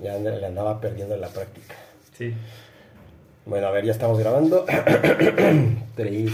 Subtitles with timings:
[0.00, 1.74] Ya le andaba perdiendo la práctica.
[2.16, 2.34] Sí.
[3.46, 4.64] Bueno, a ver, ya estamos grabando.
[5.96, 6.32] 3, 2.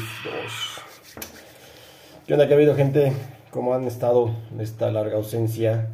[2.26, 2.46] ¿Qué onda?
[2.46, 3.12] ¿Qué ha habido, gente?
[3.50, 5.88] ¿Cómo han estado esta larga ausencia?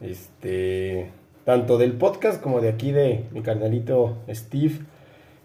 [0.00, 1.10] Este,
[1.44, 4.80] tanto del podcast como de aquí de mi carnalito Steve,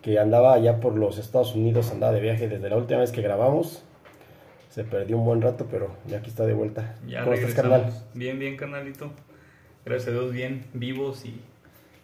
[0.01, 3.21] que andaba allá por los Estados Unidos, andaba de viaje desde la última vez que
[3.21, 3.83] grabamos.
[4.69, 6.95] Se perdió un buen rato, pero ya aquí está de vuelta.
[7.07, 7.81] Ya ¿Cómo estás, regresamos.
[7.81, 8.03] carnal?
[8.13, 9.11] Bien, bien, carnalito.
[9.85, 11.39] Gracias a Dios, bien, vivos y,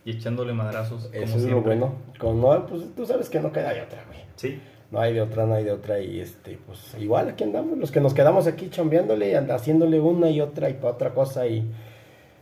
[0.06, 1.04] y echándole madrazos.
[1.06, 1.76] como Eso es lo siempre.
[1.78, 1.94] bueno.
[2.20, 4.20] Con no, pues tú sabes que no queda de otra, güey.
[4.36, 4.60] Sí,
[4.92, 6.00] No hay de otra, no hay de otra.
[6.02, 10.30] Y este, pues igual aquí andamos, los que nos quedamos aquí chambeándole, and- haciéndole una
[10.30, 11.48] y otra y para otra cosa.
[11.48, 11.64] Y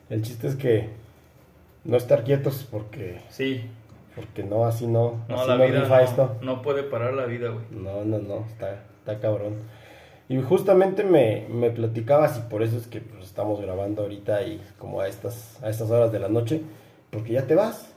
[0.10, 0.90] el chiste es que
[1.84, 3.62] no estar quietos porque, sí.
[4.16, 6.36] porque no, así no, No, así la no vida rifa no, esto.
[6.42, 7.66] no puede parar la vida, güey.
[7.72, 9.56] No, no, no, está, está cabrón.
[10.28, 14.62] Y justamente me, me platicabas y por eso es que pues, estamos grabando ahorita y
[14.78, 16.62] como a estas, a estas horas de la noche,
[17.12, 17.88] porque ya te vas.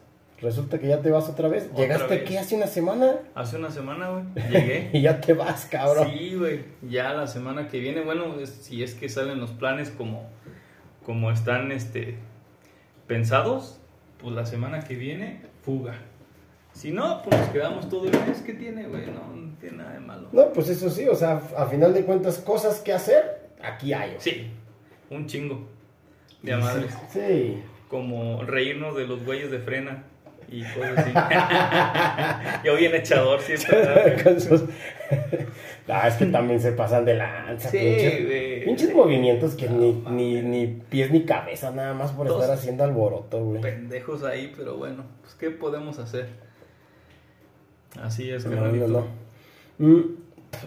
[0.41, 1.69] Resulta que ya te vas otra vez.
[1.71, 2.23] Otra ¿Llegaste vez.
[2.25, 3.13] aquí hace una semana?
[3.37, 4.91] Hace una semana, güey, llegué.
[4.93, 6.09] Y ya te vas, cabrón.
[6.11, 6.65] Sí, güey.
[6.83, 10.29] Ya la semana que viene, bueno, es- si es que salen los planes como,
[11.05, 12.17] como están este,
[13.07, 13.79] pensados,
[14.19, 15.95] pues la semana que viene, fuga.
[16.73, 18.41] Si no, pues nos quedamos todo el mes.
[18.45, 19.07] ¿Qué tiene, güey?
[19.07, 20.29] No, no tiene nada de malo.
[20.33, 24.17] No, pues eso sí, o sea, a final de cuentas, cosas que hacer, aquí hay.
[24.19, 24.51] Sí,
[25.11, 25.69] un chingo
[26.43, 26.93] de madres.
[27.13, 27.63] Sí.
[27.93, 30.05] Como reírnos de los güeyes de frena
[30.51, 31.13] y cosas así.
[32.65, 34.41] Yo bien echador siempre.
[34.41, 34.65] sus-
[35.89, 37.69] Ah, es que también se pasan de lanza.
[37.69, 37.79] Sí,
[38.65, 42.85] pinches, movimientos que No, ni, ni, ni pies ni cabeza, nada más por estar haciendo
[42.85, 43.61] alboroto, güey.
[43.61, 46.29] Pendejos ahí, pero bueno, pues ¿qué podemos hacer?
[48.01, 49.07] Así es, No, no, no.
[49.79, 50.01] Mm,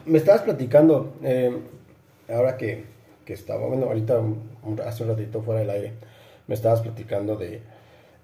[0.06, 1.58] me estabas platicando, eh,
[2.30, 2.84] ahora que,
[3.26, 4.22] que estaba, bueno, ahorita
[4.86, 5.94] hace un ratito fuera del aire,
[6.48, 7.62] me estabas platicando de,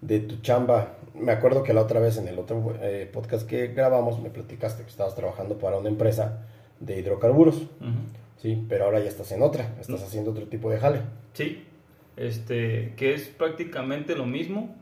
[0.02, 0.98] de tu chamba.
[1.14, 4.84] Me acuerdo que la otra vez en el otro eh, podcast que grabamos me platicaste
[4.84, 6.46] que estabas trabajando para una empresa
[6.80, 7.68] de hidrocarburos,
[8.38, 11.02] sí, pero ahora ya estás en otra, estás haciendo otro tipo de jale.
[11.34, 11.64] Sí,
[12.18, 14.76] este, que es prácticamente lo mismo,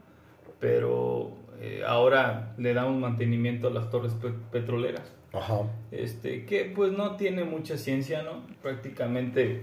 [0.59, 1.31] pero
[1.62, 5.12] eh, ahora le damos mantenimiento a las torres pe- petroleras.
[5.34, 5.59] Ajá.
[5.92, 8.44] Este, que pues no tiene mucha ciencia, ¿no?
[8.62, 9.62] Prácticamente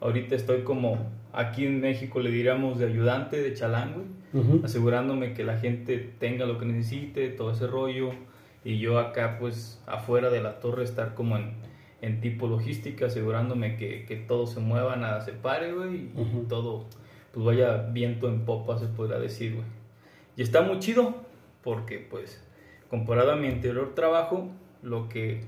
[0.00, 4.60] ahorita estoy como aquí en México le diríamos de ayudante de chalán, Ujú.
[4.64, 8.10] asegurándome que la gente tenga lo que necesite, todo ese rollo,
[8.64, 11.52] y yo acá pues afuera de la torre estar como en,
[12.02, 16.86] en tipo logística, asegurándome que, que todo se mueva, nada se pare, güey, y todo
[17.32, 19.66] pues vaya viento en popa, se podrá decir, güey.
[20.36, 21.14] Y está muy chido,
[21.62, 22.44] porque pues
[22.88, 24.50] comparado a mi anterior trabajo,
[24.82, 25.42] lo que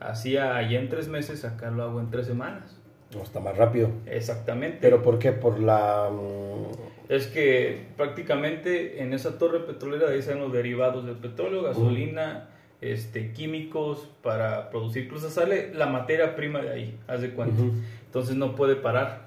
[0.00, 2.75] hacía allá en tres meses, acá lo hago en tres semanas.
[3.14, 3.90] No, está más rápido.
[4.06, 4.78] Exactamente.
[4.80, 5.32] ¿Pero por qué?
[5.32, 6.10] Por la...
[6.10, 12.48] mm, Es que prácticamente en esa torre petrolera ahí salen los derivados del petróleo, gasolina,
[12.80, 15.04] este, químicos para producir.
[15.04, 17.62] Incluso sale la materia prima de ahí, haz de cuenta.
[18.06, 19.26] Entonces no puede parar.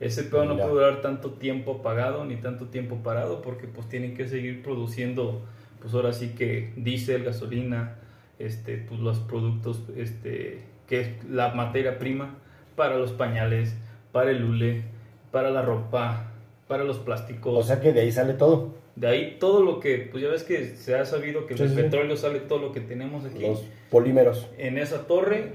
[0.00, 4.14] Ese pedo no puede durar tanto tiempo apagado ni tanto tiempo parado porque pues tienen
[4.16, 5.42] que seguir produciendo,
[5.80, 7.96] pues ahora sí que diésel, gasolina,
[8.38, 12.36] este, pues los productos, este, que es la materia prima
[12.78, 13.76] para los pañales,
[14.12, 14.84] para el hule,
[15.32, 16.30] para la ropa,
[16.66, 17.54] para los plásticos.
[17.58, 18.74] O sea que de ahí sale todo.
[18.96, 21.70] de ahí todo lo que, pues ya ves que se ha sabido que Sí, del
[21.70, 23.40] sí, petróleo sale todo lo que tenemos aquí.
[23.46, 25.52] Los polímeros, En esa torre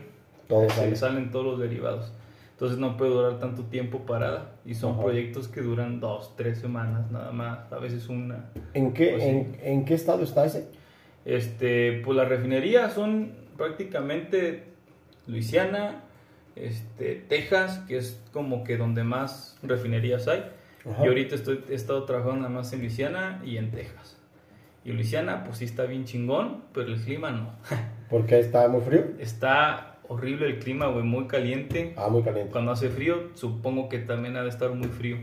[0.47, 0.95] todo se sale.
[0.95, 2.11] salen todos los derivados.
[2.51, 4.51] Entonces no puede durar tanto tiempo parada.
[4.65, 5.03] Y son Ajá.
[5.03, 8.51] proyectos que duran dos, tres semanas nada más, a veces una.
[8.73, 10.67] ¿En qué, Pues en, en qué estado está ese?
[11.25, 14.63] Este, pues las refinerías son prácticamente
[15.27, 16.03] Luisiana,
[16.55, 20.43] este, Texas, que es como que donde más refinerías hay.
[20.89, 21.05] Ajá.
[21.05, 24.17] Y ahorita estoy, he estado trabajando nada más en Luisiana y en Texas.
[24.85, 27.51] Y Luisiana, pues sí está bien chingón, pero el clima no.
[28.09, 29.05] Porque está muy frío.
[29.17, 31.93] Está horrible el clima, güey, muy caliente.
[31.95, 32.51] Ah, muy caliente.
[32.51, 35.17] Cuando hace frío, supongo que también ha de estar muy frío.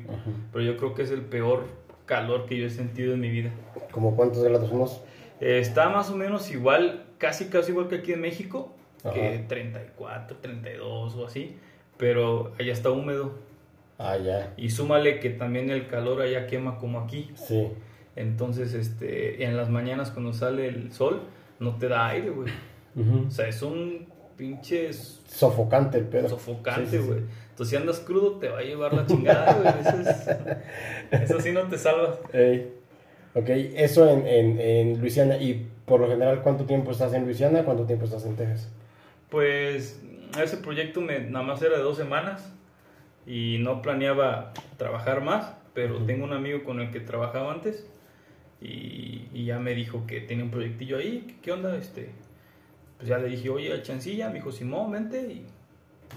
[0.53, 1.67] Pero yo creo que es el peor
[2.07, 3.51] calor que yo he sentido en mi vida.
[3.93, 5.03] ¿Como cuántos grados unos?
[5.41, 9.49] Eh, está más o menos igual, casi casi igual que aquí en México, que Ajá.
[9.49, 11.57] 34, 32 o así.
[11.97, 13.35] Pero allá está húmedo.
[13.99, 14.55] Ah, ya.
[14.57, 17.31] Y súmale que también el calor allá quema como aquí.
[17.35, 17.69] Sí.
[18.17, 21.23] Entonces, este, en las mañanas cuando sale el sol,
[21.59, 22.51] no te da aire, güey.
[23.27, 24.07] O sea, es un
[24.37, 26.29] pinche Sofocante el pedo.
[26.29, 27.09] sofocante, Sí, sí, sí.
[27.09, 27.21] güey.
[27.51, 29.69] Entonces, si andas crudo, te va a llevar la chingada, güey.
[29.81, 32.19] Eso, es- eso sí no te salvas.
[32.33, 32.73] Ey.
[33.35, 35.37] Ok, eso en, en, en Luisiana.
[35.37, 37.65] Y por lo general, ¿cuánto tiempo estás en Luisiana?
[37.65, 38.71] ¿Cuánto tiempo estás en Texas?
[39.30, 40.03] Pues
[40.42, 42.53] ese proyecto me, nada más era de dos semanas
[43.27, 47.86] y no planeaba trabajar más, pero tengo un amigo con el que trabajaba antes
[48.60, 51.38] Y, y ya me dijo que tenía un proyectillo ahí.
[51.42, 51.77] ¿Qué onda?
[51.77, 52.10] Este,
[52.98, 55.22] pues ya le dije, oye, a Chancilla, me dijo, Simón, vente.
[55.32, 55.47] Y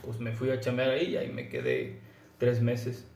[0.03, 1.99] pues me fui a chambear ahí y ahí me quedé
[2.37, 3.07] tres meses.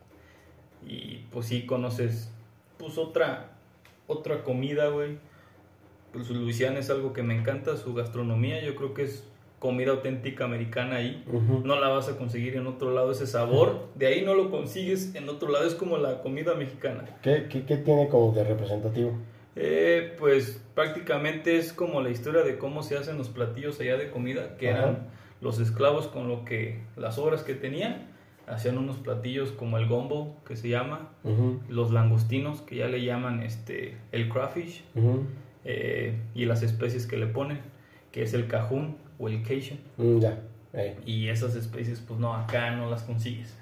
[0.86, 2.32] Y pues sí conoces,
[2.78, 3.58] pues otra,
[4.08, 5.18] otra comida, güey.
[6.14, 9.24] Pues Luisiana es algo que me encanta, su gastronomía, yo creo que es
[9.60, 11.24] comida auténtica americana ahí.
[11.28, 11.62] Ujú.
[11.66, 13.88] No la vas a conseguir en otro lado ese sabor.
[13.96, 15.66] De ahí no lo consigues en otro lado.
[15.68, 17.06] Es como la comida mexicana.
[17.22, 19.14] ¿Qué, qué, qué tiene como de representativo?
[19.56, 24.12] Eh, pues prácticamente es como la historia de cómo se hacen los platillos allá de
[24.12, 24.78] comida, que Ajá.
[24.80, 25.08] eran
[25.42, 28.06] los esclavos con lo que las obras que tenían,
[28.46, 33.04] hacían unos platillos como el gombo, que se llama, Ujú, los langostinos, que ya le
[33.04, 35.24] llaman este el crawfish, ujú.
[35.66, 37.60] eh, y las especies que le ponen,
[38.12, 39.80] que es el cajún o el cajun.
[39.98, 40.40] Mm, ya.
[40.74, 40.96] eh.
[41.06, 43.58] Y esas especies, pues no, acá no las consigues.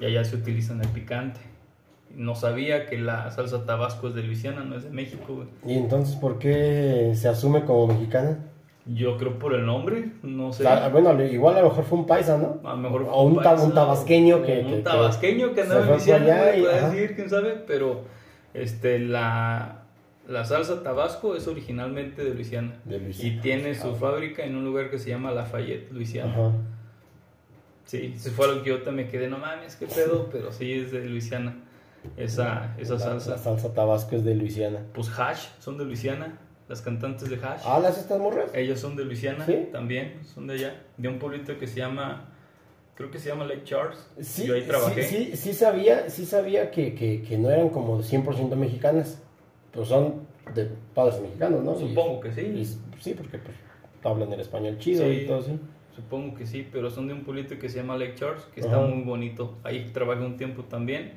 [0.00, 1.40] Y allá se utilizan el picante.
[2.14, 5.48] No sabía que la salsa tabasco es de Luisiana, no es de México, güey.
[5.66, 8.38] ¿Y entonces por qué se asume como mexicana?
[8.86, 10.64] Yo creo por el nombre, no sé.
[10.64, 12.66] O sea, bueno, igual a lo mejor fue un paisa, ¿no?
[12.66, 15.60] a lo mejor o un, paisa, un tabasqueño que, un que- que- tabasqueño que se
[15.62, 16.90] andaba en fue Luisiana, y- puede ajá.
[16.90, 18.00] decir, quién sabe, pero
[18.54, 19.82] este la
[20.28, 22.78] la salsa tabasco es originalmente de Luisiana.
[22.84, 23.36] De Luisiana.
[23.36, 23.94] Y tiene su Ah.
[23.98, 26.30] fábrica en un lugar que se llama Lafayette, Luisiana.
[26.32, 26.52] Ajá.
[27.84, 30.92] Sí, se fue algo que yo también quedé, no mames, qué pedo, pero sí es
[30.92, 31.56] de Luisiana.
[32.16, 33.30] Esa, esa La- salsa.
[33.32, 34.80] La salsa tabasco es de Luisiana.
[34.94, 36.38] Pues Hash, son de Luisiana.
[36.68, 37.62] Las cantantes de Hash.
[37.64, 38.50] Ah, ¿las estas morras?
[38.54, 39.68] Ellas son de Luisiana ¿Sí?
[39.72, 40.82] también, son de allá.
[40.98, 42.28] De un pueblito que se llama,
[42.94, 44.06] creo que se llama Lake Charles.
[44.20, 45.02] Sí, yo ahí trabajé.
[45.04, 49.22] sí, sí, sí sabía, sí sabía que, que, que no eran como 100% mexicanas.
[49.72, 51.76] Pues son de padres mexicanos, ¿no?
[51.76, 52.40] Y- Supongo que sí.
[52.40, 53.56] y- sí, porque pues
[54.02, 55.10] hablan el español chido Sí.
[55.22, 55.58] y todo así.
[55.94, 58.78] Supongo que sí, pero son de un pueblito que se llama Lake Charles, que está
[58.78, 59.56] muy bonito.
[59.64, 61.12] Ahí trabajé un tiempo también.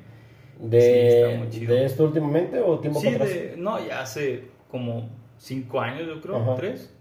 [0.60, 1.74] Sí, De, chido.
[1.74, 3.28] ¿De esto últimamente o tiempo Sí, atrás?
[3.28, 5.08] de- no, ya hace como
[5.38, 6.56] cinco años, yo creo, Ajá.
[6.56, 6.94] tres,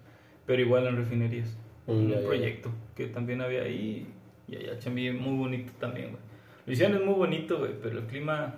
[0.46, 1.58] pero igual en refinerías.
[1.88, 2.28] Mm, un ya, ya, ya.
[2.28, 4.08] proyecto que también había ahí
[4.48, 6.22] y allá chambié muy bonito también, güey.
[6.68, 8.56] Luisiana es muy bonito, güey, pero el clima,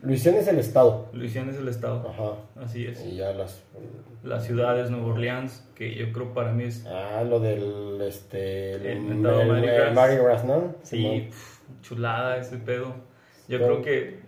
[0.00, 1.08] Luisiana es el estado.
[1.12, 2.62] Luisiana es el estado, Ajá.
[2.64, 3.04] así es.
[3.04, 3.64] Y ya las...
[4.22, 8.74] La ciudad es Nueva Orleans, que yo creo para mí es, Ah, lo del, este...
[8.74, 9.94] El el- el Gras.
[9.94, 10.74] Mardi Gras, ¿no?
[10.82, 12.94] sí, pf, chulada ese pedo.
[13.48, 14.20] Yo Pero- creo que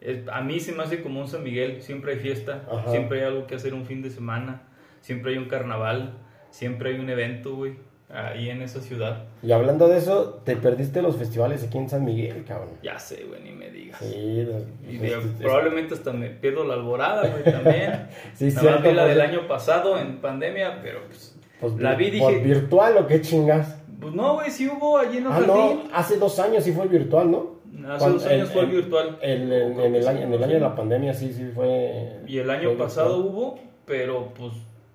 [0.00, 2.90] es- a mí se me hace como un San Miguel, siempre hay fiesta, Ajá.
[2.90, 4.62] siempre hay algo que hacer un fin de semana,
[5.00, 6.14] siempre hay un carnaval,
[6.50, 7.74] siempre hay un evento, güey,
[8.10, 9.24] ahí en esa ciudad.
[9.42, 12.70] Y hablando de eso, te perdiste los festivales aquí en San Miguel, cabrón.
[12.82, 13.98] Ya sé, güey, ni me digas.
[14.00, 14.62] Sí, los-
[14.92, 18.08] Y pues, es- probablemente hasta me pierdo la alborada, güey, también.
[18.34, 22.06] Sí, más vi la pues, del año pasado en pandemia, pero pues, pues, la vi
[22.06, 23.76] y ¿por dije, virtual o qué chingas?
[24.00, 26.86] pues no, güey, sí hubo allí en el Ah, no, hace dos años sí fue
[26.86, 27.58] virtual, ¿no?
[27.88, 29.18] Hace Cuando- dos años fue en- virtual.
[29.22, 30.44] En, el sí, año, en el sí.
[30.44, 32.20] año de la pandemia sí, sí fue...
[32.26, 33.34] Y el año pasado virtual.
[33.34, 34.52] hubo, pero pues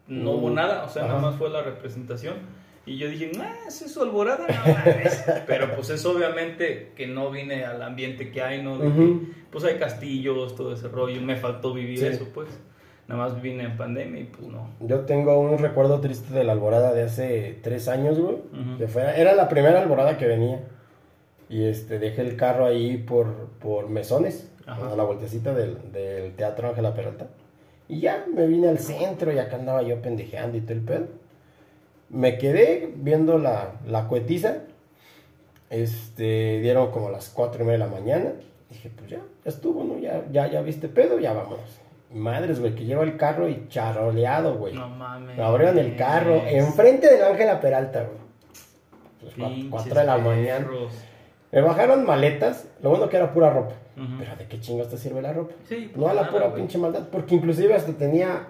[0.08, 1.14] no Mm, hubo nada, o sea, ajá.
[1.16, 2.36] nada más fue la representación.
[2.86, 4.46] Y yo dije, ah, ¿es eso alborada?
[4.48, 5.24] No mames".
[5.48, 8.78] Pero pues es obviamente que no vine al ambiente que hay, ¿no?
[8.78, 9.28] De que, Ujú.
[9.52, 12.06] pues hay castillos, todo ese rollo, me faltó vivir Sí.
[12.08, 12.50] eso, pues.
[13.08, 14.70] Nada más vine en pandemia y pues no.
[14.80, 18.36] Yo tengo un recuerdo triste de la alborada de hace tres años, güey.
[18.36, 18.78] Ujú.
[18.78, 20.62] que fue- era la primera alborada que venía.
[21.50, 23.28] Y este, dejé el carro ahí por,
[23.60, 24.94] por mesones, Ajá.
[24.94, 27.28] a la vueltecita del, del Teatro Ángela Peralta.
[27.90, 31.08] Y ya me vine al centro y acá andaba yo pendejeando y todo el pedo.
[32.14, 34.60] Me quedé viendo la, la cuetiza.
[35.70, 38.32] Este, dieron como las cuatro y media de la mañana.
[38.70, 40.00] Dije, pues ya, ya estuvo, ¿no?
[40.00, 41.80] Ya, ya, ya viste pedo, ya vámonos.
[42.14, 44.76] Madres, güey, que lleva el carro y charoleado, güey.
[44.76, 45.36] No mames.
[45.36, 49.70] Me abrieron el carro enfrente del Ángela Peralta, güey.
[49.70, 50.68] Pues, de la mañana.
[51.52, 53.76] Me bajaron maletas, lo bueno que era pura ropa.
[53.96, 55.54] Pero ¿de qué chingas te sirve la ropa?
[55.70, 58.48] Sí, No a la nada, pura pinche maldad, porque inclusive hasta tenía...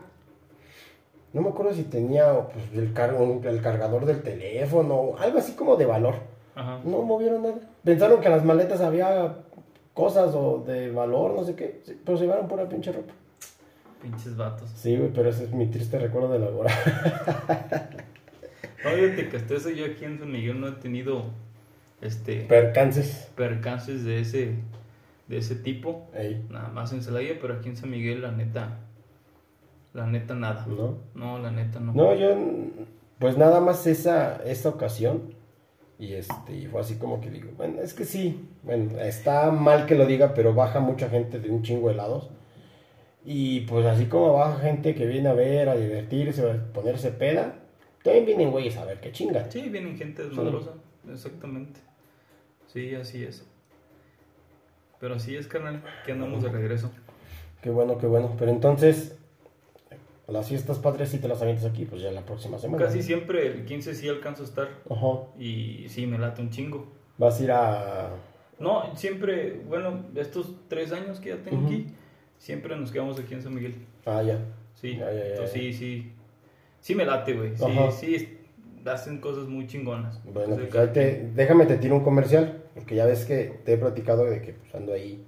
[1.33, 5.53] No me acuerdo si tenía pues, el, car- un- el cargador del teléfono, algo así
[5.53, 6.15] como de valor.
[6.55, 6.79] Ajá.
[6.85, 7.55] No movieron nada.
[7.83, 9.35] Pensaron que en las maletas había
[9.95, 13.13] cosas o de valor, no sé qué, pero se llevaron pura pinche ropa.
[14.01, 14.69] Pinches vatos.
[14.75, 16.47] Sí, güey, pero ese es mi triste recuerdo de la.
[18.83, 21.23] No, fíjate que hasta eso yo aquí en San Miguel no he tenido
[22.01, 23.29] este Percances.
[23.35, 24.55] percances de ese
[25.27, 26.09] de ese tipo.
[26.13, 28.77] Ey, Nada más en Celaya, pero aquí en San Miguel la neta
[29.93, 30.65] la neta nada.
[30.67, 30.97] ¿no?
[31.13, 31.93] No, la neta no.
[31.93, 32.35] No, yo,
[33.19, 35.33] pues nada más esa, esa ocasión.
[35.99, 39.85] Y este, y fue así como que digo, bueno, es que sí, bueno, está mal
[39.85, 42.29] que lo diga, pero baja mucha gente de un chingo de lados.
[43.23, 47.55] Y pues así como baja gente que viene a ver, a divertirse, a ponerse peda,
[48.03, 49.49] también vienen güeyes a ver qué chingan.
[49.49, 50.71] Sí, vienen gente desmadrosa,
[51.09, 51.79] exactamente.
[52.67, 53.45] Sí, así es.
[54.99, 56.91] Pero así es, carnal, que andamos de regreso.
[57.61, 58.35] Qué bueno, qué bueno.
[58.37, 59.17] Pero entonces,
[60.31, 62.83] las fiestas patrias si te las avientas aquí, pues ya la próxima semana.
[62.85, 64.69] Casi siempre el 15 sí alcanzo a estar.
[64.89, 65.07] Ajá.
[65.37, 66.87] Y sí, me late un chingo.
[67.17, 68.09] Vas a ir a...
[68.59, 71.87] No, siempre, bueno, estos tres años que ya tengo aquí,
[72.37, 73.75] siempre nos quedamos aquí en San Miguel.
[74.05, 74.39] Ah, ya.
[74.75, 75.59] Sí, Ya, ya, ya, entonces ya.
[75.61, 76.11] sí, sí.
[76.79, 77.55] Sí me late, güey.
[77.57, 77.91] Sí, Ajá.
[77.91, 78.39] sí,
[78.85, 80.21] hacen cosas muy chingonas.
[80.23, 83.77] Bueno, Entonces, pues te, déjame te tiro un comercial, porque ya ves que te he
[83.77, 85.25] platicado de que pues, ando ahí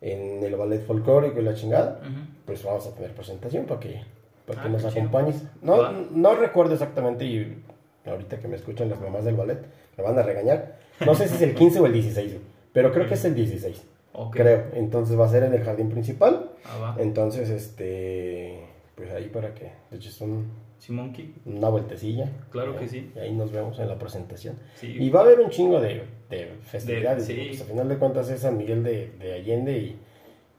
[0.00, 2.00] en el ballet folclórico y la chingada.
[2.44, 4.02] Pues vamos a tener presentación para que,
[4.46, 5.00] para que Ah, nos qué chido.
[5.02, 5.42] acompañes.
[5.62, 7.62] No, no recuerdo exactamente y
[8.06, 9.58] ahorita que me escuchan las mamás del ballet
[9.96, 10.78] me van a regañar.
[11.04, 13.34] No sé si es el 15 o el 16, güey, pero creo que es el
[13.34, 13.82] 16.
[14.12, 14.36] Ok.
[14.36, 14.64] Creo.
[14.74, 16.50] Entonces va a ser en el jardín principal.
[16.64, 17.02] Ah, va.
[17.02, 18.60] Entonces, este,
[18.94, 21.34] pues ahí para que te eches un- Simonki.
[21.46, 22.28] una vueltecilla.
[22.50, 23.10] Claro que sí.
[23.16, 24.56] Y ahí nos vemos en la presentación.
[24.74, 24.88] Sí.
[25.00, 27.26] Y va a haber un chingo de, de festividades.
[27.26, 27.44] De- sí.
[27.48, 29.98] pues, al final de cuentas es San Miguel de, de Allende y,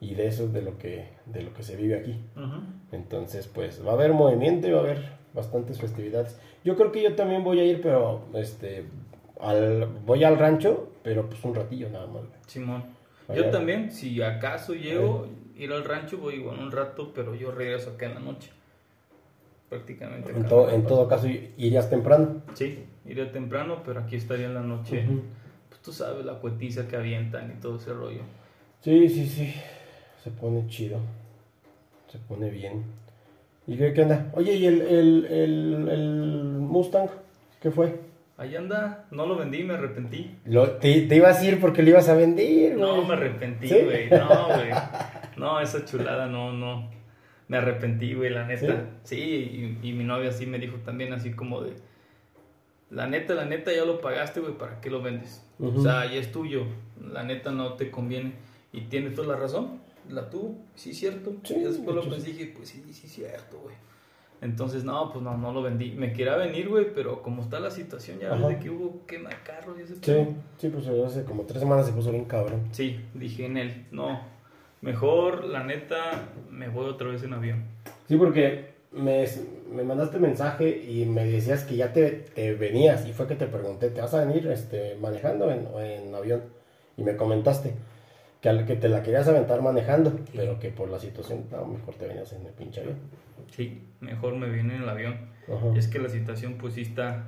[0.02, 2.20] y de eso es de lo que de lo que se vive aquí.
[2.36, 2.56] Ujú.
[2.96, 6.40] Entonces, pues va a haber movimiento y va a haber bastantes festividades.
[6.64, 8.86] Yo creo que yo también voy a ir, pero este
[9.40, 12.24] al, voy al rancho, pero pues un ratillo nada más.
[12.48, 12.84] Simón.
[13.34, 17.92] Yo también, si acaso llego, ir al rancho, voy igual un rato, pero yo regreso
[17.92, 18.52] acá en la noche.
[19.70, 20.32] Prácticamente.
[20.32, 22.42] En, to- en todo caso irías temprano.
[22.54, 25.06] Sí, iré temprano, pero aquí estaría en la noche.
[25.70, 28.22] Pues tú sabes, la cuetiza que avientan y todo ese rollo.
[28.82, 29.54] Sí, sí, sí.
[30.24, 31.00] Se pone chido.
[32.16, 32.86] Se pone bien.
[33.68, 34.32] ¿Y qué, qué onda?
[34.36, 37.10] Oye, ¿y el, el, el, el Mustang?
[37.62, 38.00] ¿Qué fue?
[38.38, 40.38] Ahí anda, no lo vendí, me arrepentí.
[40.46, 42.78] Lo, te, te ibas a ir porque lo ibas a vender.
[42.78, 43.82] No, me arrepentí, ¿Sí?
[43.84, 44.10] güey.
[44.10, 44.70] No, güey.
[45.36, 46.90] No, esa chulada, no, no.
[47.50, 48.86] Me arrepentí, güey, la neta.
[49.04, 49.20] Sí,
[49.82, 51.74] y, y mi novia sí me dijo también así como de...
[52.92, 55.46] La neta, la neta, ya lo pagaste, güey, ¿para qué lo vendes?
[55.60, 56.64] O sea, ya es tuyo.
[57.12, 58.34] La neta no te conviene.
[58.72, 59.82] Y tiene toda la razón.
[60.10, 61.34] La tuvo, sí, cierto.
[61.44, 63.76] Sí, y después de lo pensé dije, pues sí, sí, cierto, güey.
[64.42, 65.92] Entonces, no, pues no, no lo vendí.
[65.92, 68.48] Me quería venir, güey, pero como está la situación, ya Ajá.
[68.48, 70.28] desde que hubo quema de carros y ese Sí, pedo.
[70.58, 72.62] sí, pues hace como tres semanas se puso bien cabrón.
[72.72, 74.20] Sí, dije en él, no,
[74.82, 77.64] mejor la neta me voy otra vez en avión.
[78.08, 79.26] Sí, porque me,
[79.72, 83.48] me mandaste mensaje y me decías que ya te, te venías y fue que te
[83.48, 86.44] pregunté, ¿te vas a venir este, manejando en, o en avión?
[86.98, 87.74] Y me comentaste
[88.66, 92.32] que, te la querías aventar manejando, pero que por la situación, no, mejor te venías
[92.34, 92.98] en el pinche avión.
[93.52, 95.18] Sí, mejor me viene en el avión.
[95.48, 95.68] Ajá.
[95.74, 97.24] Y es que la situación pues sí está,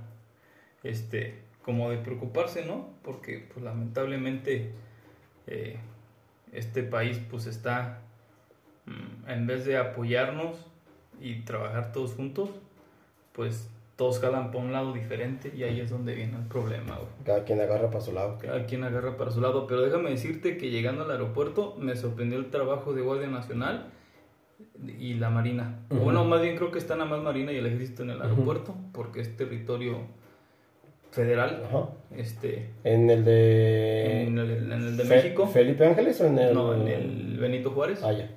[0.84, 2.90] este, como de preocuparse, ¿no?
[3.04, 4.72] Porque pues lamentablemente
[5.48, 5.78] eh,
[6.52, 8.02] este país pues está,
[8.86, 10.58] mm, en vez de apoyarnos
[11.20, 12.52] y trabajar todos juntos,
[13.34, 17.08] pues todos jalan por un lado diferente y ahí es donde viene el problema, güey.
[17.26, 18.38] Cada quien agarra para su lado.
[18.40, 22.38] Cada quien agarra para su lado, pero déjame decirte que llegando al aeropuerto me sorprendió
[22.38, 23.88] el trabajo de Guardia Nacional
[25.00, 25.80] y la Marina.
[25.90, 28.76] Bueno, más bien creo que está nada más Marina y el Ejército en el aeropuerto,
[28.94, 29.98] porque es territorio
[31.12, 31.64] federal.
[31.68, 31.90] Ajá.
[32.16, 34.24] Este, ¿En el de...
[34.28, 36.54] en, el, en el de Fe- México, ¿Felipe Ángeles o en el...?
[36.54, 38.30] no, en el Benito Juárez, Ah, ya.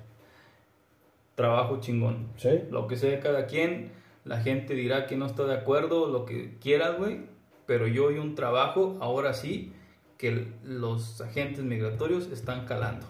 [1.35, 2.27] trabajo chingón.
[2.37, 2.49] ¿Sí?
[2.71, 3.91] Lo que sea de cada quien,
[4.23, 7.25] la gente dirá que no está de acuerdo, lo que quieras, güey.
[7.65, 9.73] Pero yo hoy un trabajo, ahora sí,
[10.17, 13.07] que los agentes migratorios están calando.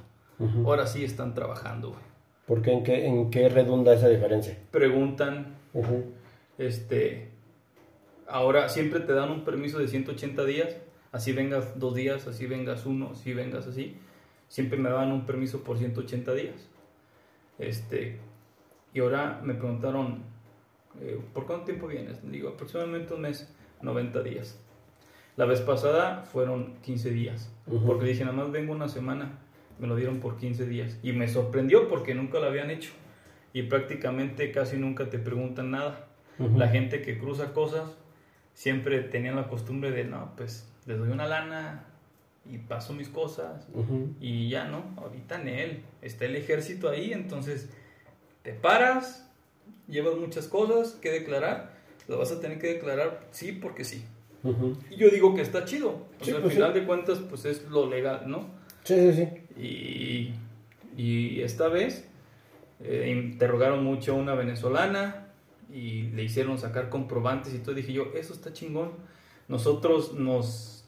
[0.65, 2.01] Ahora sí están trabajando, güey.
[2.47, 2.71] ¿Por qué?
[2.71, 4.57] ¿En qué, ¿En qué redunda esa diferencia?
[4.71, 5.55] Preguntan,
[6.57, 7.29] este,
[8.27, 10.77] ahora siempre te dan un permiso de 180 días,
[11.11, 13.97] así vengas dos días, así vengas uno, así vengas así.
[14.47, 16.69] Siempre me dan un permiso por 180 días.
[17.59, 18.19] Este,
[18.93, 20.23] y ahora me preguntaron,
[20.99, 22.19] eh, ¿por cuánto tiempo vienes?
[22.29, 24.59] Digo, aproximadamente un mes, 90 días.
[25.37, 27.53] La vez pasada fueron 15 días,
[27.85, 29.39] porque dije, nada más vengo una semana,
[29.79, 30.99] me lo dieron por 15 días.
[31.01, 32.91] Y me sorprendió porque nunca lo habían hecho.
[33.53, 36.07] Y prácticamente casi nunca te preguntan nada.
[36.37, 37.97] La gente que cruza cosas
[38.53, 41.85] siempre tenían la costumbre de, no, pues les doy una lana
[42.45, 43.67] y paso mis cosas
[44.19, 47.69] y ya no, ahorita en él está el ejército ahí, entonces
[48.41, 49.30] te paras,
[49.87, 51.73] llevas muchas cosas que declarar,
[52.07, 54.03] lo vas a tener que declarar sí porque sí.
[54.89, 56.79] Y yo digo que está chido, o Sí, sea, al pues final sí.
[56.79, 58.49] de cuentas pues es lo legal, ¿no?
[58.83, 59.61] Sí, sí, sí.
[59.61, 60.33] Y,
[61.01, 62.07] y esta vez
[62.83, 65.27] eh, interrogaron mucho a una venezolana
[65.71, 67.75] y le hicieron sacar comprobantes y todo.
[67.75, 68.93] Dije yo, eso está chingón.
[69.47, 70.85] Nosotros nos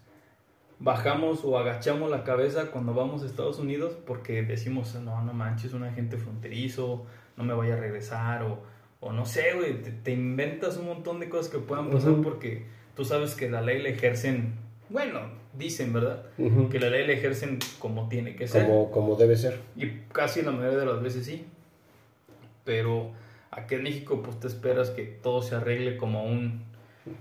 [0.80, 5.74] bajamos o agachamos la cabeza cuando vamos a Estados Unidos porque decimos, no, no manches,
[5.74, 7.06] un agente fronterizo,
[7.38, 8.63] no me vaya a regresar o,
[9.04, 12.66] o no sé, güey, te, te inventas un montón de cosas que puedan pasar porque
[12.96, 14.54] tú sabes que la ley la ejercen,
[14.90, 15.20] bueno,
[15.58, 16.24] dicen, ¿verdad?
[16.72, 18.66] Que la ley la ejercen como tiene que ser.
[18.66, 19.60] Como, como debe ser.
[19.76, 21.46] Y casi la mayoría de las veces sí.
[22.64, 23.12] Pero
[23.56, 26.64] Aquí en México, pues te esperas que todo se arregle como un...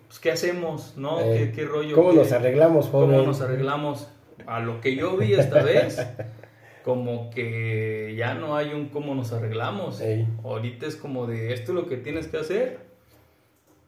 [0.06, 0.94] Pues, ¿qué hacemos?
[0.96, 1.20] ¿No?
[1.20, 1.94] Eh, ¿Qué, qué rollo?
[1.94, 3.10] ¿Cómo ¿Qué- nos arreglamos, joven?
[3.10, 4.08] ¿Cómo nos arreglamos?
[4.46, 6.00] A lo que yo vi esta vez,
[6.84, 10.00] como que ya no hay un cómo nos arreglamos.
[10.00, 10.26] Ey.
[10.44, 12.80] Ahorita es como de esto es lo que tienes que hacer.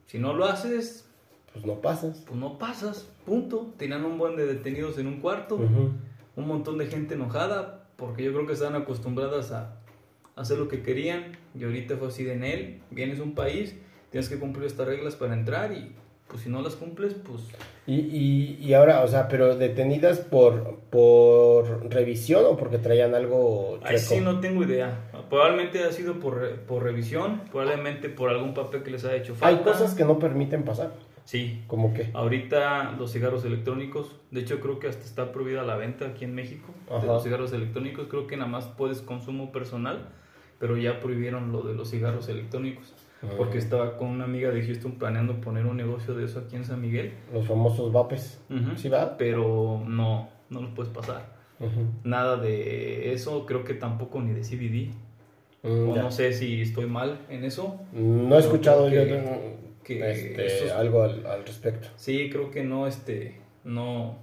[0.07, 1.07] Si no lo haces,
[1.53, 2.23] Pues no pasas.
[2.27, 3.07] pues no pasas.
[3.25, 3.73] Punto.
[3.77, 8.33] Tenían un buen de detenidos en un cuarto, un montón de gente enojada, porque yo
[8.33, 9.77] creo que estaban acostumbradas a
[10.35, 11.37] hacer lo que querían.
[11.57, 12.81] Y ahorita fue así de en él.
[12.91, 13.75] Vienes a un país,
[14.11, 15.95] tienes que cumplir estas reglas para entrar y
[16.27, 17.41] pues si no las cumples, pues
[17.87, 23.79] Y, y, y ahora, o sea, pero detenidas por, por revisión o porque traían algo
[23.83, 24.99] Ahí sí no tengo idea.
[25.29, 29.47] Probablemente ha sido por, por revisión, probablemente por algún papel que les ha hecho falta.
[29.47, 30.93] Hay cosas que no permiten pasar,
[31.25, 31.63] Sí.
[31.67, 32.09] como que.
[32.13, 36.33] Ahorita los cigarros electrónicos, de hecho creo que hasta está prohibida la venta aquí en
[36.35, 38.07] México de los cigarros electrónicos.
[38.09, 40.09] Creo que nada más puedes consumo personal,
[40.59, 42.93] pero ya prohibieron lo de los cigarros electrónicos.
[43.37, 43.59] Porque Mm.
[43.61, 46.79] estaba con una amiga de Houston planeando poner un negocio de eso aquí en San
[46.81, 47.13] Miguel.
[47.33, 48.39] Los famosos vapes.
[48.75, 49.17] ¿Sí va?
[49.17, 51.33] Pero no, no los puedes pasar.
[52.03, 54.91] Nada de eso, creo que tampoco ni de CBD.
[55.63, 57.79] Mm, O no sé si estoy mal en eso.
[57.93, 59.03] No he escuchado yo
[59.83, 61.87] que- este, esos- algo al, al respecto.
[61.95, 64.17] Sí, creo que no, este, no,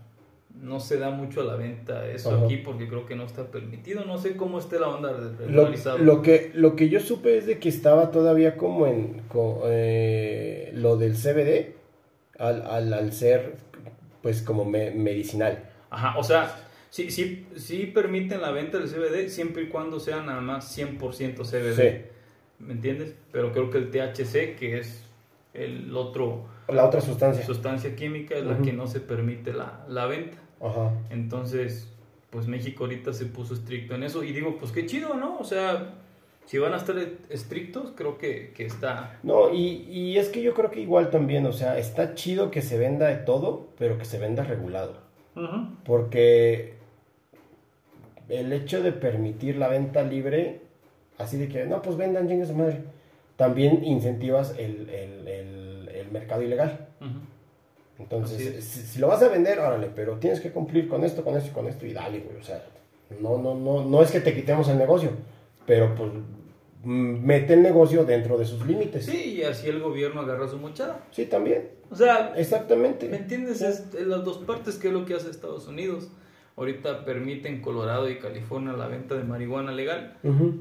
[0.61, 2.45] no se da mucho a la venta eso Ajá.
[2.45, 4.05] aquí porque creo que no está permitido.
[4.05, 5.69] No sé cómo esté la onda de Lo,
[5.99, 9.23] lo que, lo que yo supe es de que estaba todavía como en
[9.65, 11.75] eh, lo del CBD
[12.39, 13.57] al, al, al ser
[14.23, 15.65] pues como me- medicinal.
[15.91, 16.55] Ajá, o sea,
[16.91, 21.45] sí, sí, sí permiten la venta del CBD siempre y cuando sea nada más 100%
[21.45, 21.77] CBD.
[21.77, 22.05] Sí.
[22.61, 23.15] ¿Me entiendes?
[23.33, 25.05] Pero creo que el THC, que es
[25.55, 27.45] el otro La otra sustancia.
[27.45, 30.39] sustancia química, es la que no se permite la, la venta.
[30.63, 30.93] Ajá.
[31.11, 31.89] Entonces,
[32.31, 34.25] pues México ahorita se puso estricto en eso.
[34.25, 35.39] Y digo, pues qué chido, ¿no?
[35.39, 35.95] O sea,
[36.47, 36.97] si van a estar
[37.29, 39.19] estrictos, creo que, que está...
[39.23, 42.63] No, y, y es que yo creo que igual también, o sea, está chido que
[42.63, 45.03] se venda de todo, pero que se venda regulado.
[45.85, 46.75] Porque
[48.29, 50.61] el hecho de permitir la venta libre,
[51.19, 52.83] así de que, no, pues vendan, chingue su madre,
[53.37, 56.89] también incentivas el, el, el, el mercado ilegal.
[58.03, 61.37] Entonces, si, si lo vas a vender, órale, pero tienes que cumplir con esto, con
[61.37, 62.37] esto y con esto y dale, güey.
[62.37, 62.63] O sea,
[63.21, 65.11] no, no, no, no es que te quitemos el negocio,
[65.67, 66.11] pero pues
[66.85, 69.07] mm, mete el negocio dentro de sus límites.
[69.07, 71.01] Sí, y así el gobierno agarra su mochada.
[71.11, 71.71] Sí, también.
[71.91, 73.09] O sea, Exactamente.
[73.09, 73.63] ¿me entiendes?
[73.63, 76.09] Es de las dos partes que es lo que hace Estados Unidos.
[76.57, 80.17] Ahorita permiten Colorado y California la venta de marihuana legal.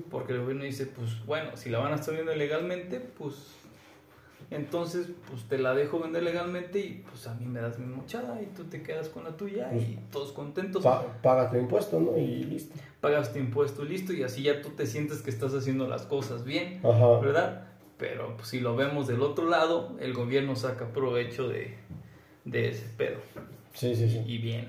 [0.10, 3.36] Porque el gobierno dice, pues bueno, si la van a estar vendiendo legalmente, pues
[4.52, 8.40] entonces pues te la dejo vender legalmente y pues a mí me das mi mochada
[8.42, 10.84] y tú te quedas con la tuya y todos contentos.
[10.84, 12.18] Pa- paga tu impuesto, ¿no?
[12.18, 12.76] Y listo.
[13.00, 16.04] Pagas tu impuesto y listo y así ya tú te sientes que estás haciendo las
[16.04, 17.20] cosas bien, Ajá.
[17.20, 17.68] ¿verdad?
[17.98, 21.76] Pero pues, si lo vemos del otro lado, el gobierno saca provecho de,
[22.46, 23.18] de ese pedo.
[23.74, 24.22] Sí, sí, sí.
[24.26, 24.68] Y bien,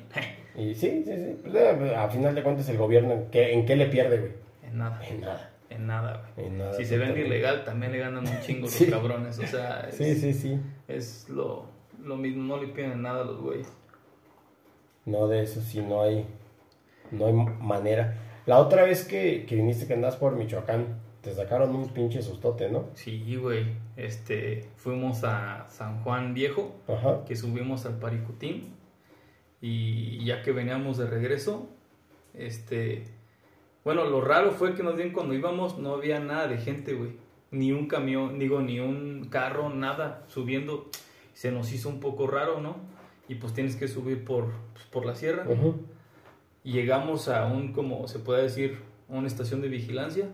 [0.56, 1.36] Y sí, sí, sí.
[1.42, 4.32] Pues, a final de cuentas, el gobierno, ¿en qué, en qué le pierde, güey?
[4.64, 5.50] en nada, En nada.
[5.72, 6.46] En nada, güey.
[6.48, 6.72] En nada.
[6.74, 8.87] Si se vende ilegal, también le ganan un chingo Sí.
[8.87, 9.38] los cabrones.
[9.38, 10.61] O sea, es, Sí, sí, sí.
[10.88, 11.66] es lo,
[12.02, 13.72] lo mismo, no le piden nada a los güeyes.
[15.04, 16.26] No, de eso sí, no hay,
[17.11, 18.14] no hay manera.
[18.46, 22.68] La otra vez que, que viniste que andas por Michoacán, te sacaron un pinche sustote,
[22.68, 22.87] ¿no?
[22.94, 23.66] Sí, güey.
[23.96, 27.24] Este, fuimos a San Juan Viejo, Ajá.
[27.24, 28.74] que subimos al Paricutín.
[29.61, 31.68] Y ya que veníamos de regreso,
[32.35, 33.04] este,
[33.84, 37.12] bueno, lo raro fue que nos bien cuando íbamos no había nada de gente, güey.
[37.50, 40.88] Ni un camión, digo, ni un carro, nada, subiendo.
[41.34, 42.76] Se nos hizo un poco raro, ¿no?
[43.28, 45.46] Y pues tienes que subir por, pues, por la sierra.
[46.64, 50.28] Y llegamos a un, como se puede decir, una estación de vigilancia.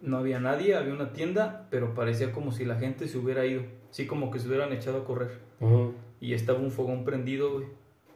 [0.00, 3.62] No había nadie, había una tienda, pero parecía como si la gente se hubiera ido.
[3.90, 5.40] Sí, como que se hubieran echado a correr.
[6.20, 7.66] Y estaba un fogón prendido, güey.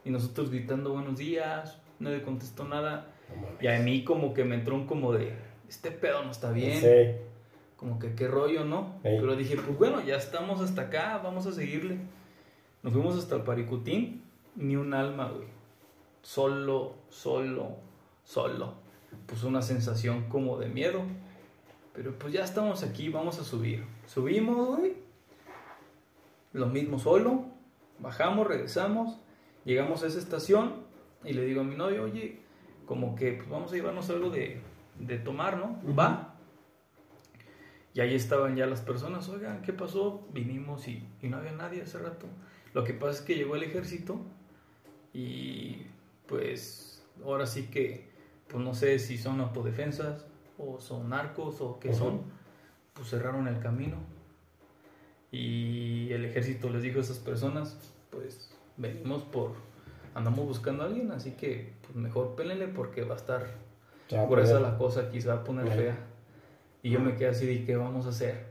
[0.05, 3.13] Y nosotros gritando buenos días, nadie contestó nada.
[3.35, 3.47] No.
[3.59, 5.33] Y a mí como que me entró un como de,
[5.67, 6.79] este pedo no está bien.
[6.79, 7.21] Sí.
[7.75, 8.95] Como que qué rollo, ¿no?
[9.03, 11.99] Pero dije, pues bueno, ya estamos hasta acá, vamos a seguirle.
[12.81, 14.23] Nos fuimos hasta el Paricutín,
[14.55, 15.47] ni un alma, güey.
[16.23, 17.77] Solo, solo,
[18.23, 18.73] solo.
[19.27, 21.03] Pues una sensación como de miedo.
[21.93, 23.83] Pero pues ya estamos aquí, vamos a subir.
[24.07, 24.95] Subimos, güey.
[26.53, 27.45] Lo mismo solo.
[27.99, 29.19] Bajamos, regresamos.
[29.65, 30.73] Llegamos a esa estación
[31.23, 32.39] y le digo a mi novio, oye,
[32.87, 34.61] como que pues vamos a llevarnos algo de,
[34.97, 35.79] de tomar, ¿no?
[35.93, 36.33] Va.
[37.93, 40.27] Y ahí estaban ya las personas, oigan, ¿qué pasó?
[40.33, 42.25] Vinimos y, y no había nadie hace rato.
[42.73, 44.19] Lo que pasa es que llegó el ejército
[45.13, 45.85] y
[46.27, 48.09] pues ahora sí que,
[48.47, 50.25] pues no sé si son autodefensas
[50.57, 52.21] o son narcos o qué son,
[52.93, 53.97] pues cerraron el camino.
[55.31, 57.77] Y el ejército les dijo a esas personas,
[58.11, 59.53] pues venimos por,
[60.17, 63.45] andamos buscando a alguien, así que pues mejor pélenle porque va a estar
[64.09, 65.97] Ya, gruesa pues, la cosa, se va a poner fea.
[66.83, 68.45] Y yo me quedé así de, ¿qué vamos a hacer?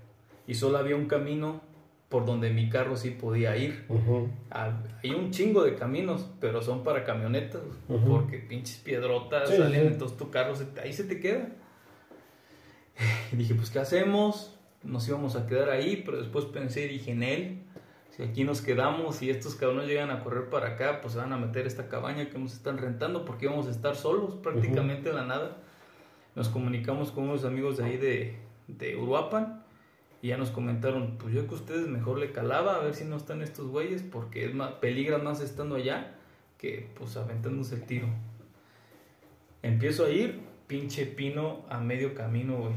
[0.46, 1.60] Y solo había un camino
[2.08, 3.84] por donde mi carro sí podía ir.
[3.88, 8.08] ujú, Ah, Hay un chingo de caminos, pero son para camionetas, Ujú.
[8.08, 9.86] porque pinches piedrotas Sí, salen, sí.
[9.88, 11.48] entonces tu carro se ahí se te queda.
[13.32, 14.54] Y dije, pues, ¿qué hacemos?
[14.82, 17.62] Nos íbamos a quedar ahí, pero después pensé y dije, en él,
[18.16, 21.34] si aquí nos quedamos y estos cabrones llegan a correr para acá, pues se van
[21.34, 25.16] a meter esta cabaña que nos están rentando porque íbamos a estar solos prácticamente en
[25.16, 25.58] la nada.
[26.34, 29.64] Nos comunicamos con unos amigos de ahí de, de Uruapan
[30.22, 33.16] y ya nos comentaron, pues yo que ustedes mejor le calaba a ver si no
[33.16, 36.14] están estos güeyes porque es más, peligra más estando allá
[36.56, 38.08] que pues aventándose el tiro.
[39.62, 42.72] Empiezo a ir, pinche pino a medio camino, güey.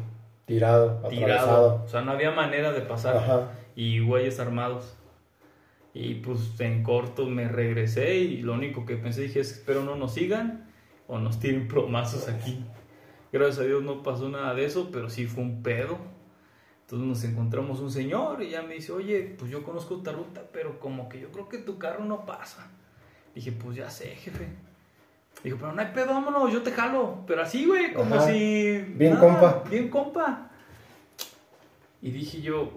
[0.46, 1.28] Tirado, Tirado.
[1.28, 1.84] atravesado.
[1.86, 3.16] O sea, no había manera de pasar.
[3.16, 3.52] Ajá.
[3.76, 4.99] Y güeyes armados.
[5.94, 9.96] Y pues en corto me regresé y lo único que pensé dije es espero no
[9.96, 10.70] nos sigan
[11.08, 12.64] o nos tiren plomazos aquí.
[13.32, 15.98] Gracias a Dios no pasó nada de eso, pero sí fue un pedo.
[16.82, 20.42] Entonces nos encontramos un señor y ya me dice, oye, pues yo conozco esta ruta,
[20.52, 22.72] pero como que yo creo que tu carro no pasa.
[23.36, 24.48] Dije, pues ya sé, jefe.
[25.44, 27.24] Dijo, pero no hay pedo, vámonos, yo te jalo.
[27.28, 28.28] Pero así, güey, como Ajá.
[28.28, 28.80] si...
[28.96, 29.64] Bien compa.
[29.70, 30.50] Bien compa.
[32.02, 32.72] Y dije yo,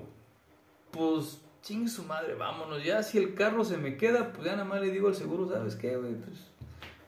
[0.90, 2.85] pues chingue su madre, vámonos.
[2.85, 5.48] Ya si el carro se me queda, pues ya nada más le digo al seguro,
[5.48, 6.14] ¿sabes qué, güey?
[6.14, 6.53] Pues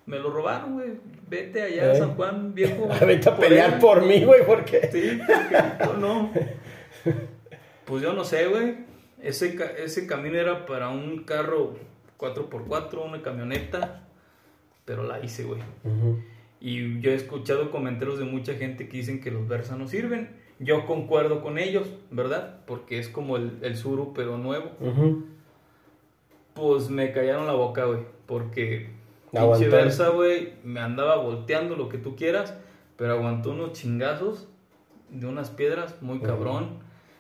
[0.07, 0.93] me lo robaron, güey.
[1.29, 1.99] Vete allá a ¿Eh?
[1.99, 2.89] San Juan, viejo.
[3.07, 3.79] Vete a pelear él".
[3.81, 4.89] por mí, güey, porque.
[4.91, 6.31] Sí, porque no.
[7.85, 8.77] Pues yo no sé, güey.
[9.21, 11.75] Ese, ese camino era para un carro
[12.19, 14.07] 4x4, una camioneta.
[14.87, 15.61] Pero la hice, güey.
[16.61, 20.31] Y yo he escuchado comentarios de mucha gente que dicen que los Versa no sirven.
[20.59, 22.61] Yo concuerdo con ellos, ¿verdad?
[22.67, 24.71] Porque es como el, el Suru, pero nuevo.
[26.55, 28.01] Pues me callaron la boca, güey.
[28.27, 28.91] Porque
[29.31, 29.69] pinche.
[29.69, 32.57] Versa, güey, me andaba volteando lo que tú quieras.
[32.97, 34.47] Pero aguantó unos chingazos
[35.11, 36.79] de unas piedras muy cabrón.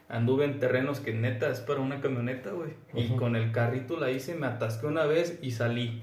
[0.08, 2.70] Anduve en terrenos que neta es para una camioneta, güey.
[2.94, 6.02] Y con el carrito la hice, me atasqué una vez y salí.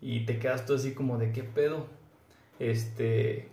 [0.00, 1.86] Y te quedas tú así como de qué pedo.
[2.58, 3.48] Este,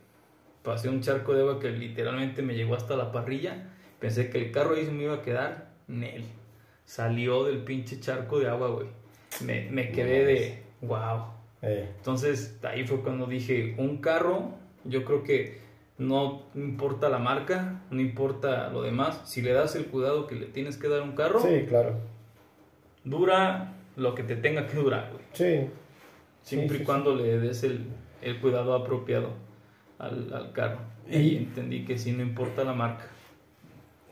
[0.65, 3.69] pasé un charco de agua que literalmente me llegó hasta la parrilla.
[3.99, 5.69] Pensé que el carro ahí se me iba a quedar.
[5.87, 6.25] Nel.
[6.83, 8.87] Salió del pinche charco de agua, güey.
[9.43, 11.27] Me, me quedé de wow.
[11.61, 14.51] Eh, Entonces ahí fue cuando dije, un carro,
[14.83, 15.61] yo creo que
[15.97, 19.21] no importa la marca, no importa lo demás.
[19.25, 21.95] Si le das el cuidado que le tienes que dar a un carro, sí, claro.
[23.03, 25.23] dura lo que te tenga que durar, güey.
[25.33, 25.69] Sí.
[26.41, 27.87] Siempre Sí, sí, y cuando le des el,
[28.21, 29.29] el cuidado apropiado
[29.99, 30.79] al, al carro.
[31.09, 33.05] Y Y- entendí que sí, no importa la marca.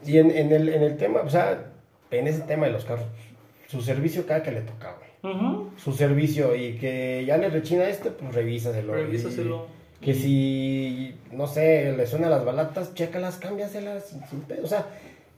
[0.05, 1.71] Y en, en, el, en el tema, o sea,
[2.11, 3.05] en ese tema de los carros,
[3.67, 5.13] su servicio cada que le toca, güey.
[5.77, 8.93] Su servicio y que ya le rechina este, pues revísaselo.
[8.93, 9.67] Revísaselo.
[10.01, 14.09] Y que si, no sé, le suenan las balatas, chécalas, cámbiaselas.
[14.09, 14.45] sin- sin.
[14.61, 14.85] O sea,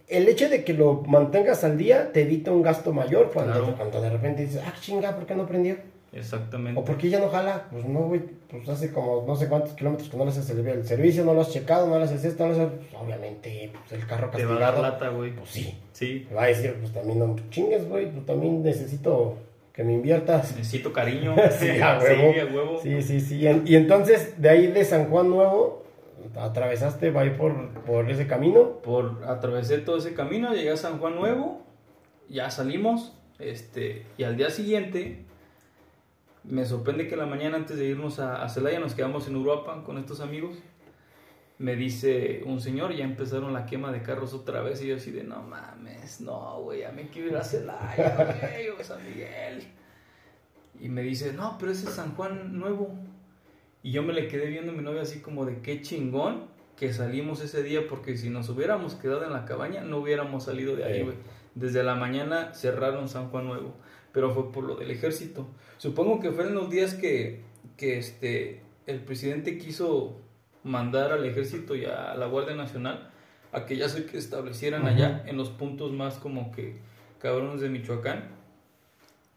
[0.07, 3.75] el hecho de que lo mantengas al día te evita un gasto mayor cuando, Claro.
[3.77, 5.77] cuando de repente dices, ah, chinga, ¿por qué no prendió?
[6.15, 6.79] Exactamente.
[6.79, 7.67] ¿O por qué ya no jala?
[7.71, 10.65] Pues no, güey, pues hace como no sé cuántos kilómetros que no le haces el,
[10.67, 12.73] el servicio, no lo has checado, no le haces esto, no le haces...
[12.89, 15.35] Pues, obviamente, pues el carro Te va a dar castigado, lata, güey.
[15.35, 15.77] pues sí.
[15.91, 16.25] Sí.
[16.29, 19.35] Me va a decir, pues también no chingues, güey, pues también necesito
[19.73, 20.55] que me inviertas.
[20.55, 21.35] Necesito cariño.
[21.59, 22.33] Sí, a huevo.
[22.33, 22.79] Sí, a huevo.
[22.81, 23.35] Sí, sí, sí.
[23.39, 25.83] Y, en- y entonces, de ahí de San Juan Nuevo,
[26.37, 28.79] atravesaste, va a ir por, por ese camino.
[28.83, 31.61] por atravesé todo ese camino, llegué a San Juan Nuevo,
[32.29, 35.25] ya salimos, este, y al día siguiente
[36.47, 39.97] me sorprende que la mañana antes de irnos a, Celaya nos quedamos en Uruapan con
[39.97, 40.57] estos amigos.
[41.57, 45.11] Me dice un señor, ya empezaron la quema de carros otra vez y yo así
[45.11, 49.63] de no mames, no, güey, ya me quiero ir a Celaya, güey, o San Miguel.
[50.81, 52.93] Y me dice, no, pero ese es San Juan Nuevo.
[53.81, 56.91] Y yo me le quedé viendo a mi novia así como de qué chingón que
[56.91, 60.83] salimos ese día porque si nos hubiéramos quedado en la cabaña no hubiéramos salido de
[60.83, 61.15] ahí, güey.
[61.53, 63.75] Desde la mañana cerraron San Juan Nuevo,
[64.15, 65.45] pero fue por lo del ejército.
[65.77, 67.41] Supongo que fueron los días que,
[67.77, 70.15] que este, el presidente quiso
[70.63, 73.11] mandar al ejército y a la Guardia Nacional
[73.51, 76.77] a que ya se establecieran allá en los puntos más como que
[77.19, 78.29] cabrones de Michoacán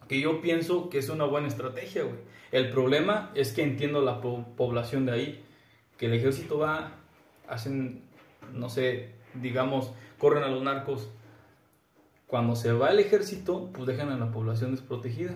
[0.08, 2.16] que yo pienso que es una buena estrategia, güey.
[2.50, 5.44] El problema es que entiendo la po- población de ahí,
[5.98, 6.92] que el ejército va,
[7.46, 8.00] hacen,
[8.54, 11.10] no sé, digamos, corren a los narcos.
[12.28, 15.34] Cuando se va el ejército, pues dejan a la población desprotegida.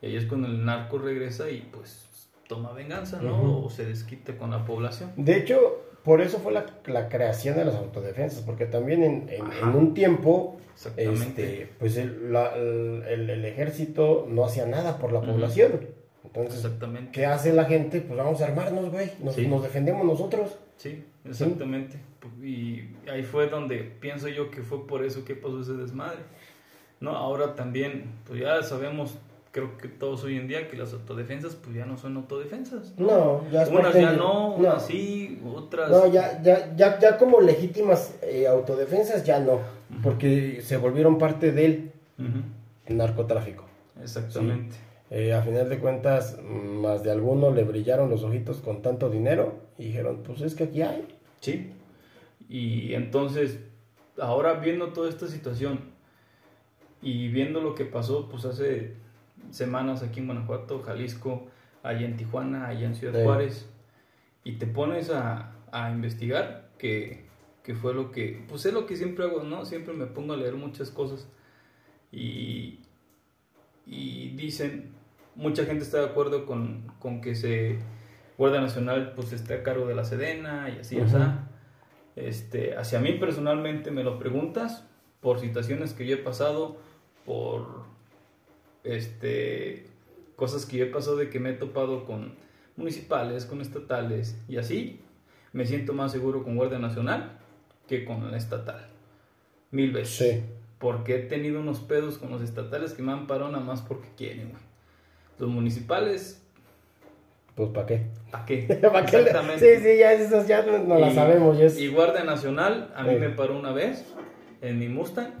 [0.00, 2.08] Y ahí es cuando el narco regresa y pues
[2.48, 3.36] toma venganza, ¿no?
[3.36, 3.66] Ujú.
[3.66, 5.12] O se desquite con la población.
[5.16, 5.58] De hecho,
[6.04, 9.92] por eso fue la, la creación de las autodefensas, porque también en, en- en un
[9.92, 10.56] tiempo,
[10.96, 15.88] este, pues el, la- el- el- ejército no hacía nada por la población.
[16.24, 17.10] Entonces, Exactamente.
[17.12, 18.00] ¿qué hace la gente?
[18.00, 19.46] Pues vamos a armarnos, güey, nos, Sí.
[19.48, 20.56] nos defendemos nosotros.
[20.80, 21.98] Sí, exactamente.
[22.42, 26.20] Y ahí fue donde pienso yo que fue por eso que pasó ese desmadre.
[27.00, 29.18] No, ahora también, pues ya sabemos,
[29.52, 32.94] creo que todos hoy en día, que las autodefensas, pues ya no son autodefensas.
[32.96, 35.90] No, ya es Unas ya no, unas sí, otras...
[35.90, 39.60] No, ya, ya, ya, ya como legítimas eh, autodefensas ya no,
[40.02, 43.66] porque se volvieron parte del Ujú, narcotráfico.
[44.02, 44.76] Exactamente.
[45.10, 49.58] Eh, a final de cuentas, más de alguno le brillaron los ojitos con tanto dinero
[49.76, 51.06] y dijeron, pues es que aquí hay.
[51.40, 51.72] Sí.
[52.48, 53.58] Y entonces,
[54.18, 55.80] ahora viendo toda esta situación
[57.02, 58.94] y viendo lo que pasó, pues hace
[59.50, 61.48] semanas aquí en Guanajuato, Jalisco,
[61.82, 63.24] allá en Tijuana, allá en Ciudad Sí.
[63.24, 63.68] Juárez,
[64.44, 67.24] y te pones a, a investigar que,
[67.64, 69.64] que fue lo que, pues es lo que siempre hago, ¿no?
[69.64, 71.26] Siempre me pongo a leer muchas cosas
[72.12, 72.80] y,
[73.86, 74.92] y dicen,
[75.40, 77.78] mucha gente está de acuerdo con, con que se
[78.38, 81.10] Guardia Nacional pues esté a cargo de la Sedena y así, o Ujú.
[81.10, 81.48] sea,
[82.16, 84.86] este, hacia mí personalmente me lo preguntas
[85.20, 86.78] por situaciones que yo he pasado,
[87.24, 87.84] por
[88.84, 89.86] este,
[90.36, 92.34] cosas que yo he pasado de que me he topado con
[92.76, 95.00] municipales, con estatales y así,
[95.52, 97.38] me siento más seguro con Guardia Nacional
[97.88, 98.86] que con la estatal.
[99.70, 100.16] Mil veces.
[100.16, 100.44] Sí.
[100.78, 104.08] Porque he tenido unos pedos con los estatales que me han parado nada más porque
[104.16, 104.69] quieren, güey.
[105.40, 106.42] Los municipales,
[107.56, 108.02] Pues ¿para qué?
[108.30, 108.58] ¿para qué?
[108.92, 109.76] ¿Pa' qué le- Exactamente.
[109.78, 111.58] Sí, sí, ya esas ya no, no las Y- sabemos.
[111.58, 113.18] Ya es- Y Guardia Nacional, a mí Sí.
[113.20, 114.04] me paró una vez
[114.62, 115.32] en mi Mustang.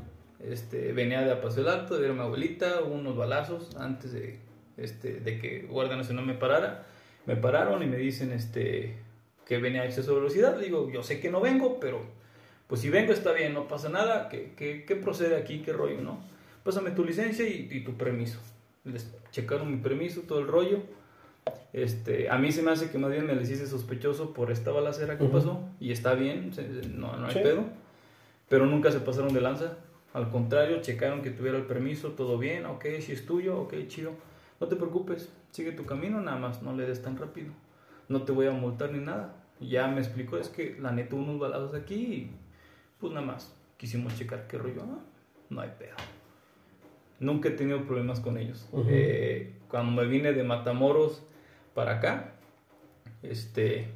[0.42, 4.12] Este, venía de Apacio el Alto, de ver a mi abuelita, hubo unos balazos antes
[4.12, 4.38] de,
[4.78, 6.86] este, de que Guardia Nacional me parara.
[7.26, 8.96] Me pararon y me dicen este,
[9.46, 10.56] que venía a exceso de velocidad.
[10.56, 12.00] Le digo, yo sé que no vengo, pero
[12.66, 14.28] pues si vengo está bien, no pasa nada.
[14.30, 15.60] ¿Qué, qué, qué procede aquí?
[15.62, 16.18] ¿Qué rollo, no?
[16.64, 18.38] Pásame tu licencia y, y tu permiso.
[18.84, 20.78] Les checaron mi permiso, todo el rollo.
[21.72, 24.70] Este, a mí se me hace que más bien me les hice sospechoso por esta
[24.72, 27.40] balacera que pasó y está bien, se- no, no hay Sí.
[27.42, 27.64] pedo,
[28.48, 29.76] pero nunca se pasaron de lanza.
[30.12, 34.12] Al contrario, checaron que tuviera el permiso, todo bien, ok, si es tuyo, ok, chido.
[34.60, 37.52] No te preocupes, sigue tu camino, nada más, no le des tan rápido.
[38.08, 39.36] No te voy a multar ni nada.
[39.60, 42.30] Ya me explicó, es que la neta unos balazos aquí y
[42.98, 43.54] pues nada más.
[43.76, 44.82] Quisimos checar qué rollo,
[45.48, 45.94] no hay pedo.
[47.20, 48.66] Nunca he tenido problemas con ellos.
[48.88, 51.22] Eh, cuando me vine de Matamoros
[51.74, 52.32] para acá,
[53.22, 53.88] este,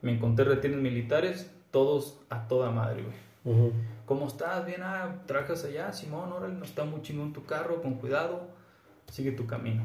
[0.00, 3.54] me encontré retenes militares, todos a toda madre, güey.
[3.54, 3.72] Ujú.
[4.06, 4.64] ¿Cómo estás?
[4.66, 8.48] Bien, ah, trajas allá, Simón, órale, no está muy chingón tu carro, con cuidado,
[9.10, 9.84] sigue tu camino.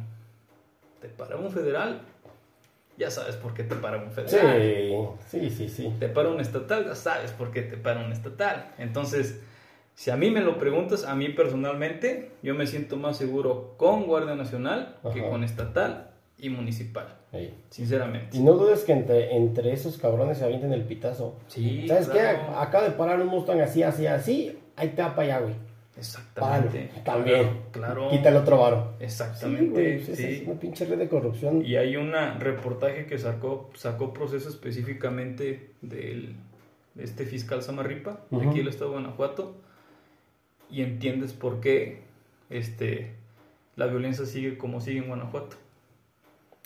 [1.02, 2.02] Te para un federal,
[2.98, 5.18] ya sabes por qué te para un federal.
[5.28, 5.96] Sí, sí, sí, sí.
[6.00, 8.74] Te para un estatal, ya sabes por qué te para un estatal.
[8.78, 9.42] Entonces,
[9.98, 14.06] si a mí me lo preguntas, a mí personalmente, yo me siento más seguro con
[14.06, 17.08] Guardia Nacional que con estatal y municipal,
[17.72, 18.38] sinceramente.
[18.38, 21.40] Y no dudes que entre, entre esos cabrones se avienten el pitazo.
[21.48, 22.40] Sí, ¿Sabes claro.
[22.48, 22.56] qué?
[22.58, 24.56] Acaba de parar un Mustang así, así, así.
[24.76, 25.56] Ahí te va para allá, güey.
[25.98, 26.92] Exactamente.
[27.04, 27.04] Páralo.
[27.26, 27.62] También.
[27.72, 28.10] Claro.
[28.12, 28.94] Quita el otro varo.
[29.00, 29.72] Sí, Exactamente.
[29.72, 30.06] güey.
[30.06, 30.26] pues sí.
[30.26, 31.66] Es una pinche red de corrupción.
[31.66, 36.36] Y hay un reportaje que sacó, sacó proceso específicamente del,
[36.94, 38.50] de este fiscal Samarripa, de Ujú.
[38.50, 39.56] aquí del estado de Guanajuato,
[40.70, 42.02] y entiendes por qué
[42.50, 43.14] este,
[43.76, 45.56] la violencia sigue como sigue en Guanajuato.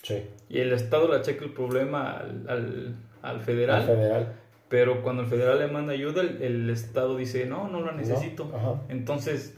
[0.02, 0.22] Sí.
[0.48, 4.32] Y el estado le achaca el problema al, al, al federal, Al federal.
[4.68, 8.50] pero cuando el federal le manda ayuda, el, el estado dice, no, no la necesito.
[8.88, 9.54] Entonces,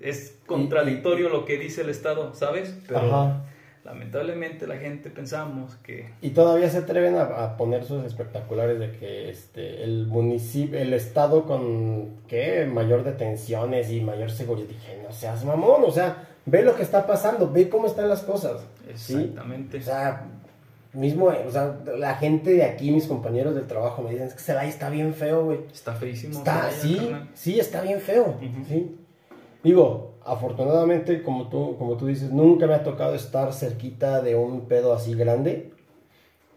[0.00, 2.78] es contradictorio lo que dice el estado, ¿sabes?
[2.86, 3.44] Pero Ajá.
[3.86, 8.90] Lamentablemente la gente pensamos que Y todavía se atreven a, a poner sus espectaculares de
[8.92, 12.66] que este el municipio, el estado con ¿qué?
[12.66, 14.68] mayor detenciones y mayor seguridad.
[14.68, 18.22] Dije, no seas mamón, o sea, ve lo que está pasando, ve cómo están las
[18.22, 18.66] cosas.
[18.96, 19.14] ¿sí?
[19.14, 20.26] exactamente O sea,
[20.92, 24.40] mismo, o sea, la gente de aquí, mis compañeros del trabajo me dicen, es que
[24.40, 25.60] Celaya está bien feo, güey.
[25.72, 26.38] está feísimo.
[26.38, 28.36] Está, sí, sí, está bien feo.
[28.66, 28.96] Sí.
[29.62, 34.66] Digo, afortunadamente, como tú, como tú dices, nunca me ha tocado estar cerquita de un
[34.66, 35.72] pedo así grande.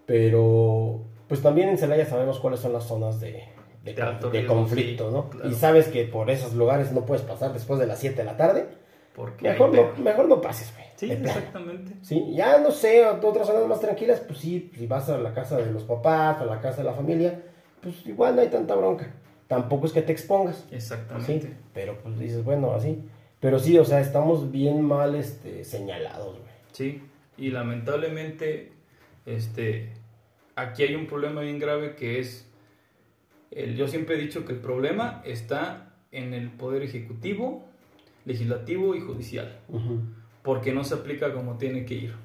[0.06, 3.44] Pero, pues también en Celaya sabemos cuáles son las zonas de,
[3.84, 5.30] de, De alto de riesgo, conflicto, sí, ¿no?
[5.30, 5.50] claro.
[5.50, 8.36] Y sabes que por esos lugares no puedes pasar después de las 7 de la
[8.38, 8.68] tarde.
[9.16, 10.88] Porque Mejor no, mejor no pases, güey.
[10.96, 11.94] Sí, exactamente.
[12.02, 15.58] Sí, ya no sé, otras zonas más tranquilas, pues sí, si vas a la casa
[15.58, 17.42] de los papás, a la casa de la familia,
[17.82, 19.14] pues igual no hay tanta bronca.
[19.48, 20.66] Tampoco es que te expongas.
[20.72, 21.48] Exactamente.
[21.48, 23.04] Sí, pero pues dices, bueno, así.
[23.40, 26.52] Pero sí, o sea, estamos bien mal este, señalados, güey.
[26.72, 27.02] Sí,
[27.38, 28.74] y lamentablemente,
[29.26, 29.94] este,
[30.56, 32.48] aquí hay un problema bien grave que es,
[33.52, 37.66] el, yo siempre he dicho que el problema está en el poder ejecutivo,
[38.26, 39.60] legislativo y judicial,
[40.44, 42.16] porque no se aplica como tiene que ir.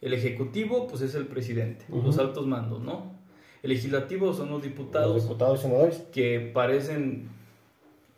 [0.00, 3.14] El ejecutivo, pues es el presidente, los altos mandos, ¿no?
[3.62, 5.98] El legislativo son los Los diputados diputados y senadores.
[6.12, 7.30] que parecen,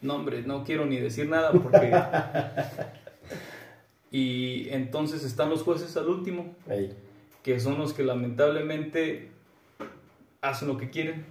[0.00, 1.92] no hombre, no quiero ni decir nada porque...
[4.10, 6.96] y entonces están los jueces al último, Ey.
[7.42, 9.30] que son los que lamentablemente
[10.40, 11.24] hacen lo que quieren,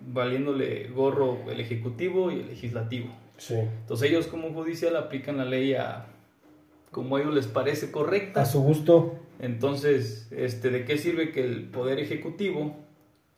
[0.00, 3.08] valiéndole gorro el ejecutivo y el legislativo.
[3.36, 3.54] Sí.
[3.54, 6.06] Entonces ellos como judicial aplican la ley a
[6.90, 8.42] como a ellos les parece correcta.
[8.42, 9.18] A su gusto.
[9.38, 12.74] Entonces, este, ¿de qué sirve que el poder ejecutivo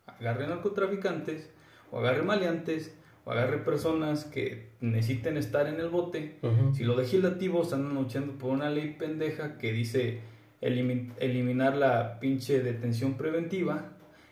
[0.06, 1.50] agarre narcotraficantes
[1.90, 2.94] o agarre maleantes
[3.28, 6.36] o agarre personas que necesiten estar en el bote?
[6.74, 10.20] Si los legislativos andan luchando por una ley pendeja que dice
[10.62, 13.90] elimi- eliminar la pinche detención preventiva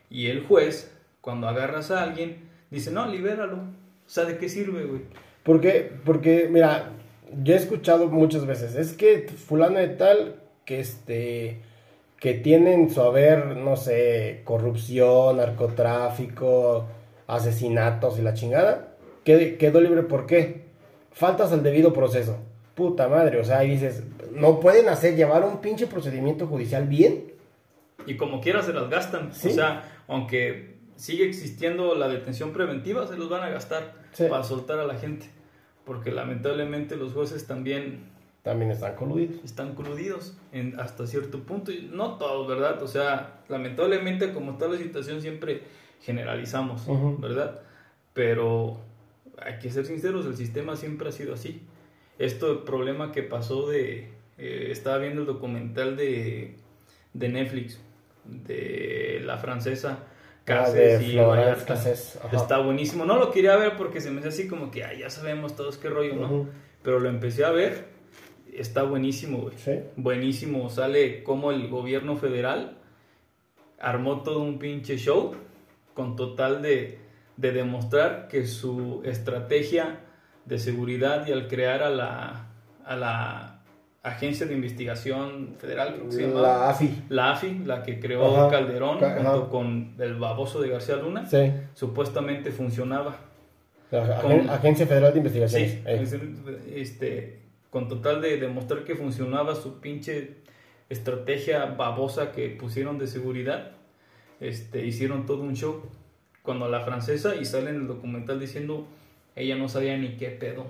[0.08, 2.38] y el juez, cuando agarras a alguien,
[2.70, 3.56] dice, no, libéralo.
[3.58, 5.02] O sea, ¿de qué sirve, güey?
[5.42, 6.92] Porque, porque, mira,
[7.42, 11.60] yo he escuchado muchas veces, es que fulano de tal, que este,
[12.18, 16.86] que tienen su haber, no sé, corrupción, narcotráfico,
[17.26, 20.66] asesinatos y la chingada, qued- quedó libre, ¿por qué?
[21.12, 22.38] Faltas al debido proceso.
[22.74, 27.32] Puta madre, o sea, y dices, no pueden hacer, llevar un pinche procedimiento judicial bien.
[28.06, 29.32] Y como quiera se las gastan.
[29.32, 29.48] Sí.
[29.48, 34.24] O sea, aunque sigue existiendo la detención preventiva, se los van a gastar Sí.
[34.28, 35.26] para soltar a la gente.
[35.84, 38.10] Porque lamentablemente los jueces también
[38.42, 39.36] También están coludidos.
[39.44, 41.72] están coludidos en, hasta cierto punto.
[41.72, 42.82] Y no todos, ¿verdad?
[42.82, 45.62] O sea, lamentablemente como está la situación siempre
[46.02, 46.82] generalizamos.
[47.20, 47.60] ¿verdad?
[48.12, 48.80] Pero
[49.38, 51.62] hay que ser sinceros, el sistema siempre ha sido así.
[52.18, 54.08] Esto, el problema que pasó de...
[54.38, 56.56] eh, estaba viendo el documental de,
[57.12, 57.78] de Netflix,
[58.24, 60.04] de la francesa
[60.48, 61.74] Ah, Cáceres de y Vallarta.
[62.32, 63.04] Está buenísimo.
[63.04, 65.76] No lo quería ver porque se me hace así como que "Ay, ya sabemos todos
[65.76, 66.48] qué rollo, ¿no?
[66.84, 67.88] Pero lo empecé a ver.
[68.54, 69.56] Está buenísimo, güey.
[69.58, 69.72] Sí.
[69.96, 70.70] Buenísimo.
[70.70, 72.78] Sale como el gobierno federal
[73.80, 75.34] armó todo un pinche show
[75.96, 76.98] con total de,
[77.38, 80.00] de demostrar que su estrategia
[80.44, 82.46] de seguridad y al crear a la,
[82.84, 83.52] a la
[84.02, 87.02] Agencia de Investigación Federal, que se La AFI.
[87.08, 88.50] la AFI, la que creó Ajá.
[88.50, 91.50] Calderón Ca- junto con el baboso de García Luna, Sí.
[91.74, 93.16] supuestamente funcionaba.
[93.90, 95.70] La Con- Agen- Agencia Federal de Investigaciones.
[95.72, 96.16] Sí, es-
[96.72, 100.36] este, con total de demostrar que funcionaba su pinche
[100.88, 103.72] estrategia babosa que pusieron de seguridad,
[104.40, 105.82] este, hicieron todo un show
[106.42, 108.86] cuando la francesa y sale en el documental diciendo
[109.34, 110.66] ella no sabía ni qué pedo.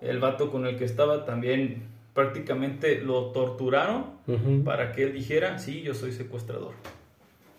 [0.00, 1.82] El vato con el que estaba también
[2.14, 4.64] prácticamente lo torturaron Ujú.
[4.64, 6.72] para que él dijera, sí, yo soy secuestrador.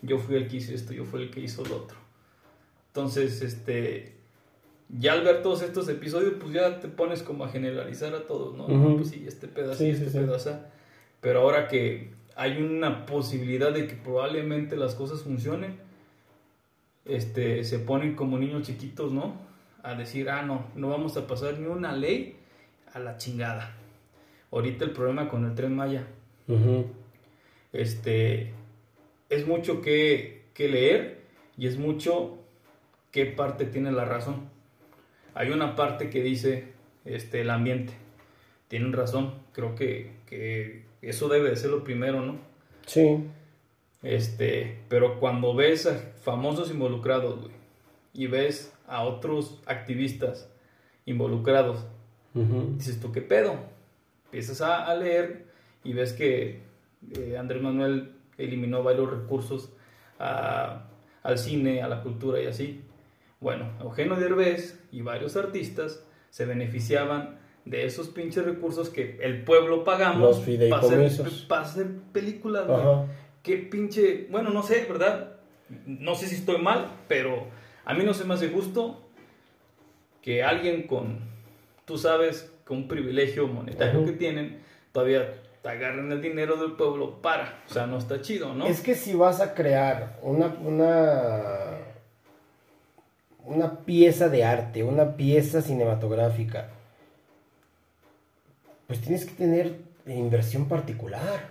[0.02, 1.96] Yo fui el que hizo esto, yo fui el que hizo lo otro.
[2.88, 4.14] Entonces, este,
[4.88, 8.56] ya al ver todos estos episodios, pues ya te pones como a generalizar a todos,
[8.56, 8.66] ¿no?
[8.66, 8.96] Ujú.
[8.96, 10.18] Pues sí, este pedazo, Sí, este sí, sí.
[10.18, 10.58] pedazo.
[11.20, 15.78] Pero ahora que hay una posibilidad de que probablemente las cosas funcionen,
[17.04, 19.34] este, se ponen como niños chiquitos, ¿no?
[19.82, 22.36] A decir, ah, no, no vamos a pasar ni una ley
[22.92, 23.74] a la chingada.
[24.50, 26.06] Ahorita el problema con el tren Maya,
[27.72, 28.52] este,
[29.28, 31.20] es mucho que, que leer
[31.56, 32.38] y es mucho
[33.10, 34.48] qué parte tiene la razón.
[35.34, 36.72] Hay una parte que dice
[37.04, 37.92] este, el ambiente.
[38.68, 42.38] Tienen razón, creo que, que eso debe de ser lo primero, ¿no?
[42.86, 43.26] Sí.
[44.02, 47.52] Este, pero cuando ves a famosos involucrados, güey,
[48.14, 50.48] y ves a otros activistas
[51.06, 51.86] involucrados,
[52.34, 52.74] Ujú.
[52.76, 53.56] dices tú, ¿qué pedo?
[54.26, 55.46] Empiezas a, a leer
[55.84, 56.62] y ves que
[57.16, 59.70] eh, Andrés Manuel eliminó varios recursos
[60.18, 60.86] a-
[61.22, 62.80] al cine, a la cultura y así.
[63.40, 69.84] Bueno, Eugenio Derbez y varios artistas se beneficiaban de esos pinches recursos que el pueblo
[69.84, 71.46] pagamos Los para hacer, fideicomisos.
[71.48, 72.66] para hacer películas.
[72.66, 73.06] güey.
[73.42, 75.36] Qué pinche, bueno, no sé, ¿verdad?
[75.86, 77.46] No sé si estoy mal, pero
[77.84, 79.00] a mí no se me hace justo
[80.22, 81.20] que alguien con,
[81.84, 84.60] tú sabes, con un privilegio monetario que tienen,
[84.92, 87.62] todavía te agarren el dinero del pueblo para.
[87.68, 88.66] O sea, no está chido, ¿no?
[88.66, 91.78] Es que si vas a crear una, una,
[93.44, 96.70] una pieza de arte, una pieza cinematográfica,
[98.90, 101.50] pues tienes que tener inversión particular,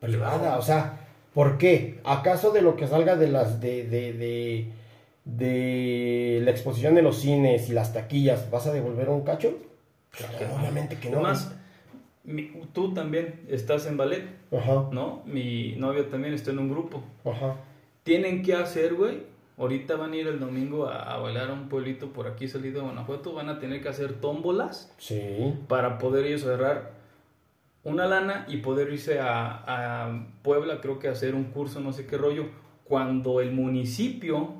[0.00, 0.38] privada.
[0.38, 0.58] Claro.
[0.58, 1.00] O sea,
[1.32, 1.98] ¿por qué?
[2.04, 4.68] ¿Acaso de lo que salga de las de, de, de,
[5.24, 9.56] de la exposición de los cines y las taquillas vas a devolver un cacho?
[10.10, 10.60] Claro no.
[10.60, 11.16] Obviamente que no.
[11.20, 11.54] Además,
[12.24, 15.22] mi- tú también estás en ballet, Ajá, ¿no?
[15.24, 17.02] Mi novia también está en un grupo.
[17.24, 17.56] ajá.
[18.02, 19.22] tienen que hacer, güey.
[19.56, 22.80] Ahorita van a ir el domingo a, a bailar a un pueblito por aquí salido
[22.80, 23.32] de Guanajuato.
[23.34, 25.54] Van a tener que hacer tómbolas Sí.
[25.68, 26.92] para poder ellos agarrar
[27.84, 29.62] una lana y poder irse a,
[30.06, 32.46] a Puebla, creo que hacer un curso, no sé qué rollo.
[32.84, 34.54] Cuando el municipio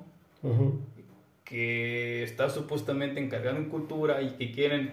[1.45, 4.93] que está supuestamente encargado en cultura y que quieren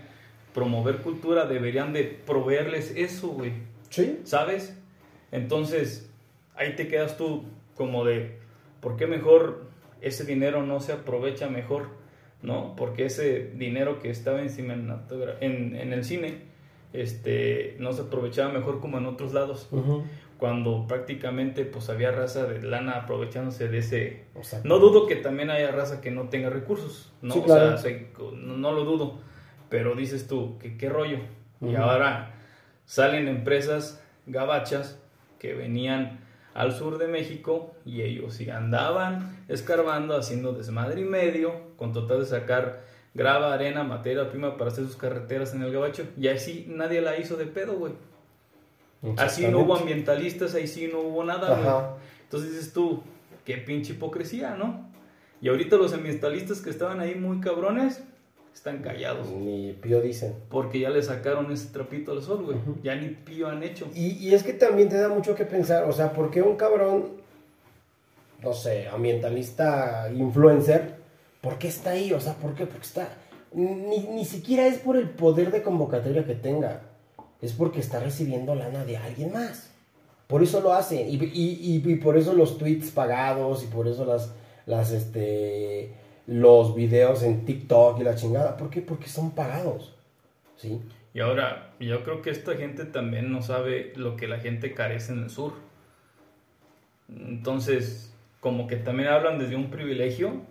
[0.53, 3.53] promover cultura, deberían de proveerles eso, güey.
[3.89, 4.19] Sí.
[4.23, 4.77] ¿Sabes?
[5.31, 6.09] Entonces,
[6.55, 7.43] ahí te quedas tú
[7.75, 8.37] como de,
[8.81, 9.70] ¿por qué mejor
[10.01, 11.89] ese dinero no se aprovecha mejor?
[12.41, 12.75] ¿No?
[12.75, 14.49] Porque ese dinero que estaba en,
[15.41, 16.39] en, en el cine,
[16.91, 19.67] este, no se aprovechaba mejor como en otros lados.
[19.71, 20.03] Ujú.
[20.37, 24.23] Cuando prácticamente pues había raza de lana aprovechándose de ese...
[24.35, 24.67] Exacto.
[24.67, 27.35] No dudo que también haya raza que no tenga recursos, ¿no?
[27.35, 27.77] Sí, O claro.
[27.77, 29.19] sea, se- no, no lo dudo,
[29.69, 31.19] pero dices tú, que qué rollo?
[31.61, 31.77] Y Ujú.
[31.77, 32.33] ahora
[32.85, 34.99] salen empresas gabachas
[35.37, 36.20] que venían
[36.53, 42.19] al sur de México y ellos sí andaban escarbando, haciendo desmadre y medio, con total
[42.19, 42.83] de sacar
[43.13, 46.05] grava, arena, materia prima para hacer sus carreteras en el gabacho.
[46.17, 47.93] Y así nadie la hizo de pedo, güey.
[49.17, 52.01] Así no hubo ambientalistas, ahí sí no hubo nada, güey.
[52.23, 53.01] Entonces dices tú,
[53.45, 54.89] qué pinche hipocresía, ¿no?
[55.41, 58.03] Y ahorita los ambientalistas que estaban ahí muy cabrones
[58.53, 59.29] están callados.
[59.29, 60.33] Ni pío dicen.
[60.49, 62.57] Porque ya le sacaron ese trapito al sol, güey.
[62.83, 63.87] Ya ni pío han hecho.
[63.95, 66.55] Y, y es que también te da mucho que pensar, o sea, ¿por qué un
[66.55, 67.09] cabrón,
[68.43, 70.95] no sé, ambientalista, influencer,
[71.41, 72.11] ¿por qué está ahí?
[72.13, 72.65] O sea, ¿por qué?
[72.65, 73.09] Porque está,
[73.53, 76.81] ni, ni siquiera es por el poder de convocatoria que tenga,
[77.41, 79.69] es porque está recibiendo lana de alguien más.
[80.27, 83.87] Por eso lo hace, y, y- y- y por eso los tweets pagados, y por
[83.87, 84.31] eso las,
[84.65, 85.91] las, este,
[86.27, 88.81] los videos en TikTok y la chingada, ¿por qué?
[88.81, 89.95] Porque son pagados,
[90.55, 90.79] ¿sí?
[91.13, 95.11] Y ahora, yo creo que esta gente también no sabe lo que la gente carece
[95.11, 95.53] en el sur.
[97.09, 100.41] Entonces, como que también hablan desde un privilegio,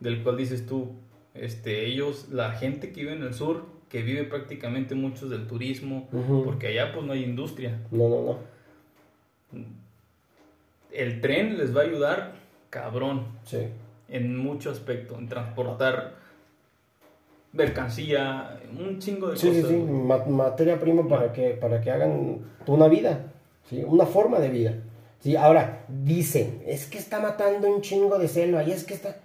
[0.00, 0.92] del cual dices tú,
[1.34, 6.08] este, ellos, la gente que vive en el sur, que vive prácticamente muchos del turismo,
[6.44, 7.80] porque allá pues no hay industria.
[7.92, 8.40] No, no,
[9.52, 9.64] no,
[10.90, 12.34] El tren les va a ayudar,
[12.70, 13.68] cabrón, sí.
[14.16, 16.14] En mucho aspecto, en transportar
[17.52, 19.70] mercancía, un chingo de Sí, sí, cosas.
[19.70, 23.32] sí, ma- materia prima para que, para que hagan una vida,
[23.68, 23.82] ¿sí?
[23.86, 24.74] Una forma de vida.
[25.20, 29.16] Sí, ahora, dicen, es que está matando un chingo de selva, y es que está...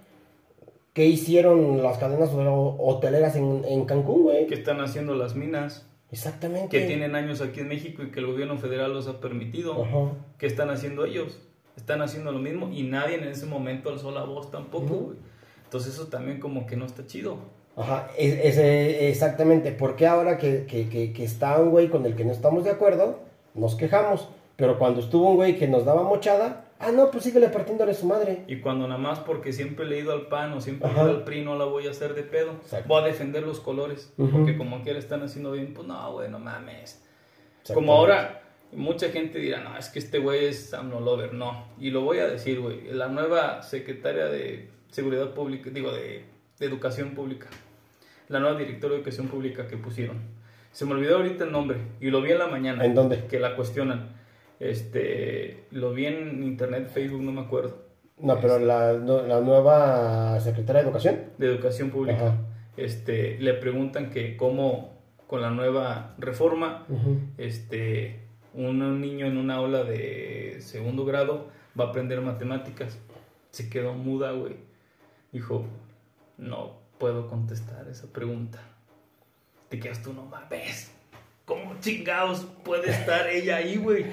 [0.92, 4.46] ¿Qué hicieron las cadenas ho- hoteleras en, en Cancún, güey?
[4.46, 6.68] que están haciendo las minas, Exactamente.
[6.80, 9.84] que tienen años aquí en México y que el gobierno federal los ha permitido.
[9.84, 10.12] Ajá.
[10.38, 11.38] ¿Qué están haciendo ellos?
[11.80, 15.04] Están haciendo lo mismo y nadie en ese momento alzó la voz tampoco, Ujú.
[15.06, 15.18] güey.
[15.64, 17.38] Entonces eso también como que no está chido.
[17.76, 19.72] Ajá, es, es, eh, exactamente.
[19.72, 22.70] Porque ahora que, que, que, que está un güey con el que no estamos de
[22.70, 23.20] acuerdo,
[23.54, 24.28] nos quejamos.
[24.56, 28.04] Pero cuando estuvo un güey que nos daba mochada, ah, no, pues síguele partiéndole su
[28.06, 28.44] madre.
[28.46, 31.02] Y cuando nada más porque siempre le he ido al PAN o siempre he Ajá.
[31.04, 32.50] ido al PRI no la voy a hacer de pedo.
[32.62, 32.86] Exacto.
[32.88, 34.12] Voy a defender los colores.
[34.18, 34.30] Ujú.
[34.30, 37.02] Porque como que le están haciendo bien, pues no, güey, no mames.
[37.72, 38.42] Como ahora,
[38.72, 41.34] mucha gente dirá, no, es que este güey es AMLO lover.
[41.34, 42.92] No, y lo voy a decir, güey.
[42.92, 46.24] La nueva secretaria de Seguridad Pública, digo, de,
[46.58, 47.46] de Educación Pública,
[48.28, 50.18] la nueva directora de Educación Pública que pusieron.
[50.72, 52.84] Se me olvidó ahorita el nombre y lo vi en la mañana.
[52.84, 53.24] ¿En dónde?
[53.26, 54.10] Que la cuestionan.
[54.60, 57.78] Este, lo vi en internet, Facebook, no me acuerdo.
[58.18, 61.16] No, pero la, no- la nueva secretaria de Educación.
[61.38, 62.26] De Educación Pública.
[62.26, 62.36] Ajá.
[62.76, 64.96] Este, le preguntan que cómo
[65.26, 66.86] con la nueva reforma
[67.38, 68.20] este,
[68.54, 72.98] un, niño en una aula de segundo grado va a aprender matemáticas.
[73.50, 74.56] Se quedó muda, güey.
[75.32, 75.66] Dijo,
[76.36, 78.60] no puedo contestar esa pregunta.
[79.68, 80.92] Te quedas tú, no mames.
[81.44, 84.06] ¿Cómo chingados puede estar ella ahí, güey?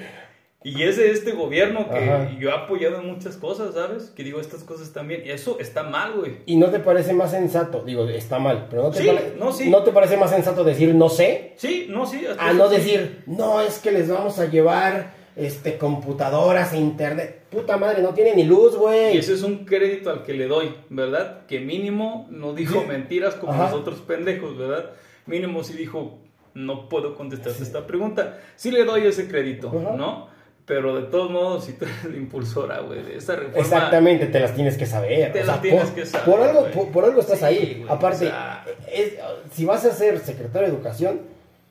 [0.64, 2.30] Y es de este gobierno que Ajá.
[2.38, 4.10] yo he apoyado en muchas cosas, ¿sabes?
[4.16, 5.22] Que digo, estas cosas también.
[5.24, 6.38] Y eso está mal, güey.
[6.46, 7.84] ¿Y no te parece más sensato?
[7.84, 9.70] Digo, está mal, pero ¿no te, Sí, pare- no, sí.
[9.70, 11.54] ¿no te parece más sensato decir no sé?
[11.56, 12.24] Sí, no, sí.
[12.38, 12.74] A no sí.
[12.76, 17.44] decir, no, es que les vamos a llevar este, computadoras e internet.
[17.50, 19.16] Puta madre, no tiene ni luz, Y güey.
[19.16, 21.46] ese es un crédito al que le doy, ¿verdad?
[21.46, 22.86] Que mínimo no dijo Sí.
[22.88, 23.70] mentiras como Ajá.
[23.70, 24.90] los otros pendejos, ¿verdad?
[25.26, 26.18] Mínimo sí dijo,
[26.54, 28.40] no puedo contestarte esta pregunta.
[28.56, 29.94] Sí le doy ese crédito, Ajá.
[29.96, 30.36] ¿no?
[30.68, 33.58] Pero de todos modos, si tú eres la impulsora, güey, de esa reforma...
[33.58, 35.32] Exactamente, te las tienes que saber.
[35.32, 37.44] Te o sea, las tienes por, que saber, Por algo, por, por algo estás Sí,
[37.46, 37.74] ahí.
[37.80, 39.14] güey, Aparte, o sea- es-
[39.52, 41.22] si vas a ser secretario de Educación,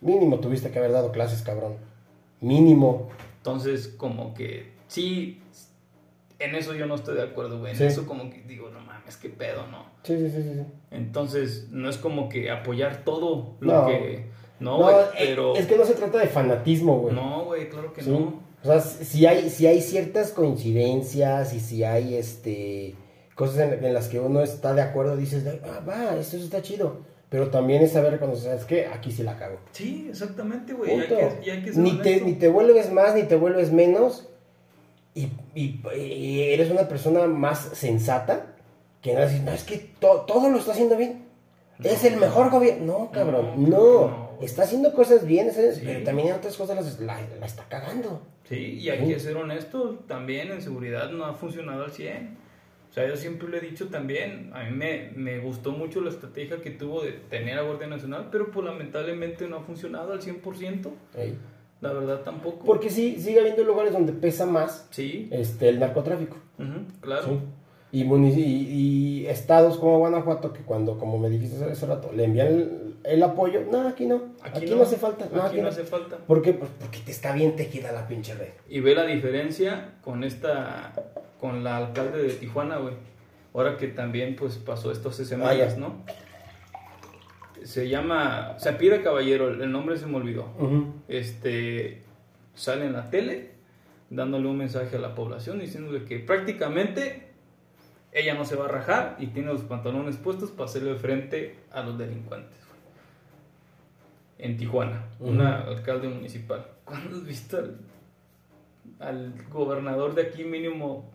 [0.01, 1.75] mínimo tuviste que haber dado clases, cabrón.
[2.41, 3.09] Mínimo.
[3.37, 5.41] Entonces, como que sí,
[6.39, 7.71] en eso yo no estoy de acuerdo, güey.
[7.73, 7.83] En Sí.
[7.85, 9.85] eso como que digo, no mames, qué pedo, ¿no?
[10.03, 10.61] Sí, sí, sí, sí.
[10.91, 13.87] Entonces, no es como que apoyar todo lo No.
[13.87, 14.25] que...
[14.59, 15.55] No, No, güey, eh, pero...
[15.55, 17.13] es que no se trata de fanatismo, güey.
[17.13, 18.09] No, güey, claro que Sí.
[18.09, 18.46] no.
[18.63, 22.95] O sea, si hay, si hay ciertas coincidencias y si hay este
[23.35, 27.01] cosas en, en las que uno está de acuerdo, dices, ah, va, esto está chido.
[27.29, 28.85] Pero también es saber reconocer, ¿sabes qué?
[28.87, 29.57] Aquí sí la cago.
[29.73, 30.91] Sí, exactamente, güey.
[31.07, 31.15] que-
[31.63, 34.27] que Ni te, ni te vuelves más, ni te vuelves menos.
[35.13, 38.55] Y, y- y eres una persona más sensata
[39.01, 41.25] que no decir, no, es que to- todo lo está haciendo bien.
[41.83, 42.85] es el mejor gobierno.
[43.01, 44.26] No, cabrón, No, no.
[44.41, 45.51] Está haciendo cosas bien.
[45.51, 45.81] Sí.
[45.83, 48.21] pero también en otras cosas las- la, la está cagando.
[48.47, 49.13] Sí, y hay Sí.
[49.13, 52.37] que ser honesto, también en seguridad no ha funcionado al 100.
[52.89, 56.09] O sea, yo siempre lo he dicho también, a mí me, me gustó mucho la
[56.09, 60.21] estrategia que tuvo de tener a Guardia Nacional, pero pues lamentablemente no ha funcionado al
[60.21, 61.37] 100%, Ey.
[61.81, 62.65] la verdad tampoco.
[62.65, 66.37] Porque sí, sigue habiendo lugares donde pesa más Sí, este, el narcotráfico.
[66.57, 67.41] ujú, claro.
[68.03, 68.41] Y, y,
[69.21, 73.23] y estados como Guanajuato, que cuando, como me dijiste hace rato, le envían el, el
[73.23, 76.17] apoyo, no, aquí no, aquí, no, hace falta, no, aquí no hace falta.
[76.17, 76.53] ¿Por qué?
[76.53, 78.49] Pues porque te está bien tejida la pinche red.
[78.69, 80.93] Y ve la diferencia con esta,
[81.39, 82.93] con la alcalde de Tijuana, güey.
[83.53, 85.79] Ahora que también pues pasó esto hace semanas, Ah.
[85.79, 86.03] ¿no?
[87.63, 90.45] Se llama, se pide Caballero, el nombre se me olvidó.
[91.07, 92.03] Este,
[92.53, 93.51] sale en la tele
[94.09, 97.26] dándole un mensaje a la población diciéndole que prácticamente
[98.19, 101.81] ella no se va a rajar y tiene los pantalones puestos para hacerle frente a
[101.83, 102.55] los delincuentes.
[104.39, 106.65] En Tijuana, una alcalde municipal.
[106.85, 107.77] ¿Cuándo has visto al,
[108.99, 111.09] al gobernador de aquí mínimo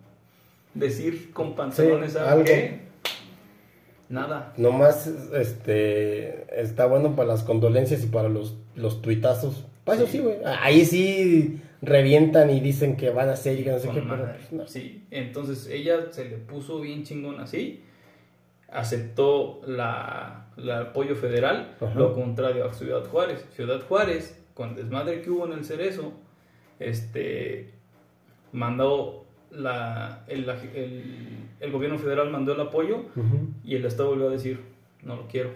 [0.73, 2.43] decir con pantalones Sí, ¿sabe algo.
[2.43, 2.81] qué?
[4.09, 4.53] Nada.
[4.57, 9.65] Nomás este, está bueno para las condolencias y para los, los tuitazos.
[9.85, 10.17] Para eso Sí.
[10.17, 10.37] sí, güey.
[10.61, 14.25] Ahí sí revientan y dicen que van a hacer y que no sé qué, pero
[14.25, 14.67] pues, no.
[14.67, 17.83] Sí, entonces ella se le puso bien chingón así,
[18.69, 21.93] aceptó la, la apoyo federal, Ajá.
[21.99, 23.45] lo contrario a Ciudad Juárez.
[23.55, 26.13] Ciudad Juárez, con el desmadre que hubo en el Cerezo,
[26.79, 27.71] este,
[28.51, 33.05] mandó la, el, el- el gobierno federal mandó el apoyo
[33.63, 34.59] y el Estado volvió a decir,
[35.03, 35.51] no lo quiero,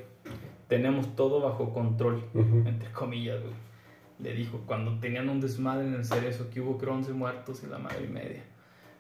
[0.68, 2.24] tenemos todo bajo control
[2.66, 3.54] entre comillas, güey.
[4.20, 7.70] Le dijo, cuando tenían un desmadre en el cerezo, que hubo creo 11 muertos y
[7.70, 8.44] la madre y media.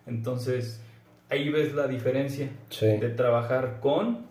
[0.06, 0.82] Entonces,
[1.30, 2.86] ahí ves la diferencia Sí.
[2.86, 4.26] de trabajar con,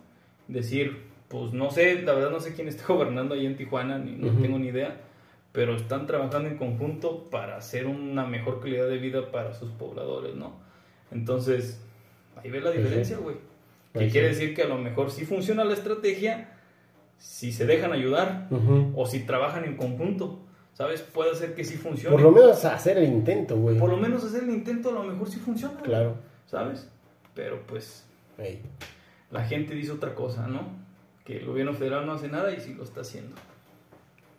[0.49, 4.13] decir, pues no sé, la verdad no sé quién está gobernando ahí en Tijuana, ni,
[4.13, 5.01] no tengo ni idea,
[5.53, 10.35] pero están trabajando en conjunto para hacer una mejor calidad de vida para sus pobladores,
[10.37, 10.53] ¿no?
[11.11, 11.81] Entonces,
[12.37, 13.37] ahí ves la Pues diferencia, güey.
[13.37, 13.43] Que
[14.01, 14.13] Pues sí.
[14.13, 16.53] quiere decir que a lo mejor sí funciona la estrategia
[17.19, 18.49] si se dejan ayudar
[18.95, 20.39] o si trabajan en conjunto,
[20.77, 21.01] ¿sabes?
[21.01, 22.15] Puede ser que sí funcione.
[22.15, 23.79] Por lo menos hacer el intento, güey.
[23.79, 26.17] Por lo menos hacer el intento a lo mejor sí funciona, Claro.
[26.47, 26.87] ¿sabes?
[27.35, 28.05] Pero pues
[29.31, 30.61] la gente dice otra cosa, ¿no?
[31.25, 33.35] Que el gobierno federal no hace nada y sí lo está haciendo.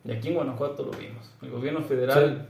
[0.04, 1.30] Y aquí en Guanajuato lo vimos.
[1.42, 2.48] El gobierno federal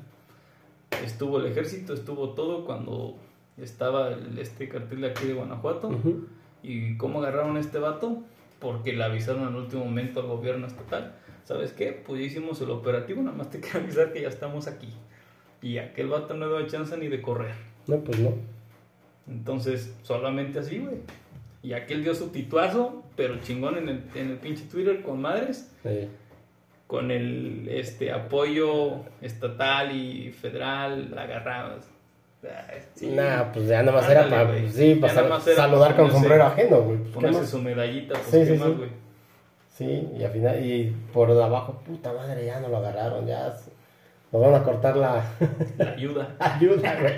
[1.05, 3.17] estuvo el ejército, estuvo todo cuando
[3.57, 5.91] estaba el- este cartel de aquí de Guanajuato.
[6.63, 8.23] ¿Y cómo agarraron a este vato?
[8.61, 11.15] Porque le avisaron en el último momento al gobierno estatal.
[11.49, 11.93] ¿Sabes qué?
[11.93, 14.93] Pues ya hicimos el operativo, nada más te quiero avisar que ya estamos aquí.
[15.63, 17.55] Y aquel vato no dio chance ni de correr.
[17.87, 18.35] No, pues no.
[19.27, 20.97] Entonces, solamente así, güey.
[21.63, 25.75] Y aquel dio su tituazo, pero chingón en el, en el pinche Twitter con madres,
[25.85, 26.11] Ey.
[26.87, 31.15] con el este apoyo estatal y federal.
[32.43, 33.07] Ay, sí.
[33.09, 36.83] Nah, pues ya nada más era para sí, nada más era saludar con sombrero ajeno,
[36.83, 36.99] güey.
[36.99, 38.75] Pues, ¿qué Ponerse su medallita, pues Sí, qué sí, más, sí.
[38.75, 39.08] güey.
[39.79, 43.57] Sí, y al final, y por abajo, puta madre, ya no lo agarraron, ya
[44.33, 45.25] nos van a cortar la
[45.77, 46.35] La ayuda.
[46.41, 47.15] ayuda, güey.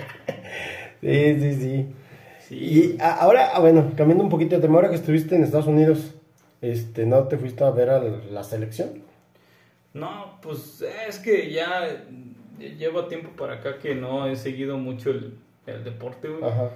[1.01, 1.95] Sí, sí, sí.
[2.47, 2.55] Sí.
[2.55, 5.65] Y a- ahora, ah, bueno, cambiando un poquito de tema, ahora que estuviste en Estados
[5.65, 6.13] Unidos,
[6.61, 9.01] este, ¿no te fuiste a ver a la selección?
[9.93, 12.03] No, pues es que ya
[12.59, 16.43] llevo tiempo para acá que no he seguido mucho el, el deporte, güey.
[16.43, 16.69] Ajá.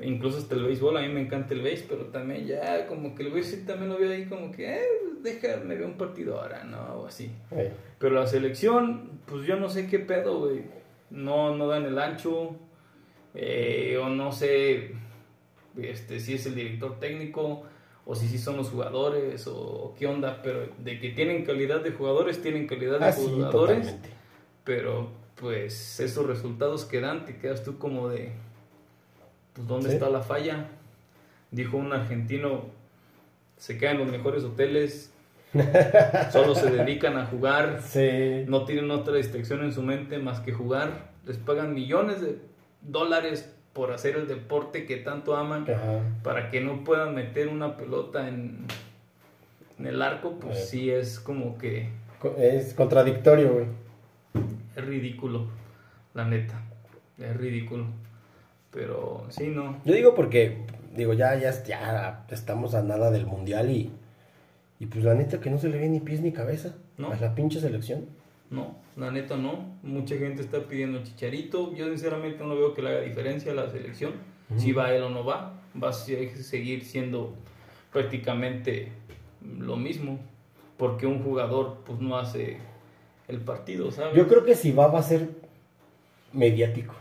[0.00, 3.24] Incluso hasta el béisbol, a mí me encanta el béis, pero también ya como que
[3.24, 4.82] el béis sí también lo veo ahí como que, eh,
[5.22, 6.78] déjame ver un partido ahora, ¿no?
[7.00, 7.30] O así.
[7.98, 10.62] Pero la selección, pues yo no sé qué pedo, güey.
[11.10, 12.56] No, no dan el ancho,
[13.34, 14.92] eh, o no sé
[15.76, 17.64] este, si es el director técnico,
[18.06, 21.92] o si sí son los jugadores, o qué onda, pero de que tienen calidad de
[21.92, 23.94] jugadores, tienen calidad de Ah, jugadores,
[24.64, 28.32] pero pues esos resultados que dan, te quedas tú como de,
[29.54, 29.94] pues ¿dónde Sí.
[29.96, 30.66] está la falla?
[31.50, 32.62] Dijo un argentino,
[33.56, 35.12] se quedan en los mejores hoteles,
[36.32, 38.44] solo se dedican a jugar, Sí.
[38.46, 42.38] no tienen otra distracción en su mente más que jugar, les pagan millones de
[42.80, 46.00] dólares por hacer el deporte que tanto aman, Ajá.
[46.22, 48.66] para que no puedan meter una pelota en,
[49.78, 50.64] en el arco, pues Eh.
[50.66, 51.88] sí es como que
[52.38, 53.66] Es contradictorio, güey.
[54.76, 55.46] es ridículo,
[56.14, 56.60] la neta.
[57.18, 57.84] es ridículo.
[58.72, 59.80] Pero sí, no.
[59.84, 60.64] Yo digo porque,
[60.96, 63.90] digo, ya, ya, ya estamos a nada del mundial y,
[64.80, 67.12] y pues la neta que no se le ve ni pies ni cabeza No.
[67.12, 68.06] a la pinche selección.
[68.50, 69.64] No, la neta no.
[69.82, 71.74] Mucha gente está pidiendo Chicharito.
[71.74, 74.12] Yo sinceramente no veo que le haga diferencia a la selección.
[74.56, 77.34] Si va él o no va, va a se- seguir siendo
[77.92, 78.88] prácticamente
[79.58, 80.18] lo mismo.
[80.76, 82.58] Porque un jugador pues no hace
[83.28, 84.14] el partido, ¿sabes?
[84.16, 85.28] Yo creo que si va, va a ser
[86.32, 86.94] mediático.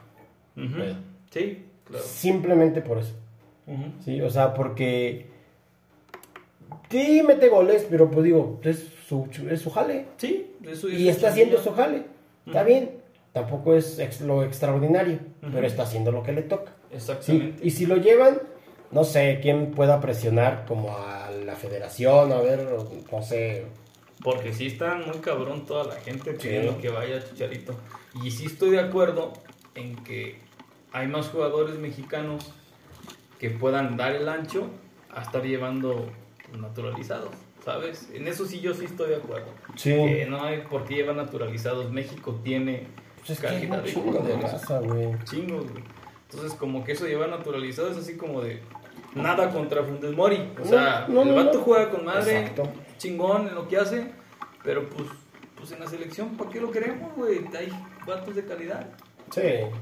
[1.31, 2.03] Sí, claro.
[2.05, 3.13] Simplemente por eso.
[4.05, 5.25] Sí, o sea, porque.
[6.89, 10.07] Sí, mete goles, pero pues digo, es su, es su jale.
[10.17, 12.03] Sí, eso Y está haciendo su jale.
[12.45, 12.99] Está bien.
[13.31, 15.19] Tampoco es ex- lo extraordinario,
[15.53, 16.73] pero está haciendo lo que le toca.
[16.89, 17.65] Sí, Exactamente.
[17.65, 18.39] y si lo llevan,
[18.91, 22.67] no sé quién pueda presionar como a la federación, a ver,
[23.09, 23.63] no sé.
[24.21, 26.77] Porque sí está muy cabrón toda la gente pidiendo Sí.
[26.81, 27.73] que vaya Chicharito.
[28.21, 29.31] Y sí estoy de acuerdo
[29.75, 30.35] en que
[30.91, 32.51] hay más jugadores mexicanos
[33.39, 34.67] que puedan dar el ancho
[35.09, 36.09] a estar llevando
[36.59, 37.33] naturalizados,
[37.63, 38.09] ¿sabes?
[38.13, 39.47] En eso sí yo sí estoy de acuerdo.
[39.75, 39.91] Sí.
[39.91, 41.91] Que no hay por qué llevar naturalizados.
[41.91, 42.87] México tiene
[43.19, 44.87] Pues es que calidad un de de jugadores.
[44.87, 45.23] güey.
[45.25, 45.83] Chingos, güey.
[46.29, 48.61] Entonces, como que eso llevar naturalizado es así como de
[49.15, 50.49] nada contra Funes Mori.
[50.61, 51.63] O sea, No, no, el vato no.
[51.65, 52.63] juega con madre, Exacto.
[52.97, 54.11] chingón en lo que hace,
[54.63, 55.09] pero pues,
[55.57, 57.39] pues en la selección, ¿para qué lo queremos, güey?
[57.57, 57.69] Hay
[58.07, 58.87] vatos de calidad,
[59.31, 59.41] Sí,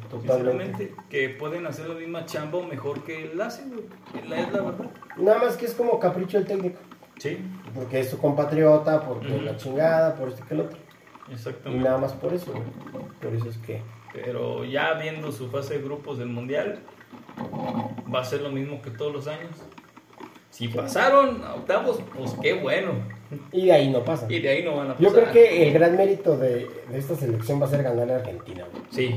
[0.09, 0.93] totalmente.
[1.09, 3.83] que pueden hacer la misma chamba o mejor que él hace, güey.
[4.29, 4.85] La- Es la verdad.
[5.17, 6.79] Nada más que es como capricho el técnico.
[7.17, 7.37] Sí,
[7.75, 9.41] Porque es su compatriota, porque Ujú.
[9.45, 10.77] la chingada, por esto que el otro.
[11.29, 11.83] Y exactamente.
[11.83, 12.63] nada más por eso, güey.
[13.21, 13.81] Por eso es que.
[14.13, 16.79] Pero ya viendo su fase de grupos del mundial,
[18.13, 19.51] va a ser lo mismo que todos los años.
[20.49, 22.91] Si pasaron a octavos, pues qué bueno.
[23.51, 24.25] Y de ahí no pasa.
[24.29, 25.01] Y de ahí no van a pasar.
[25.01, 28.15] Yo creo que el gran mérito de, de esta selección va a ser ganar a
[28.17, 28.83] Argentina, güey.
[28.89, 29.15] Sí,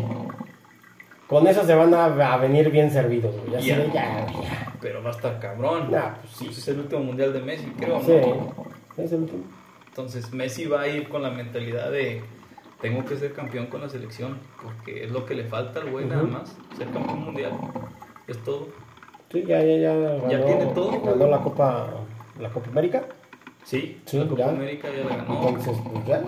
[1.26, 3.62] Con eso se van a, a venir bien servidos, güey.
[3.62, 3.76] Ya.
[3.76, 4.74] ya, ya.
[4.80, 5.90] pero va a estar cabrón.
[5.90, 6.44] Nah, pues sí.
[6.46, 7.98] Pues es el último mundial de Messi, creo.
[7.98, 8.04] ¿no?
[8.04, 9.44] Sí, es el último.
[9.88, 12.22] Entonces Messi va a ir con la mentalidad de
[12.82, 16.04] tengo que ser campeón con la selección, porque es lo que le falta al güey
[16.04, 17.52] nada más, ser campeón mundial.
[18.26, 18.68] Es todo.
[19.30, 19.94] Sí, ya, ya, ya.
[19.94, 21.00] Ganó, Ya tiene todo.
[21.00, 21.88] Ganó la Copa,
[22.40, 23.04] la Copa América.
[23.64, 24.48] Sí, Sí, la Copa ya.
[24.50, 25.48] América ya la ganó.
[25.48, 26.22] Entonces, pues ya.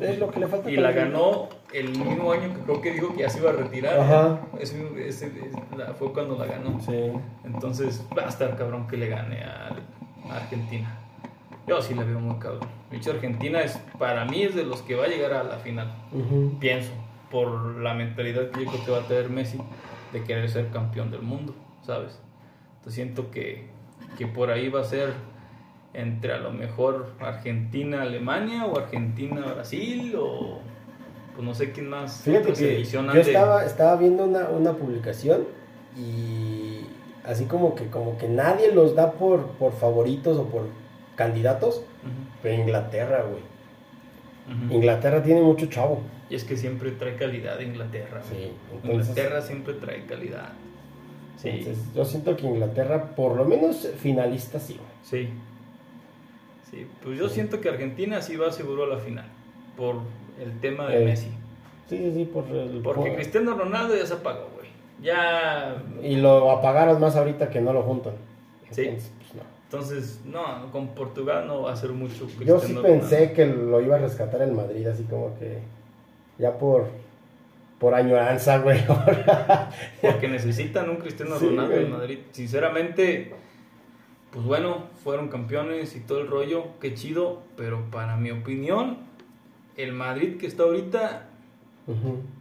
[0.00, 0.70] Es lo que le falta.
[0.70, 3.54] Y la ganó el mismo año que creo que dijo que ya se iba a
[3.54, 3.98] retirar.
[4.00, 4.40] Ajá.
[4.60, 6.78] Ese, ese- es- la- fue cuando la ganó.
[6.80, 6.92] Sí.
[7.44, 9.70] Entonces va a estar cabrón que le gane a,
[10.30, 10.98] a Argentina.
[11.66, 12.68] Yo sí la veo muy cabrón.
[12.90, 15.56] De hecho, Argentina es, para mí es de los que va a llegar a la
[15.56, 15.90] final.
[16.60, 16.90] Pienso,
[17.30, 19.58] por la mentalidad que yo creo que va a tener Messi
[20.12, 22.20] de querer ser campeón del mundo, ¿sabes?
[22.76, 23.66] Entonces siento que,
[24.18, 25.14] que por ahí va a ser
[25.94, 30.58] entre a lo mejor Argentina-Alemania o Argentina-Brasil o
[31.34, 32.22] pues no sé quién más.
[32.22, 35.44] Fíjate que yo estaba, estaba viendo una, una publicación
[35.96, 36.80] y
[37.24, 40.66] así como que como que nadie los da por, por favoritos o por
[41.16, 41.82] candidatos,
[42.42, 43.54] pero Inglaterra, güey.
[44.70, 46.02] Inglaterra tiene mucho chavo.
[46.28, 48.22] Y es que siempre trae calidad Inglaterra.
[48.28, 50.52] Sí, entonces, Inglaterra siempre trae calidad.
[51.36, 54.78] Sí, entonces yo siento que Inglaterra, por lo menos finalista, sí.
[55.02, 55.30] sí.
[56.74, 59.26] Sí, pues yo siento que Argentina sí va seguro a la final.
[59.76, 59.96] Por
[60.42, 61.28] el tema de Eh, Messi.
[61.88, 62.80] Sí, sí, sí, por el...
[62.82, 64.68] Porque por- Cristiano Ronaldo ya se apagó, güey.
[65.02, 65.82] Ya.
[66.02, 68.14] Y lo apagaron más ahorita que no lo juntan.
[68.70, 68.82] Sí.
[68.86, 69.42] Entonces, pues, no.
[69.64, 73.80] Entonces, no, con Portugal no va a ser mucho Cristiano Yo sí pensé que lo
[73.80, 75.58] iba a rescatar el Madrid, así como que
[76.38, 76.88] ya por
[77.78, 78.80] por añoranza, güey.
[80.00, 82.18] Porque necesitan un Cristiano Ronaldo en Madrid.
[82.30, 83.34] Sinceramente,
[84.34, 87.42] pues bueno, fueron campeones y todo el rollo, qué chido.
[87.56, 88.98] Pero para mi opinión,
[89.76, 91.28] el Madrid que está ahorita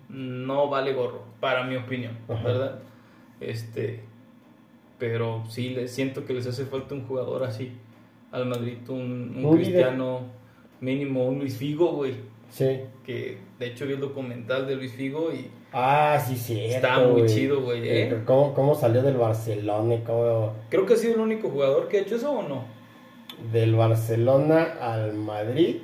[0.10, 2.44] no vale gorro, para mi opinión, Ajá.
[2.44, 2.80] ¿verdad?
[3.40, 4.02] Este,
[4.98, 7.74] pero sí, le siento que les hace falta un jugador así
[8.32, 10.22] al Madrid, Un cristiano
[10.82, 12.16] mínimo, un Luis Figo, güey.
[12.50, 12.80] Sí.
[13.06, 16.60] Que de hecho vi el documental de Luis Figo y Ah, sí, sí.
[16.66, 18.22] Está muy chido, güey, ¿eh?
[18.26, 20.54] ¿Cómo, cómo salió del Barcelona cómo...
[20.70, 22.64] creo que ha sido el único jugador que ha hecho eso o no.
[23.52, 25.78] Del Barcelona al Madrid.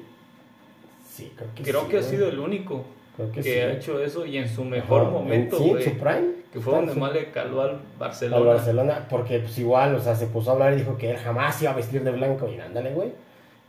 [1.11, 3.59] Sí, creo que Creo sí, que ha sido el único Creo que, que, sí.
[3.59, 5.09] ha hecho eso y en su mejor Ajá.
[5.11, 6.39] momento, Sí, en su prime.
[6.53, 8.37] Que fue donde en más su- le caló al Barcelona.
[8.37, 11.17] Al Barcelona, porque pues igual, o sea, se puso a hablar y dijo que él
[11.17, 13.11] jamás iba a vestir de blanco y ándale, güey.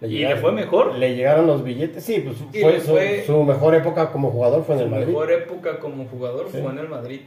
[0.03, 0.95] ¿Y le fue mejor?
[0.97, 4.75] Le llegaron los billetes, sí, pues fue, le su, su mejor época como jugador fue
[4.77, 5.07] en Su el Madrid.
[5.09, 6.59] mejor época como jugador Sí.
[6.63, 7.21] fue en el Madrid.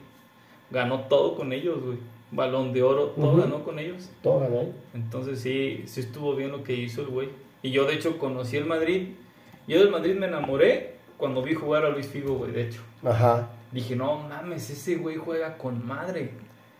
[0.72, 1.98] Ganó todo con ellos, güey.
[2.32, 4.10] Balón de oro, todo ganó con ellos.
[4.24, 4.64] Todo ganó.
[4.96, 7.30] Entonces sí, sí estuvo bien lo que hizo el güey.
[7.62, 9.10] Y yo de hecho conocí el Madrid.
[9.68, 12.82] Yo del Madrid me enamoré cuando vi jugar a Luis Figo, güey, de hecho.
[13.06, 13.50] Ajá.
[13.72, 16.32] dije, no mames, ese güey juega con madre.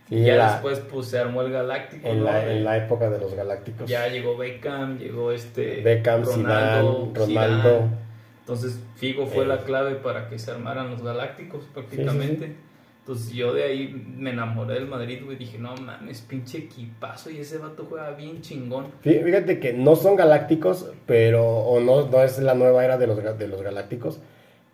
[0.10, 2.08] Y ya la- después pues se armó el Galáctico.
[2.08, 2.26] en, ¿no?
[2.26, 3.90] la, en la época de los Galácticos.
[3.90, 7.70] Ya llegó Beckham, llegó este Beckham, Ronaldo, Zidane, Ronaldo.
[7.80, 8.04] Zidane.
[8.42, 9.48] Entonces Figo fue Eh.
[9.48, 12.48] la clave para que se armaran los Galácticos prácticamente.
[12.48, 12.58] Sí, sí,
[13.00, 15.38] Entonces yo de ahí me enamoré del Madrid, güey.
[15.38, 18.88] Dije, no mames, pinche equipazo y ese vato juega bien chingón.
[19.04, 23.08] Fí- Fíjate que no son galácticos, pero, o no, no es la nueva era de
[23.08, 24.20] los, de los galácticos,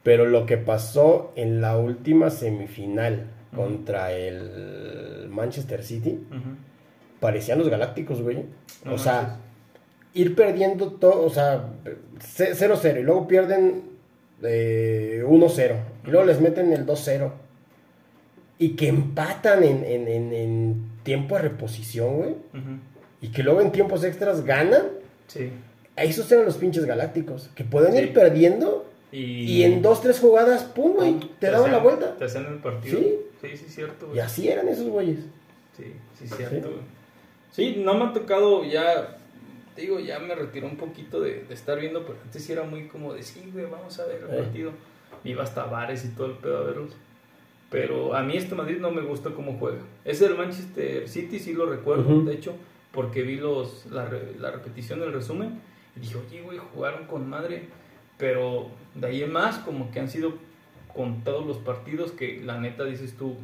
[0.03, 6.49] pero lo que pasó en la última semifinal Contra el Manchester City, Ujú.
[7.19, 8.45] parecían los galácticos, güey.
[8.85, 9.37] No o sea, manches.
[10.13, 11.65] ir perdiendo todo, o sea,
[12.19, 13.83] ce- 0-0 y luego pierden
[14.41, 15.75] eh, 1-0
[16.07, 17.31] y luego les meten el 2-0
[18.57, 22.79] y que empatan en, en- en- en tiempo de reposición, güey, Ujú.
[23.21, 24.83] y que luego en tiempos extras ganan.
[25.27, 25.51] Sí.
[25.95, 27.99] Esos eran los pinches galácticos, que pueden Sí.
[27.99, 32.16] ir perdiendo Y, y en dos, tres jugadas, pum, güey, te daban la vuelta.
[32.18, 32.99] Te hacían el partido.
[32.99, 33.16] Sí.
[33.41, 34.05] Sí, sí, cierto.
[34.07, 34.18] güey.
[34.18, 35.20] Y así eran esos güeyes.
[35.78, 36.70] Sí, sí, cierto.
[37.51, 39.18] Sí, no me ha tocado ya,
[39.76, 42.64] te digo, ya me retiró un poquito de, de estar viendo, pero antes sí era
[42.64, 44.38] muy como de, sí, güey, vamos a ver el Eh.
[44.43, 44.72] partido.
[45.24, 46.91] Iba hasta bares y todo el pedo a verlos.
[47.72, 49.80] Pero a mí este Madrid no me gusta cómo juega.
[50.05, 52.53] Ese del Manchester City sí lo recuerdo, de hecho,
[52.91, 55.60] porque vi los, la, la repetición del resumen
[55.95, 57.68] y dije, oye, güey, jugaron con madre.
[58.18, 58.68] Pero
[58.99, 60.33] de ahí en más, como que han sido
[60.95, 63.35] con todos los partidos que la neta dices tú,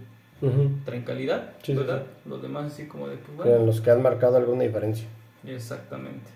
[0.86, 2.04] traen calidad, Sí, sí, ¿verdad?
[2.26, 5.08] Los demás así como de, pues bueno, Eran los que han marcado alguna diferencia.
[5.46, 6.30] exactamente,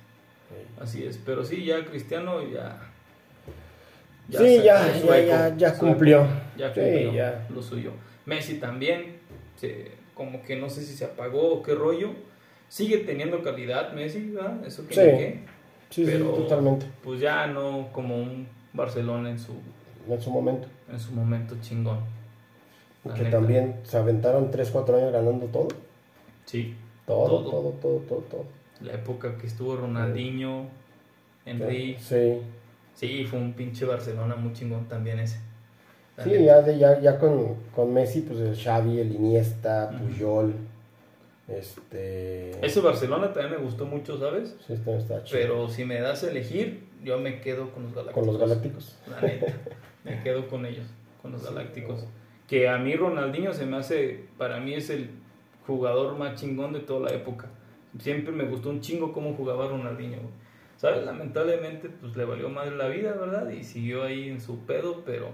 [0.82, 1.18] así es.
[1.26, 2.80] Pero sí, ya Cristiano ya...
[4.32, 6.26] sí, ya, ya, ya, cumplió.
[6.58, 7.48] Ya Sí, cumplió ya.
[7.54, 7.92] lo suyo.
[8.26, 9.18] Messi también,
[9.58, 12.12] se- como que no sé si se apagó o qué rollo.
[12.68, 14.64] Sigue teniendo calidad Messi, ¿verdad?
[14.66, 15.00] Eso que Sí.
[15.02, 15.40] qué,
[15.90, 16.86] Sí, sí, Pero- totalmente.
[17.04, 18.48] Pues ya no como un
[18.80, 19.54] Barcelona en su,
[20.10, 20.68] En su momento.
[20.92, 22.00] en su momento chingón.
[23.04, 23.30] Que neta.
[23.38, 25.68] también se aventaron 3, 4 años ganando todo.
[26.46, 26.76] Sí,
[27.06, 27.50] Todo, Todo.
[27.50, 28.46] todo, todo, todo, todo.
[28.82, 30.66] la época que estuvo Ronaldinho,
[31.46, 31.98] Henry.
[32.00, 32.40] Sí,
[32.96, 35.40] Sí, fue un pinche Barcelona muy chingón también ese.
[36.18, 36.44] La sí neta.
[36.44, 39.90] ya, de- ya, ya con, con Messi, pues el Xavi, el Iniesta.
[39.98, 40.54] Puyol.
[41.48, 42.64] Este.
[42.66, 44.56] Ese Barcelona también me gustó mucho, ¿sabes?
[44.68, 45.40] Sí, está chido.
[45.40, 48.14] Pero si me das a elegir, yo me quedo con los Galácticos.
[48.14, 49.00] Con los Galácticos.
[49.10, 49.54] La neta,
[50.04, 50.86] me quedo con ellos,
[51.22, 52.06] con los Galácticos.
[52.48, 55.10] Que a mí Ronaldinho se me hace, para mí es el
[55.68, 57.48] jugador más chingón de toda la época.
[58.00, 60.18] Siempre me gustó un chingo cómo jugaba Ronaldinho.
[60.18, 60.34] güey.
[60.78, 61.06] ¿Sabes?
[61.06, 63.50] Lamentablemente, pues le valió madre la vida, ¿verdad?
[63.50, 65.32] Y siguió ahí en su pedo, pero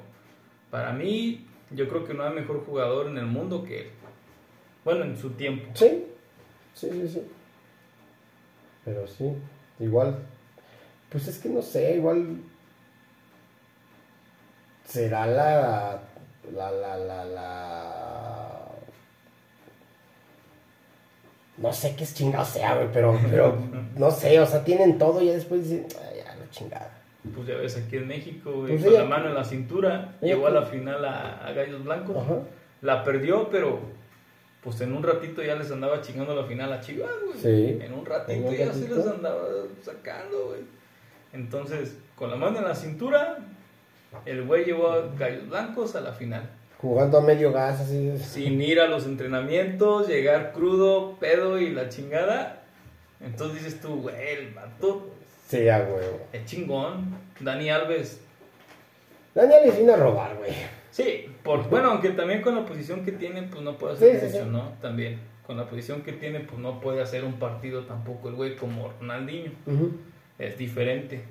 [0.72, 3.88] para mí, yo creo que no hay mejor jugador en el mundo que él.
[4.84, 5.70] Bueno, en su tiempo.
[5.76, 6.06] Sí,
[6.74, 7.22] sí, sí, sí.
[8.84, 9.34] Pero sí,
[9.80, 10.18] igual.
[11.10, 12.38] Pues es que no sé, igual.
[14.88, 16.02] Será la.
[16.54, 18.66] La, la, la, la.
[21.58, 23.58] No sé qué es chingado sea, güey, pero, pero
[23.98, 26.92] no sé, o sea, tienen todo y ya después dicen, "Ay, ya, la chingada.
[27.34, 30.48] Pues ya ves aquí en México, güey, Pues con la mano en la cintura, llegó
[30.48, 32.18] a la final a, a Gallos Blancos.
[32.18, 32.40] Ajá.
[32.82, 33.80] La perdió, pero
[34.62, 37.38] pues en un ratito ya les andaba chingando la final a Chivas, güey.
[37.40, 37.80] Sí.
[37.82, 38.96] En un ratito En un ya se ratito.
[38.98, 39.40] les andaba
[39.82, 40.62] sacando, güey.
[41.36, 43.38] Entonces, con la mano en la cintura,
[44.26, 46.50] el güey llevó a Gallos Blancos a la final.
[46.82, 48.18] Jugando a medio gas, así.
[48.18, 52.62] Sin ir a los entrenamientos, llegar crudo, pedo y la chingada.
[53.22, 55.10] Entonces dices tú, güey, el vato
[55.48, 56.22] Sí, a huevo.
[56.34, 57.16] es chingón.
[57.40, 58.22] Dani Alves
[59.34, 60.52] Daniel les vino a robar, güey.
[60.92, 64.26] Sí, por, bueno, aunque también con la posición que tiene, pues no puede hacer Sí,
[64.28, 64.50] mucho, sí.
[64.50, 64.72] ¿no?
[64.82, 68.56] También, con la posición que tiene, pues no puede hacer un partido tampoco el güey
[68.56, 69.52] como Ronaldinho.
[69.66, 69.92] Ujú.
[70.40, 71.22] Es diferente.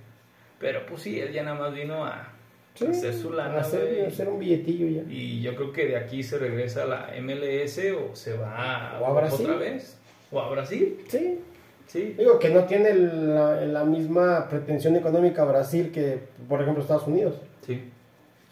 [0.59, 2.29] Pero pues sí, él ya nada más vino a
[2.75, 5.03] Sí, hacer su lana, hacer, un billetillo ya.
[5.13, 9.07] Y yo creo que de aquí se regresa a la MLS o se va O
[9.07, 9.47] a Brasil.
[9.47, 9.97] otra vez.
[10.33, 11.39] O a Brasil, Sí,
[11.87, 12.15] sí.
[12.19, 17.37] digo que no tiene la, la misma pretensión económica Brasil que, por ejemplo, Estados Unidos.
[17.65, 17.81] Sí.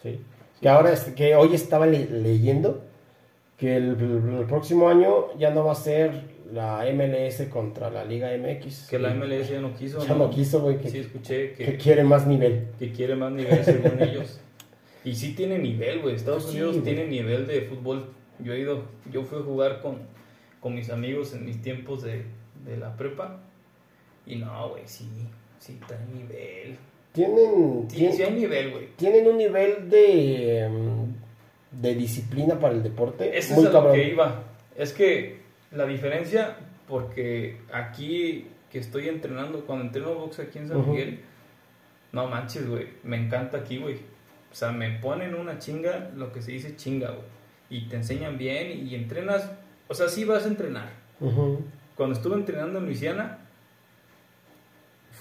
[0.01, 0.21] Sí.
[0.61, 2.81] Que ahora, es- que hoy estaba le- leyendo
[3.57, 3.97] que el,
[4.39, 6.11] el próximo año ya no va a ser
[6.53, 8.87] la MLS contra la Liga MX.
[8.89, 11.65] Que la MLS ya no quiso, ya no quiso, güey, que, Sí, escuché que...
[11.65, 12.67] que quiere más nivel.
[12.79, 14.39] que quiere más nivel según ellos.
[15.03, 16.15] Y sí tiene nivel, güey.
[16.15, 16.83] Estados Sí, Unidos güey.
[16.85, 18.05] tiene nivel de fútbol.
[18.39, 19.97] Yo he ido, yo fui a jugar con,
[20.59, 22.23] con mis amigos en mis tiempos de,
[22.65, 23.39] de la prepa.
[24.25, 25.05] Y no, güey, sí,
[25.59, 26.77] sí trae nivel.
[27.11, 28.87] Tienen, Sí, tien- sí hay nivel, güey.
[28.95, 33.79] tienen un nivel de, mm, de disciplina para el deporte Ese muy es a lo
[33.79, 33.95] cabrón.
[33.95, 34.43] que iba.
[34.77, 35.42] Es que
[35.75, 36.57] la diferencia,
[36.87, 40.89] porque aquí que estoy entrenando, cuando entreno box aquí en San.
[40.89, 41.19] Miguel,
[42.11, 43.97] no manches, güey, me encanta aquí, güey.
[44.51, 47.25] O sea, me ponen una chinga, lo que se dice chinga, güey.
[47.69, 49.51] Y te enseñan bien y entrenas.
[49.87, 50.89] O sea, sí vas a entrenar.
[51.95, 53.39] Cuando estuve entrenando en Luisiana,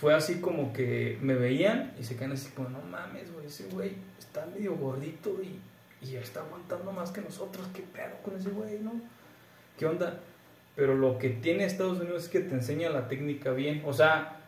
[0.00, 3.68] fue así como que me veían y se quedan así como, no mames, güey, ese
[3.68, 5.61] güey está medio gordito y,
[6.07, 7.66] y está aguantando más que nosotros.
[7.72, 8.92] ¿Qué pedo con ese güey, no?
[9.78, 10.20] ¿Qué onda?
[10.74, 13.82] Pero lo que tiene Estados Unidos es que te enseña la técnica bien.
[13.84, 14.40] O sea,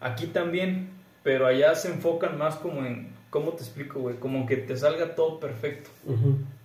[0.00, 0.90] aquí también,
[1.22, 4.16] pero allá se enfocan más como en, ¿cómo te explico, güey?
[4.16, 5.90] Como que te salga todo perfecto.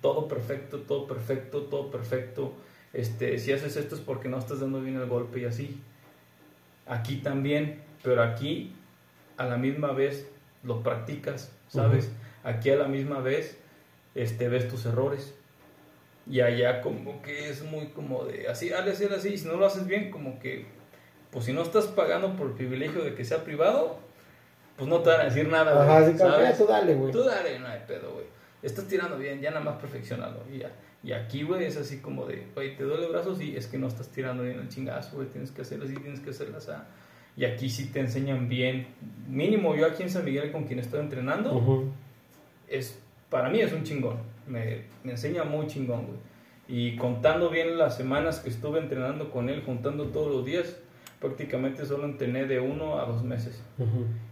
[0.02, 2.54] Todo perfecto, todo perfecto, todo perfecto.
[2.94, 5.82] Este, si haces esto es porque no estás dando bien el golpe y así.
[6.86, 8.74] Aquí también, pero aquí
[9.38, 10.28] a la misma vez
[10.64, 12.12] lo practicas, ¿sabes?
[12.44, 13.58] Aquí a la misma vez
[14.16, 15.34] este, ves tus errores.
[16.30, 19.30] Y allá como que es muy como de así, hazle así, así.
[19.30, 20.66] Y si no lo haces bien, como que,
[21.32, 23.98] pues si no estás pagando por el privilegio de que sea privado,
[24.78, 26.52] pues no te van a decir nada, Ajá, como, ¿sabes?
[26.52, 27.12] "Eh, tú dale, güey.
[27.12, 28.26] Tú dale, no hay pedo, güey.
[28.62, 30.44] Estás tirando bien, ya nada más perfeccionalo.
[30.54, 30.72] Y, ya.
[31.04, 33.78] y aquí, güey, es así como de, güey, te duele el brazo, sí, es que
[33.78, 36.72] no estás tirando bien el chingazo, güey, tienes que hacerlo así, tienes que hacerlo así.
[37.38, 38.88] Y aquí sí te enseñan bien.
[39.28, 41.54] Mínimo yo aquí en San Miguel con quien estoy entrenando,
[42.68, 43.00] es,
[43.30, 44.18] para mí es un chingón.
[44.48, 46.20] Me, me enseña muy chingón, güey.
[46.68, 50.78] Y contando bien las semanas que estuve entrenando con él, juntando todos los días,
[51.20, 53.64] prácticamente solo entrené de uno a dos meses.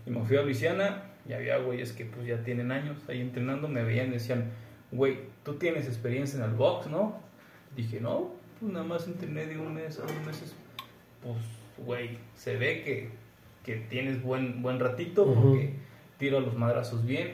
[0.05, 3.67] Y me fui a Luisiana y había güeyes que pues ya tienen años ahí entrenando,
[3.67, 4.51] me veían y decían,
[4.91, 7.17] güey, tú tienes experiencia en el box, ¿no?
[7.75, 10.55] Dije, no, pues nada más entrené de un mes a dos meses.
[11.21, 11.37] Pues,
[11.85, 13.09] güey, se ve que,
[13.63, 15.73] que tienes buen, buen ratito porque
[16.17, 17.33] tiro los madrazos bien,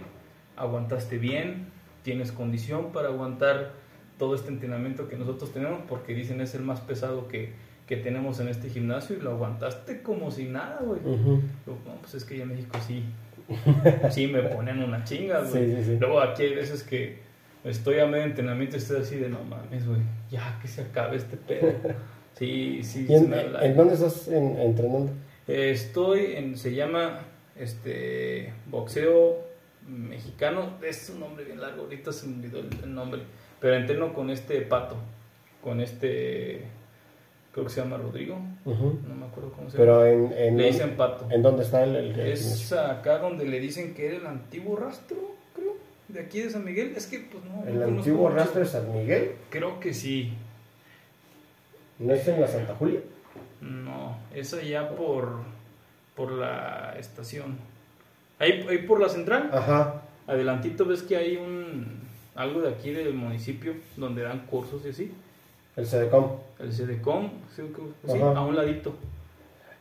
[0.56, 1.73] aguantaste bien,
[2.04, 3.72] tienes condición para aguantar
[4.20, 7.52] todo este entrenamiento que nosotros tenemos porque dicen es el más pesado que,
[7.88, 11.00] que tenemos en este gimnasio y lo aguantaste como si nada, güey.
[11.02, 13.04] No, pues es que ya en México sí,
[14.12, 15.52] sí me ponen una chinga, güey.
[15.72, 15.98] Sí, sí, sí.
[16.00, 17.18] Luego aquí hay veces que
[17.64, 21.18] estoy a medio entrenamiento y estoy así de, no mames, güey, ya que se acabe
[21.18, 21.74] este pedo.
[22.36, 23.64] Sí, sí, ¿Y en, me habla.
[23.64, 25.12] en dónde estás en- entrenando?
[25.48, 27.20] Eh, Estoy en, se llama,
[27.56, 29.38] este, boxeo
[29.88, 33.22] mexicano, es un nombre bien largo, ahorita se me olvidó el, nombre,
[33.60, 34.96] pero entreno con este pato,
[35.62, 36.64] con este,
[37.52, 40.02] creo que se llama Rodrigo, no me acuerdo cómo se llama.
[40.02, 41.28] Pero en, en, Le dicen pato.
[41.30, 44.76] ¿en dónde está el, el- el Es acá donde le dicen que era el antiguo
[44.76, 45.18] rastro,
[45.56, 45.74] creo,
[46.08, 46.94] de aquí de San Miguel.
[46.96, 47.64] Es que, pues no.
[47.68, 48.36] el no antiguo mucho.
[48.36, 49.32] rastro de San Miguel?
[49.50, 50.34] Creo que sí.
[52.00, 53.00] ¿No es en la Santa Julia?
[53.62, 55.40] No, es allá por,
[56.16, 57.58] por la estación.
[58.44, 60.02] Ahí, ahí por la central, Ajá.
[60.28, 62.02] adelantito ves que hay un
[62.36, 65.12] algo de aquí del municipio donde dan cursos y así.
[65.76, 66.26] El CDCOM.
[66.60, 67.62] El CDCOM, sí,
[68.08, 68.94] sí, a un ladito.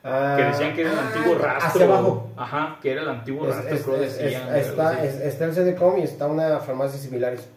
[0.05, 1.69] Ah, Que decían que era el ah, antiguo rastro.
[1.69, 2.31] Hacia abajo.
[2.37, 5.07] Ajá, que era el antiguo Es- rastro, es- creo es- decían, es- algo está, así.
[5.07, 7.49] es- está el CDCOM y está una farmacia similares.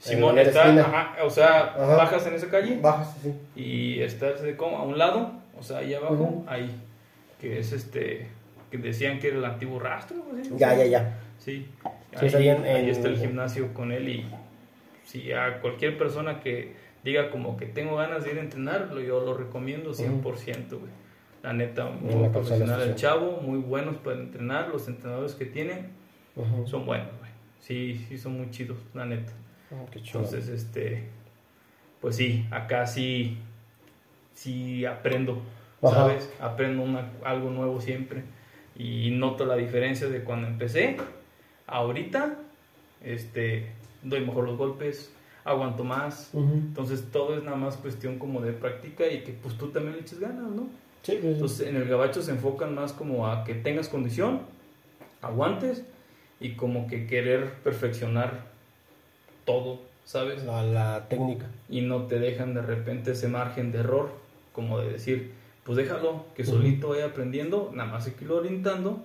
[0.00, 1.96] Simón en la está, ajá, o sea, Ajá.
[1.96, 3.32] bajas en esa calle Bajas, sí.
[3.56, 6.44] y está el CDCOM a un lado, o sea, ahí abajo, Ujú.
[6.48, 6.70] ahí,
[7.40, 8.28] que es este,
[8.80, 10.16] que decían que era el antiguo rastro.
[10.56, 11.18] Ya, ya, ya.
[11.38, 11.66] Sí,
[12.16, 14.26] ahí, es ahí en- ahí en- está el gimnasio con él y
[15.04, 16.74] si a cualquier persona que
[17.04, 20.90] diga como que tengo ganas de ir a entrenar, lo- yo lo recomiendo 100%, güey.
[21.42, 25.90] La neta, muy la profesional el chavo, muy buenos para entrenar, los entrenadores que tienen
[26.66, 27.30] son buenos, güey.
[27.60, 29.32] Sí, sí son muy chidos, la neta.
[29.70, 29.98] Ah, qué.
[30.00, 31.04] Entonces, este,
[32.00, 33.38] pues sí, acá sí,
[34.34, 35.40] sí aprendo,
[35.82, 35.94] Ajá.
[35.94, 36.32] ¿sabes?
[36.40, 38.22] Aprendo una- algo nuevo siempre
[38.78, 40.96] y noto la diferencia de cuando empecé.
[41.66, 42.36] Ahorita,
[43.02, 43.66] este,
[44.02, 45.10] doy mejor los golpes,
[45.44, 46.30] aguanto más.
[46.34, 50.02] Entonces todo es nada más cuestión como de práctica y que pues tú también le
[50.02, 50.68] eches ganas, ¿no?
[51.02, 51.26] Sí, sí.
[51.26, 54.40] Entonces en el gabacho se enfocan más como a que tengas condición,
[55.22, 55.84] aguantes
[56.40, 58.46] y como que querer perfeccionar
[59.44, 60.44] todo, ¿sabes?
[60.44, 61.46] la, la técnica.
[61.68, 64.10] Y no te dejan de repente ese margen de error,
[64.52, 65.32] como de decir,
[65.66, 69.02] pues déjalo, que solito vaya aprendiendo, nada más hay que irlo orientando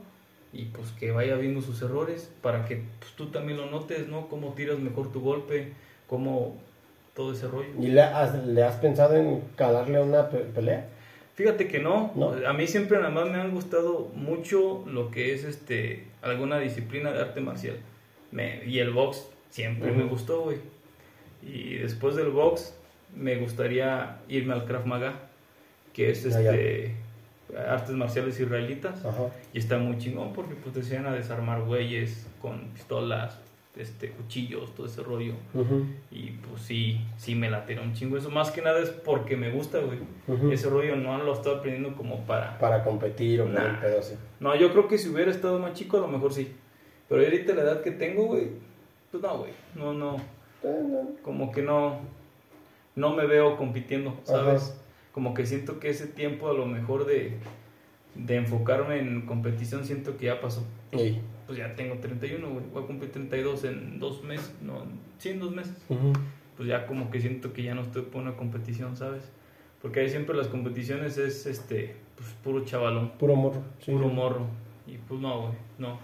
[0.53, 4.27] y pues que vaya viendo sus errores para que pues, tú también lo notes, ¿no?
[4.29, 5.73] Cómo tiras mejor tu golpe,
[6.07, 6.55] cómo
[7.15, 7.69] todo ese rollo.
[7.79, 10.87] ¿Y le has, le has pensado en calarle una pe- pelea?
[11.35, 12.33] Fíjate que no, ¿No?
[12.47, 17.11] a mí siempre nada más me han gustado mucho lo que es este alguna disciplina
[17.11, 17.77] de arte marcial.
[18.31, 20.57] Me, y el box siempre me gustó, güey.
[21.41, 22.75] Y después del box
[23.15, 25.13] me gustaría irme al Krav Maga,
[25.93, 26.95] que es este
[27.67, 29.23] artes marciales israelitas Ajá.
[29.53, 33.37] y está muy chingón porque pues te enseñan a desarmar güeyes con pistolas,
[33.75, 35.33] este cuchillos, todo ese rollo.
[36.11, 38.29] Y pues sí, sí me latera un chingo eso.
[38.29, 39.99] Más que nada es porque me gusta, güey.
[40.53, 42.57] Ese rollo no lo estoy aprendiendo como para...
[42.57, 43.79] Para competir o Nah.
[43.81, 44.15] pedo así.
[44.39, 46.53] No, yo creo que si hubiera estado más chico a lo mejor sí.
[47.09, 48.47] Pero ahorita la edad que tengo, güey,
[49.11, 50.15] pues no, güey, no, no,
[51.21, 51.99] como que no,
[52.95, 54.77] no me veo compitiendo, ¿sabes?
[55.11, 57.37] Como que siento que ese tiempo a lo mejor de,
[58.15, 60.63] de enfocarme en competición siento que ya pasó.
[60.91, 64.83] Pues ya tengo 31, güey, voy a cumplir 32 en dos meses, no,
[65.17, 65.75] sí, en dos meses.
[66.55, 69.23] Pues ya como que siento que ya no estoy por una competición, ¿sabes?
[69.81, 73.11] Porque ahí siempre las competiciones es, este, pues puro chavalón.
[73.17, 73.61] Puro morro.
[73.85, 74.45] puro morro.
[74.85, 75.99] Y pues no, güey, no.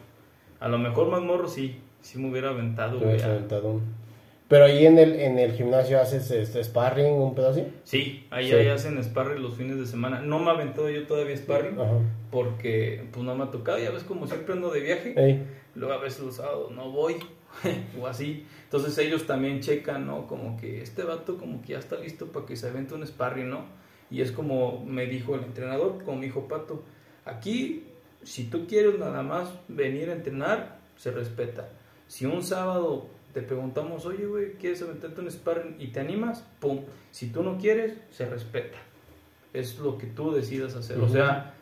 [0.59, 3.21] A lo mejor más morro sí, sí me hubiera aventado, güey.
[3.21, 3.81] aventado.
[4.47, 7.67] Pero ahí en el, en el gimnasio haces este, sparring, un pedazo así.
[7.83, 10.21] Sí, ahí, ahí, hacen sparring los fines de semana.
[10.21, 11.77] No me aventado yo todavía sparring
[12.31, 13.77] porque pues no me ha tocado.
[13.77, 15.45] Ya ves como siempre ando de viaje.
[15.75, 17.17] Luego a veces los sábados no voy
[18.01, 18.45] o así.
[18.63, 20.27] Entonces ellos también checan, ¿no?
[20.27, 23.49] Como que este vato como que ya está listo para que se avente un sparring,
[23.49, 23.65] ¿no?
[24.09, 26.83] Y es como me dijo el entrenador, como mi hijo Pato,
[27.25, 27.83] aquí
[28.23, 31.69] si tú quieres nada más venir a entrenar, se respeta.
[32.07, 36.43] Si un sábado te preguntamos, oye, güey, ¿quieres meterte un sparring y te animas?
[36.59, 36.81] Pum.
[37.11, 38.77] Si tú no quieres, se respeta.
[39.53, 40.99] Es lo que tú decidas hacer.
[40.99, 41.53] O sea,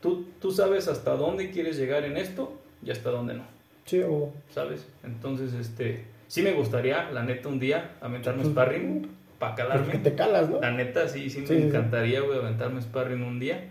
[0.00, 2.52] tú, tú sabes hasta dónde quieres llegar en esto
[2.84, 3.44] y hasta dónde no.
[3.84, 4.32] Sí, o...
[4.50, 4.86] ¿Sabes?
[5.02, 9.08] Entonces, este, sí me gustaría, la neta, un día aventarme pues, sparring
[9.38, 9.92] para calarme.
[9.92, 10.60] Que te calas, ¿no?
[10.60, 13.70] La neta, sí, sí, me encantaría, güey, aventarme sparring un día.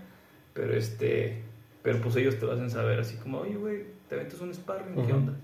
[0.52, 1.42] Pero este,
[1.82, 5.06] pero pues ellos te lo hacen saber así como, oye, güey, te aventas un sparring,
[5.06, 5.34] ¿qué onda?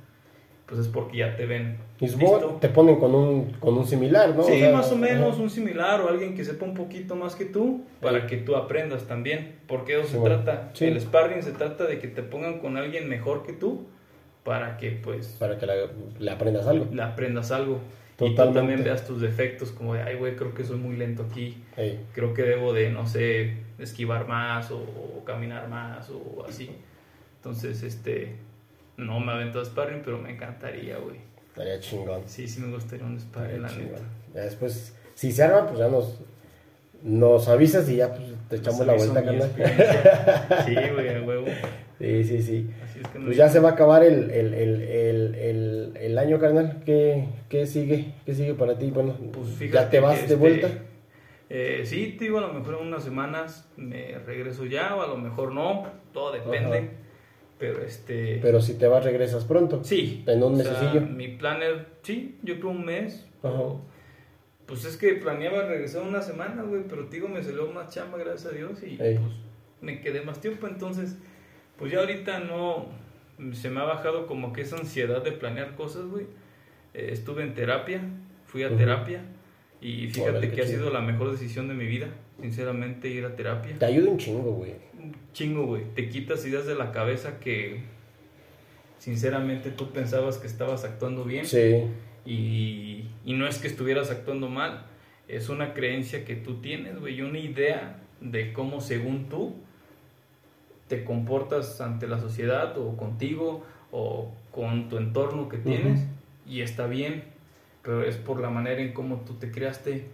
[0.71, 1.79] Pues es porque ya te ven.
[1.99, 2.07] Y
[2.61, 4.45] te ponen con un, con un similar, ¿no?
[4.45, 7.83] Sí, más o menos un similar o alguien que sepa un poquito más que tú
[8.01, 9.57] para que tú aprendas también.
[9.67, 10.71] Porque eso se trata.
[10.79, 13.89] El sparring se trata de que te pongan con alguien mejor que tú
[14.45, 15.37] para que pues...
[15.41, 15.67] Para que
[16.19, 16.87] le aprendas algo.
[16.93, 17.81] Le aprendas algo.
[18.21, 21.27] Y tú también veas tus defectos como de, ay, güey, creo que soy muy lento
[21.29, 21.65] aquí.
[22.15, 26.71] Creo que debo de, no sé, esquivar más o, o caminar más o así.
[27.39, 28.37] Entonces, este,
[28.97, 31.17] no me aventó a sparring, pero me encantaría, güey.
[31.49, 32.23] Estaría chingón.
[32.27, 34.03] Sí, sí me gustaría un sparring, la neta.
[34.35, 36.21] Ya después, si se arma, pues ya nos,
[37.03, 39.51] nos avisas y ya pues, te echamos la vuelta, carnal.
[40.67, 41.47] sí, güey, a huevo.
[42.01, 42.71] Sí, sí, sí.
[42.83, 46.39] Así es que pues ya se va a acabar el, el, el, el, el año,
[46.39, 46.83] carnal.
[46.87, 48.15] ¿Qué, ¿Qué, sigue?
[48.25, 48.91] ¿Qué sigue para ti?
[48.91, 50.71] Bueno, pues ¿ya te vas de este, vuelta?
[51.51, 55.09] Eh, sí, te digo, a lo mejor en unas semanas me regreso ya, o a
[55.09, 55.89] lo mejor no.
[56.15, 56.89] Todo depende.
[57.61, 58.39] Pero este.
[58.41, 59.85] Pero si te vas, regresas pronto.
[59.85, 60.25] Sí.
[60.27, 60.67] En un mes
[61.15, 63.27] Mi plan es, sí, yo creo un mes.
[64.65, 68.53] pues es que planeaba regresar una semana, güey, pero digo, me salió más chamba, gracias
[68.53, 69.21] a Dios, y pues
[69.83, 70.67] me quedé más tiempo.
[70.67, 71.19] Entonces,
[71.77, 72.87] pues ya ahorita no.
[73.53, 76.27] Se me ha bajado como que esa ansiedad de planear cosas, güey.
[76.95, 78.01] Eh, estuve en terapia,
[78.47, 79.23] fui a terapia,
[79.83, 82.09] y fíjate que ha sido la mejor decisión de mi vida,
[82.41, 83.79] sinceramente, ir a terapia.
[83.79, 84.90] Te ayuda un chingo, güey
[85.33, 85.85] chingo, güey.
[85.95, 87.83] Te quitas ideas de la cabeza que
[88.99, 91.47] sinceramente tú pensabas que estabas actuando bien.
[91.47, 91.87] Sí.
[92.25, 94.87] Y, y no es que estuvieras actuando mal,
[95.27, 99.55] es una creencia que tú tienes, güey, una idea de cómo según tú
[100.89, 106.01] te comportas ante la sociedad o contigo o con tu entorno que tienes
[106.47, 107.25] y está bien,
[107.83, 110.07] pero es por la manera en cómo tú te creaste,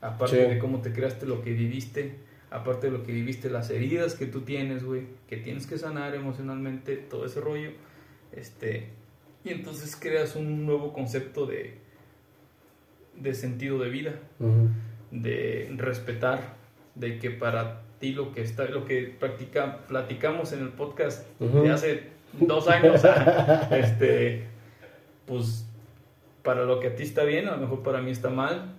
[0.00, 2.16] aparte de cómo te creaste lo que viviste
[2.54, 6.14] aparte de lo que viviste, las heridas que tú tienes, güey, que tienes que sanar
[6.14, 7.70] emocionalmente, todo ese rollo,
[8.30, 8.90] este,
[9.42, 11.78] y entonces creas un nuevo concepto de,
[13.16, 14.20] de sentido de vida,
[15.10, 16.54] de respetar,
[16.94, 21.70] de que para ti lo que está, lo que practica, platicamos en el podcast de
[21.72, 23.02] hace dos años,
[23.72, 24.44] este,
[25.26, 25.66] pues
[26.44, 28.76] para lo que a ti está bien, a lo mejor para mí está mal,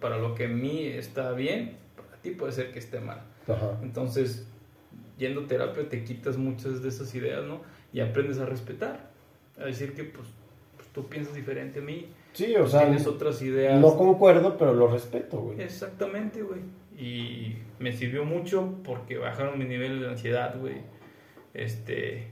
[0.00, 1.83] para lo que a mí está bien,
[2.30, 3.22] puede ser que esté mal.
[3.82, 4.46] Entonces,
[5.18, 7.60] yendo a terapia te quitas muchas de esas ideas, ¿no?
[7.92, 9.10] Y aprendes a respetar,
[9.58, 10.28] a decir que pues,
[10.76, 12.08] pues tú piensas diferente a mí.
[12.32, 13.80] Sí, o sea, tienes otras ideas.
[13.80, 15.60] No concuerdo, pero lo respeto, güey.
[15.60, 16.60] Exactamente, güey.
[16.98, 20.76] Y me sirvió mucho porque bajaron mi nivel de ansiedad, güey.
[21.52, 22.28] Este,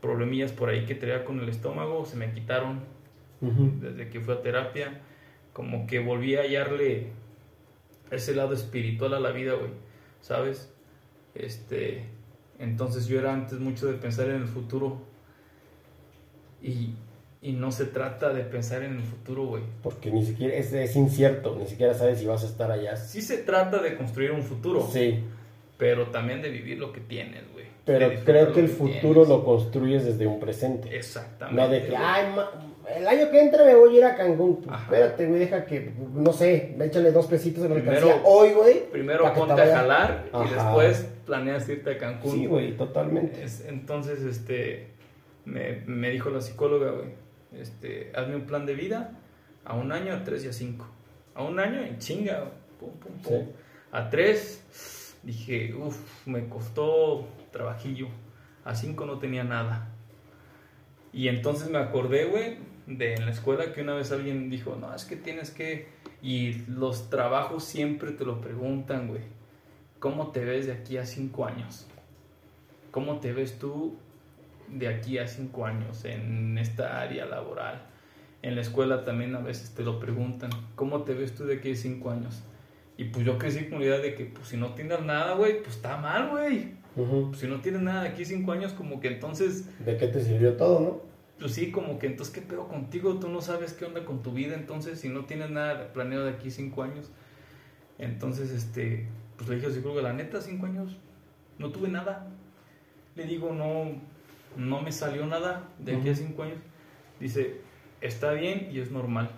[0.00, 2.80] problemillas por ahí que traía con el estómago se me quitaron
[3.40, 5.00] desde que fui a terapia.
[5.52, 7.08] Como que volví a hallarle
[8.10, 9.70] ese lado espiritual a la vida, güey,
[10.20, 10.72] ¿sabes?
[11.34, 12.04] Este,
[12.58, 14.98] entonces yo era antes mucho de pensar en el futuro
[16.62, 16.94] y,
[17.42, 19.62] y no se trata de pensar en el futuro, güey.
[19.82, 22.96] Porque ni siquiera es, es, incierto, ni siquiera sabes si vas a estar allá.
[22.96, 24.86] Sí se trata de construir un futuro.
[24.92, 25.24] Sí.
[25.78, 27.64] Pero también de vivir lo que tienes, güey.
[27.86, 30.94] Pero creo que el futuro lo construyes desde un presente.
[30.94, 31.60] Exactamente.
[31.60, 32.34] No de que, ay,
[32.96, 34.66] el año que entra me voy a ir a Cancún.
[34.72, 38.90] Espérate, güey, deja que, no sé, échale dos pesitos en la mercancía hoy, güey.
[38.90, 42.32] Primero ponte a jalar y después planeas irte a Cancún.
[42.32, 43.44] Sí, güey, totalmente.
[43.68, 44.88] entonces, este,
[45.44, 47.08] me, me dijo la psicóloga, güey,
[47.52, 49.18] este, hazme un plan de vida
[49.64, 50.86] a un año, a tres y a cinco.
[51.34, 53.46] A un año en chinga, güey, pum, pum, pum.
[53.46, 53.52] Sí.
[53.92, 58.08] A tres, dije, uff, me costó trabajillo.
[58.64, 59.88] A cinco no tenía nada.
[61.12, 62.58] Y entonces me acordé, güey,
[62.98, 65.88] de en la escuela que una vez alguien dijo, no, es que tienes que...
[66.22, 69.22] Y los trabajos siempre te lo preguntan, güey.
[69.98, 71.86] ¿Cómo te ves de aquí a cinco años?
[72.90, 73.96] ¿Cómo te ves tú
[74.68, 77.82] de aquí a cinco años en esta área laboral?
[78.42, 81.72] En la escuela también a veces te lo preguntan, ¿cómo te ves tú de aquí
[81.72, 82.42] a cinco años?
[82.96, 85.62] Y pues yo crecí con la idea de que pues si no tienes nada, güey,
[85.62, 86.80] pues está mal, güey.
[86.94, 90.08] Pues, si no tienes nada de aquí a cinco años, como que entonces ¿De qué
[90.08, 91.09] te sirvió todo, no?
[91.40, 93.18] Pues sí, como que entonces, ¿qué pedo contigo?
[93.18, 96.32] Tú no sabes qué onda con tu vida, entonces, si no tienes nada planeado de
[96.32, 97.10] aquí cinco años.
[97.98, 100.98] Entonces, este, pues le dije al psicólogo, la neta, cinco años,
[101.58, 102.28] no tuve nada.
[103.16, 103.92] Le digo, no,
[104.56, 106.58] no me salió nada de aquí a cinco años.
[107.18, 107.62] Dice,
[108.02, 109.30] está bien y es normal,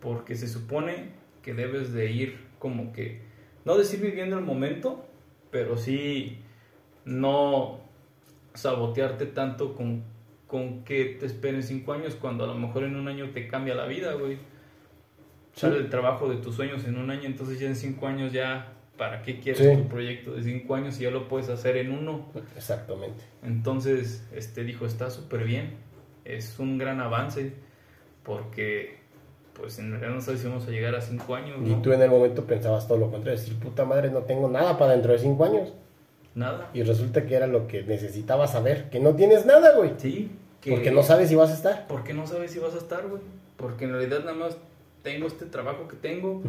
[0.00, 1.10] porque se supone
[1.42, 3.22] que debes de ir como que,
[3.64, 5.06] no decir viviendo el momento,
[5.50, 6.40] pero sí
[7.06, 7.80] no
[8.54, 10.02] sabotearte tanto con,
[10.46, 13.74] con que te esperen cinco años cuando a lo mejor en un año te cambia
[13.74, 14.38] la vida, güey.
[15.54, 18.74] Sale el trabajo de tus sueños en un año, entonces ya en cinco años ya,
[18.98, 19.76] ¿para qué quieres Sí.
[19.82, 22.26] tu proyecto de cinco años si ya lo puedes hacer en uno?
[22.56, 23.24] Exactamente.
[23.42, 25.74] Entonces, este dijo, está súper bien,
[26.24, 27.54] es un gran avance,
[28.22, 28.96] porque
[29.54, 32.02] pues en realidad no sabes si vamos a llegar a cinco años, Y tú en
[32.02, 35.18] el momento pensabas todo lo contrario, decir, puta madre, no tengo nada para dentro de
[35.18, 35.72] cinco años.
[36.36, 36.70] Nada.
[36.72, 39.94] Y resulta que era lo que necesitabas saber, que no tienes nada, güey.
[39.98, 40.30] Sí.
[40.60, 41.86] que- Porque no sabes si vas a estar.
[41.88, 43.22] Porque no sabes si vas a estar, güey.
[43.56, 44.56] Porque en realidad nada más
[45.02, 46.42] tengo este trabajo que tengo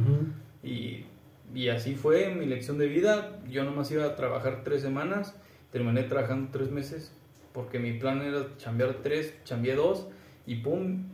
[0.64, 1.06] y,
[1.54, 3.40] y así fue mi lección de vida.
[3.50, 5.36] Yo nomás iba a trabajar tres semanas,
[5.72, 7.12] terminé trabajando tres meses
[7.54, 10.08] porque mi plan era chambear tres, chambeé dos
[10.46, 11.06] y pum,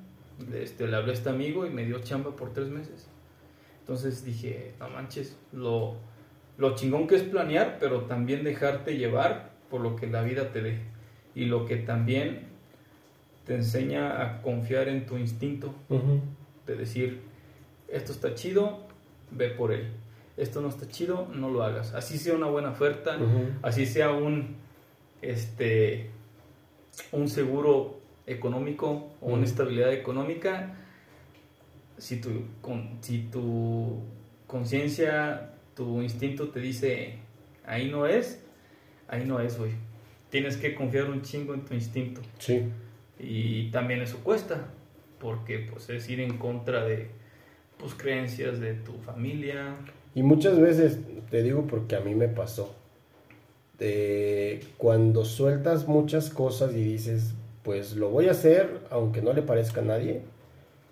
[0.53, 3.07] este, le hablé a este amigo y me dio chamba por tres meses.
[3.82, 5.95] Entonces dije, no manches, lo,
[6.57, 10.61] lo chingón que es planear, pero también dejarte llevar por lo que la vida te
[10.61, 10.79] dé.
[11.35, 12.47] Y lo que también
[13.45, 15.73] te enseña a confiar en tu instinto
[16.65, 17.21] de decir,
[17.87, 18.79] esto está chido,
[19.31, 19.91] ve por él.
[20.37, 21.93] Esto no está chido, no lo hagas.
[21.93, 23.17] Así sea una buena oferta,
[23.61, 24.55] así sea un
[25.21, 26.09] este
[27.11, 30.75] un seguro económico o una estabilidad económica,
[31.97, 32.29] si tu,
[32.61, 33.99] con, si tu
[34.47, 37.15] conciencia, tu instinto te dice
[37.65, 38.43] ahí no es,
[39.07, 39.71] ahí no es, güey.
[40.30, 42.21] Tienes que confiar un chingo en tu instinto.
[42.39, 42.63] Sí.
[43.19, 44.69] Y también eso cuesta,
[45.19, 47.09] porque pues es ir en contra de
[47.78, 49.76] pues creencias de tu familia.
[50.15, 50.99] Y muchas veces,
[51.30, 52.76] te digo porque a mí me pasó,
[53.80, 59.41] de cuando sueltas muchas cosas y dices, pues lo voy a hacer, aunque no le
[59.41, 60.21] parezca a nadie,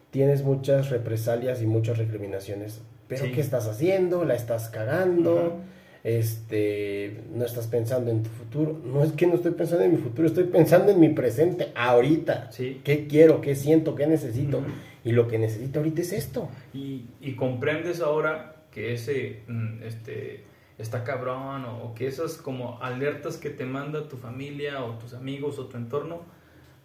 [0.10, 2.82] tienes muchas represalias y muchas recriminaciones.
[3.12, 3.32] Pero Sí.
[3.34, 4.24] ¿qué estás haciendo?
[4.24, 5.60] ¿La estás cagando?
[6.06, 8.80] Este, no estás pensando en tu futuro.
[8.86, 12.50] No es que no estoy pensando en mi futuro, estoy pensando en mi presente, ahorita.
[12.54, 12.80] Sí.
[12.86, 13.42] ¿Qué quiero?
[13.42, 13.96] ¿Qué siento?
[13.96, 14.62] ¿Qué necesito?
[15.04, 16.50] Y lo que necesito ahorita es esto.
[16.74, 20.46] Y, y comprendes ahora que ese mm, este
[20.78, 25.14] está cabrón o, o que esas como alertas que te manda tu familia o tus
[25.14, 26.22] amigos o tu entorno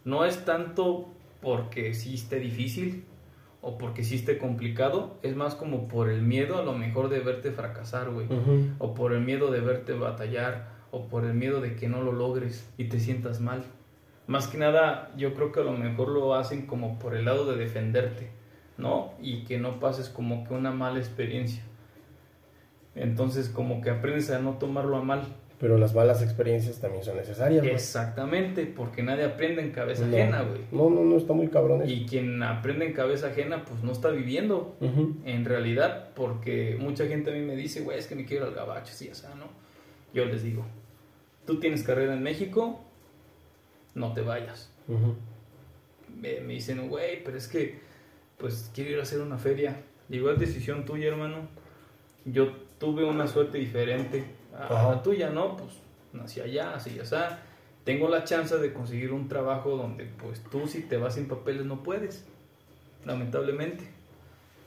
[0.04, 1.08] no es tanto
[1.40, 3.04] porque sí esté difícil
[3.66, 7.18] o porque sí esté complicado, es más como por el miedo a lo mejor de
[7.18, 8.28] verte fracasar, güey.
[8.78, 12.12] O por el miedo de verte batallar, o por el miedo de que no lo
[12.12, 13.64] logres y te sientas mal.
[14.28, 17.44] Más que nada, yo creo que a lo mejor lo hacen como por el lado
[17.44, 18.30] de defenderte,
[18.78, 19.14] ¿no?
[19.20, 21.64] Y que no pases como que una mala experiencia.
[22.94, 25.22] Entonces, como que aprendes a no tomarlo a mal.
[25.58, 27.64] Pero las malas experiencias también son necesarias.
[27.64, 30.14] Exactamente, porque nadie aprende en cabeza No.
[30.14, 30.60] ajena, güey.
[30.70, 31.90] No, no, no, está muy cabrón eso.
[31.90, 34.76] Y quien aprende en cabeza ajena, pues no está viviendo
[35.24, 38.50] en realidad, porque mucha gente a mí me dice, güey, es que me quiero ir
[38.50, 39.46] al gabacho, sí, o sea, ¿no?
[40.12, 40.62] Yo les digo,
[41.46, 42.84] tú tienes carrera en México,
[43.94, 44.70] no te vayas.
[46.20, 47.78] Me, me dicen, güey, pero es que,
[48.38, 49.80] pues, quiero ir a hacer una feria.
[50.08, 51.48] Digo, es decisión tuya, hermano.
[52.26, 54.24] Yo tuve una suerte diferente
[54.56, 55.56] a la tuya, ¿no?
[55.56, 55.72] Pues,
[56.12, 57.42] nací allá, así, ya sea.
[57.84, 61.66] Tengo la chance de conseguir un trabajo donde, pues, tú si te vas sin papeles
[61.66, 62.26] no puedes,
[63.04, 63.84] lamentablemente.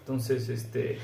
[0.02, 0.98] Entonces, este,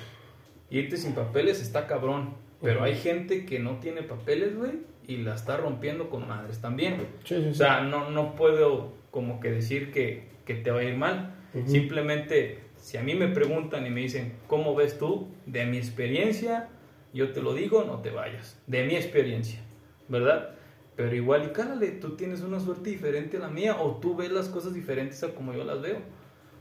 [0.70, 2.34] irte sin papeles está cabrón.
[2.62, 4.72] Pero hay gente que no tiene papeles, güey,
[5.08, 6.98] y la está rompiendo con madres también.
[7.24, 7.50] Sí, sí, sí.
[7.50, 11.36] O sea, no, no puedo como que decir que, que te va a ir mal.
[11.66, 15.30] Simplemente, si a mí me preguntan y me dicen, ¿cómo ves tú?
[15.46, 16.68] De mi experiencia,
[17.16, 18.60] yo te lo digo, no te vayas.
[18.68, 19.60] De mi experiencia,
[20.08, 20.52] ¿verdad?
[20.96, 24.32] Pero igual y cálale, tú tienes una suerte diferente a la mía o tú ves
[24.32, 25.98] las cosas diferentes a como yo las veo.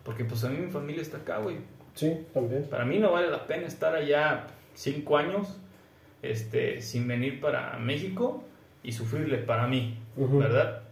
[0.05, 1.56] Porque pues a mí mi familia está acá, güey.
[1.94, 2.64] Sí, también.
[2.64, 5.56] Para mí no vale la pena estar allá cinco años
[6.22, 8.44] este, sin venir para México
[8.82, 9.98] y sufrirle para mí.
[10.16, 10.82] ¿verdad?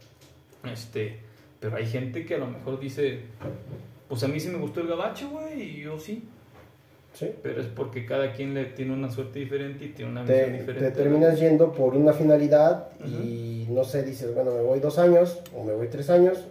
[0.63, 1.19] Este,
[1.59, 3.21] pero hay gente que a lo mejor dice,
[4.07, 6.27] pues a mí sí me gustó el gabacho, güey, y yo sí.
[7.13, 7.31] Sí.
[7.43, 10.89] Pero es porque cada quien le tiene una suerte diferente y tiene una Te, diferente.
[10.89, 15.39] te terminas yendo por una finalidad y no sé, dices, bueno, me voy dos años
[15.55, 16.47] o me voy tres años,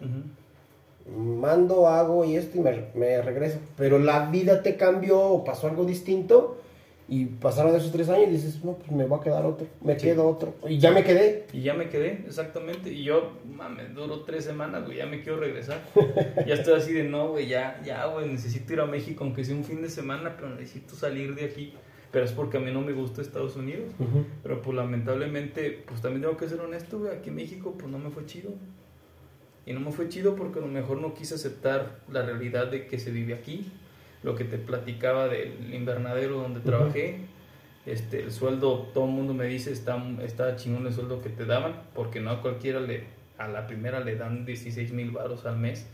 [1.17, 3.59] mando, hago y esto y me, me regreso.
[3.77, 6.59] Pero la vida te cambió o pasó algo distinto
[7.09, 9.99] y pasaron esos tres años y dices, no, pues me va a quedar otro, me
[9.99, 10.07] Sí.
[10.07, 10.55] quedo otro.
[10.69, 11.47] Y ya me quedé.
[11.53, 12.93] Y ya me quedé, exactamente.
[12.93, 15.83] Y yo, mames, duró tres semanas, güey, ya me quiero regresar.
[16.47, 19.55] ya estoy así de, no, güey, ya, ya, güey, necesito ir a México, aunque sea
[19.57, 21.75] un fin de semana, pero necesito salir de aquí.
[22.13, 23.91] Pero es porque a mí no me gusta Estados Unidos.
[24.43, 27.99] Pero pues lamentablemente, pues también tengo que ser honesto, güey, aquí en México pues no
[27.99, 28.51] me fue chido.
[29.65, 32.87] Y no me fue chido porque a lo mejor no quise aceptar la realidad de
[32.87, 33.71] que se vive aquí.
[34.23, 37.21] Lo que te platicaba del invernadero donde trabajé.
[37.85, 41.45] Este, el sueldo, todo el mundo me dice, está, está chingón el sueldo que te
[41.45, 43.05] daban, porque no a cualquiera le,
[43.39, 45.87] a la primera le dan 16 mil baros al mes.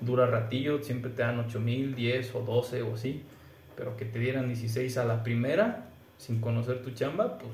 [0.00, 3.22] Dura ratillo, siempre te dan 8 mil, 10 o 12 o así.
[3.76, 7.52] Pero que te dieran 16 a la primera, sin conocer tu chamba, pues,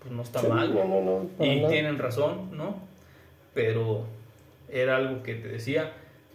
[0.00, 0.74] pues no está Sí, mal.
[0.74, 1.28] No, no, no.
[1.38, 2.76] para Y tienen razón, ¿no?
[3.54, 4.06] Pero
[4.68, 5.92] era algo que te decía,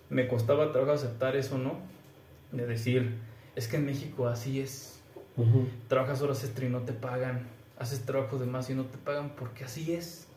[0.10, 1.74] me costaba trabajo aceptar eso, ¿no?
[2.56, 3.20] De decir,
[3.56, 5.02] es que en México así es.
[5.90, 7.48] Trabajas horas extra y no te pagan.
[7.78, 10.28] Haces trabajo de más y no te pagan porque así es.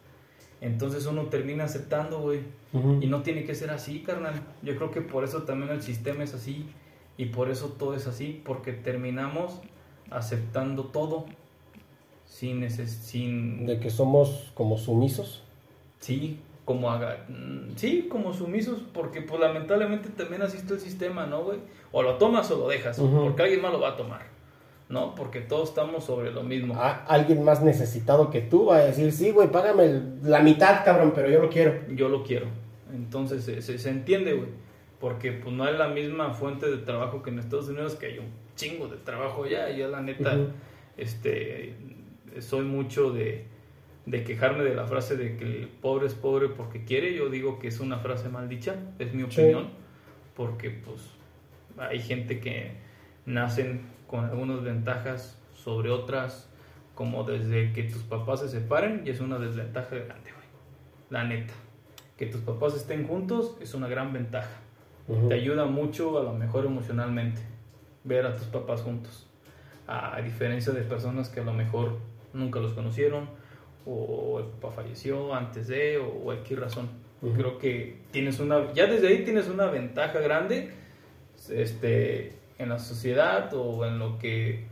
[0.60, 2.40] Entonces uno termina aceptando, güey.
[3.00, 4.42] Y no tiene que ser así, carnal.
[4.62, 6.66] Yo creo que por eso también el sistema es así.
[7.16, 8.42] Y por eso todo es así.
[8.44, 9.60] Porque terminamos
[10.10, 11.26] aceptando todo.
[12.26, 15.42] Sin, neces sin De que somos como sumisos.
[16.00, 17.24] Sí, como haga,
[17.76, 21.60] sí, como sumisos, porque pues lamentablemente también así está el sistema, ¿no, güey?
[21.92, 24.20] O lo tomas o lo dejas, porque alguien más lo va a tomar,
[24.90, 25.14] ¿no?
[25.14, 26.74] Porque todos estamos sobre lo mismo.
[26.74, 30.84] A- alguien más necesitado que tú va a decir, sí, güey, págame el- la mitad,
[30.84, 31.72] cabrón, pero yo lo quiero.
[31.94, 32.44] Yo lo quiero.
[32.94, 34.50] Entonces se, se- se entiende, güey,
[35.00, 38.18] porque pues no es la misma fuente de trabajo que en Estados Unidos, que hay
[38.18, 38.26] un
[38.56, 40.34] chingo de trabajo allá, y yo la neta,
[40.98, 41.74] este,
[42.40, 43.46] soy mucho de,
[44.10, 47.58] de quejarme de la frase de que el pobre es pobre porque quiere, yo digo
[47.58, 49.40] que es una frase mal dicha, es mi Sí.
[49.42, 49.68] opinión,
[50.34, 51.10] porque pues
[51.76, 52.72] hay gente que
[53.26, 56.48] nacen con algunas ventajas sobre otras,
[56.94, 60.46] como desde que tus papás se separen, y es una desventaja grande, güey,
[61.10, 61.52] la neta.
[62.16, 64.56] Que tus papás estén juntos es una gran ventaja.
[65.28, 67.40] Te ayuda mucho a lo mejor emocionalmente
[68.04, 69.26] ver a tus papás juntos.
[69.86, 71.98] A diferencia de personas que a lo mejor
[72.34, 73.28] nunca los conocieron
[73.90, 76.88] o el papá falleció antes de o cualquier razón.
[77.34, 80.70] Creo que tienes una ya desde ahí tienes una ventaja grande
[81.50, 84.66] este en la sociedad o en lo que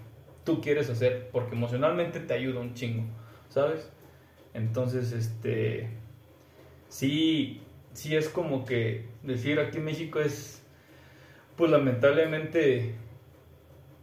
[0.44, 3.04] tú quieres hacer porque emocionalmente te ayuda un chingo,
[3.48, 3.90] ¿sabes?
[4.54, 5.88] Entonces, este
[6.88, 7.60] sí,
[7.92, 10.62] sí es como que decir aquí en México es,
[11.56, 12.94] pues lamentablemente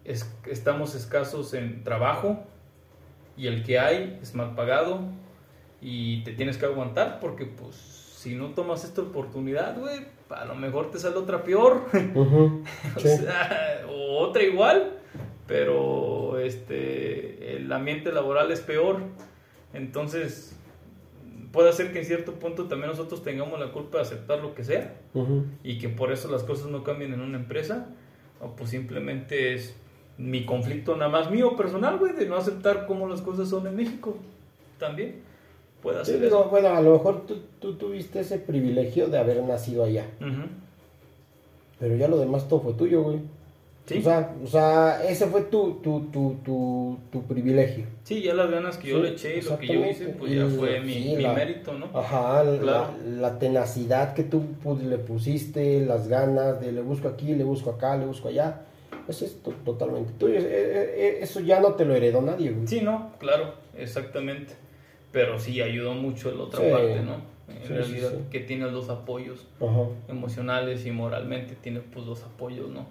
[0.03, 2.43] es- estamos escasos en trabajo
[3.37, 5.01] y el que hay es mal pagado
[5.81, 10.55] y te tienes que aguantar porque pues si no tomas esta oportunidad, güey, a lo
[10.55, 11.85] mejor te sale otra peor.
[12.15, 12.63] Ujú.
[12.95, 13.09] O Sí.
[13.09, 14.93] sea, o otra igual,
[15.47, 19.01] pero este el ambiente laboral es peor.
[19.73, 20.55] Entonces,
[21.51, 24.63] puede ser que en cierto punto también nosotros tengamos la culpa de aceptar lo que
[24.63, 25.45] sea Ujú.
[25.63, 27.87] y que por eso las cosas no cambien en una empresa,
[28.39, 29.75] o pues simplemente es
[30.17, 33.75] mi conflicto nada más mío personal, güey, de no aceptar cómo las cosas son en
[33.75, 34.15] México.
[34.79, 35.15] También
[35.81, 36.49] puede Sí, ser digo, eso.
[36.49, 40.05] bueno, a lo mejor tú, tú tuviste ese privilegio de haber nacido allá.
[41.79, 43.19] Pero ya lo demás todo fue tuyo, güey.
[43.85, 43.97] Sí.
[43.97, 47.83] O sea, o sea, ese fue tu, tu, tu, tu, tu privilegio.
[48.05, 50.31] Sí, ya las ganas que yo Sí, le eché y lo que yo hice, pues
[50.31, 51.87] ya fue mi, sí, mi la- mérito, ¿no?
[51.93, 52.93] Ajá, la- Claro.
[53.05, 57.71] la, tenacidad que tú pu- le pusiste, las ganas de le busco aquí, le busco
[57.71, 58.61] acá, le busco allá.
[59.07, 60.35] Eso es to- totalmente tuyo.
[60.39, 62.67] Eso ya no te lo heredó nadie, güey.
[62.67, 64.53] Sí, no, claro, exactamente.
[65.11, 66.71] Pero sí ayudó mucho la otra Sí.
[66.71, 67.15] parte, ¿no?
[67.53, 69.83] En Sí, realidad, sí, que tienes dos apoyos Ajá.
[70.07, 72.85] emocionales y moralmente, tienes pues dos apoyos, ¿no?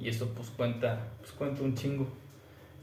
[0.00, 2.06] Y eso pues cuenta, pues cuenta un chingo.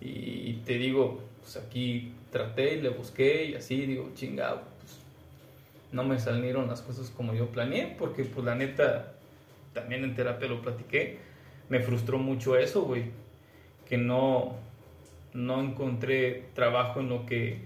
[0.01, 4.97] Y te digo, pues aquí traté y le busqué y así, digo, chingado, pues
[5.91, 9.13] no me salieron las cosas como yo planeé, porque pues la neta,
[9.73, 11.17] también en terapia lo platiqué,
[11.69, 13.05] me frustró mucho eso, güey,
[13.87, 14.55] que no,
[15.33, 17.59] no encontré trabajo en lo que,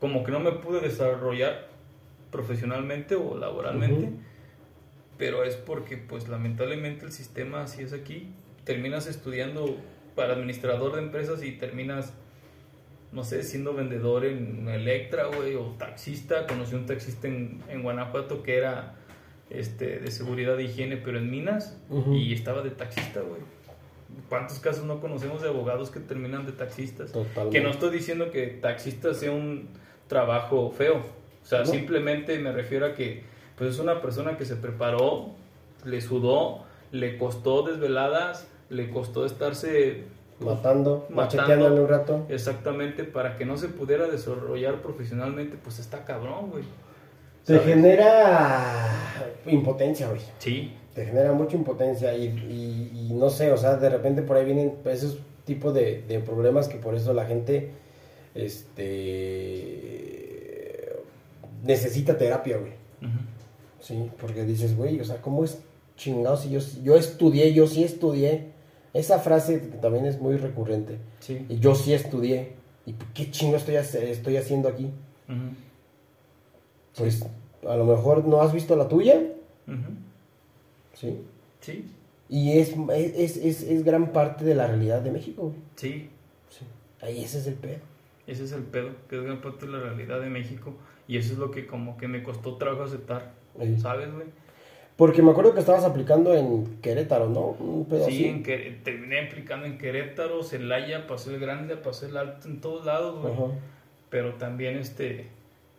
[0.00, 1.68] como que no me pude desarrollar
[2.30, 4.10] profesionalmente o laboralmente,
[5.18, 8.32] pero es porque pues lamentablemente el sistema así es aquí.
[8.64, 9.76] Terminas estudiando
[10.16, 12.12] para administrador de empresas y terminas,
[13.12, 16.46] no sé, siendo vendedor en Electra, güey, o taxista.
[16.46, 18.96] Conocí un taxista en, en Guanajuato que era
[19.50, 21.76] este, de seguridad de higiene, pero en minas,
[22.12, 23.40] y estaba de taxista, güey.
[24.28, 27.10] ¿Cuántos casos no conocemos de abogados que terminan de taxistas?
[27.12, 27.58] Totalmente.
[27.58, 29.68] Que no estoy diciendo que taxista sea un
[30.06, 30.98] trabajo feo.
[31.42, 31.66] O sea, No.
[31.66, 33.22] simplemente me refiero a que
[33.56, 35.30] pues es una persona que se preparó,
[35.84, 40.04] le sudó, le costó desveladas, le costó estarse
[40.40, 41.82] Matando, Matando.
[41.82, 42.26] un rato.
[42.28, 46.64] exactamente para que no se pudiera desarrollar profesionalmente, pues está cabrón, güey.
[47.44, 47.62] Te ¿Sabes?
[47.74, 48.86] genera
[49.46, 50.20] impotencia, güey.
[50.38, 54.36] Sí, Te genera mucha impotencia y, y- y no sé, o sea, de repente por
[54.36, 57.70] ahí vienen esos tipos de, de problemas que por eso la gente
[59.54, 60.92] este
[61.64, 62.72] necesita terapia, güey.
[63.02, 63.18] Ujú.
[63.80, 65.58] Sí, porque dices, güey, o sea, ¿cómo es
[65.96, 68.52] chingado si yo, yo estudié, yo sí estudié?
[68.92, 70.98] Esa frase que también es muy recurrente.
[71.20, 71.44] sí.
[71.48, 72.52] Y yo sí estudié.
[72.86, 74.84] ¿Y qué chingo estoy, hace- estoy haciendo aquí?
[75.28, 75.54] Ujú.
[76.96, 77.26] Pues
[77.68, 79.20] a lo mejor no has visto la tuya.
[80.94, 81.20] ¿sí?
[81.60, 81.86] Sí,
[82.28, 85.56] Y es, es, es, es gran parte de la realidad de México, güey.
[85.76, 86.10] sí,
[86.50, 86.64] Sí.
[87.00, 87.78] Ahí ese es el pedo.
[88.26, 90.72] ese es el pedo, que es gran parte de la realidad de México
[91.08, 93.78] y eso es lo que como que me costó trabajo aceptar, Sí.
[93.80, 94.26] ¿sabes, güey?
[94.96, 97.40] Porque me acuerdo que estabas aplicando en Querétaro, ¿no?
[97.58, 98.24] Un pedo Sí, así.
[98.26, 103.20] en terminé aplicando en Querétaro, Celaya, pasé el grande, pasé el alto, en todos lados,
[103.20, 103.34] güey.
[104.10, 105.26] Pero también, este,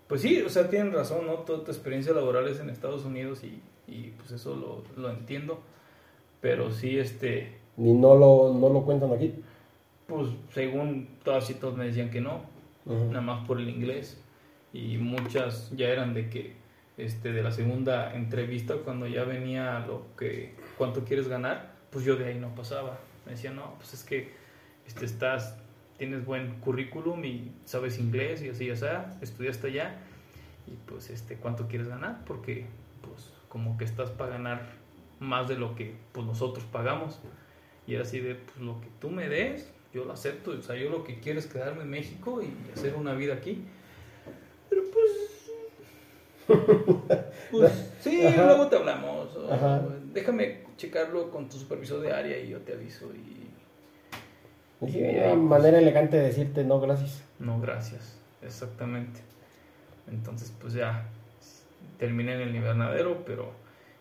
[0.07, 1.33] pues sí, o sea, tienen razón, ¿no?
[1.39, 5.61] Toda tu experiencia laboral es en Estados Unidos y, y pues eso lo, lo entiendo.
[6.41, 9.33] Pero sí, este, Ni no lo, no lo cuentan aquí.
[10.07, 12.41] pues según todas y todos me decían que no,
[12.85, 14.21] nada más por el inglés.
[14.73, 16.53] Y muchas ya eran de que,
[16.97, 22.15] este, de la segunda entrevista, cuando ya venía lo que, cuánto quieres ganar, pues yo
[22.15, 22.99] de ahí no pasaba.
[23.25, 24.33] Me decían, no, pues es que
[24.85, 25.57] este, estás,
[25.97, 29.95] tienes buen currículum y sabes inglés y así, ya sea, estudiaste allá.
[30.67, 32.23] Y pues, este, ¿cuánto quieres ganar?
[32.25, 32.65] Porque,
[33.01, 34.61] pues, como que estás para ganar
[35.19, 37.19] más de lo que, pues, nosotros pagamos.
[37.87, 40.51] Y era así de, pues, lo que tú me des, yo lo acepto.
[40.51, 43.63] O sea, yo lo que quiero es quedarme en México y hacer una vida aquí.
[44.69, 45.11] Pero pues.
[47.51, 48.45] Pues sí, Ajá.
[48.47, 49.35] luego te hablamos.
[49.35, 49.81] o Ajá.
[50.13, 53.11] déjame checarlo con tu supervisor de área y yo te aviso.
[53.13, 53.44] Y
[54.91, 57.23] Sí, Y ahí, una pues- manera elegante de decirte no, gracias.
[57.39, 58.17] no, gracias.
[58.41, 59.21] Exactamente.
[60.11, 61.05] Entonces, pues ya
[61.97, 63.51] terminé en el invernadero, pero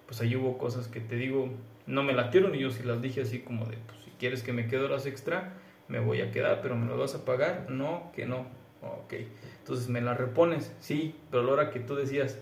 [0.07, 1.49] pues ahí hubo cosas que te digo,
[1.87, 4.53] no me latieron y yo sí las dije así como de, pues si quieres que
[4.53, 5.55] me quede horas extra,
[5.89, 8.47] me voy a quedar, pero me lo vas a pagar, no, que no,
[8.83, 9.15] ok.
[9.61, 12.39] Entonces me las repones, sí, pero a la hora que tú decías,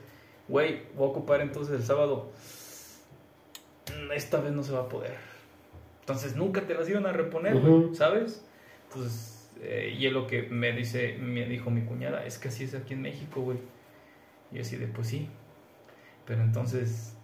[0.48, 2.30] güey, voy a ocupar entonces el sábado,
[3.90, 5.14] "Mm, esta vez no se va a poder.
[6.02, 7.56] Entonces nunca te las iban a reponer.
[7.94, 8.44] ¿sabes?
[8.88, 12.64] Entonces, eh, y es lo que me dice, me dijo mi cuñada, es que así
[12.64, 13.58] es aquí en México, güey.
[14.52, 15.28] Y así de, pues sí.
[16.26, 17.16] Pero entonces,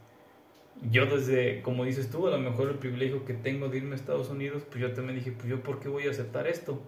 [0.91, 3.97] yo desde, como dices tú, a lo mejor el privilegio que tengo de irme a
[3.97, 6.81] Estados Unidos, pues yo también dije, pues yo, ¿por qué voy a aceptar esto?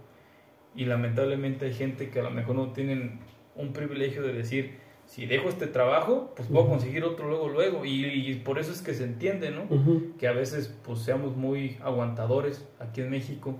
[0.76, 3.18] Y lamentablemente hay gente que a lo mejor no tienen
[3.56, 4.78] un privilegio de decir,
[5.11, 6.70] si dejo este trabajo, pues puedo Ujú.
[6.74, 7.85] conseguir otro luego, luego.
[7.85, 9.62] Y, y por eso es que se entiende, ¿no?
[9.69, 10.12] Ujú.
[10.19, 13.57] que a veces pues seamos muy aguantadores aquí en México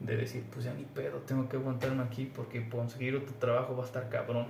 [0.00, 3.82] de decir pues ya ni pedo tengo que aguantarme aquí porque conseguir otro trabajo va
[3.82, 4.46] a estar cabrón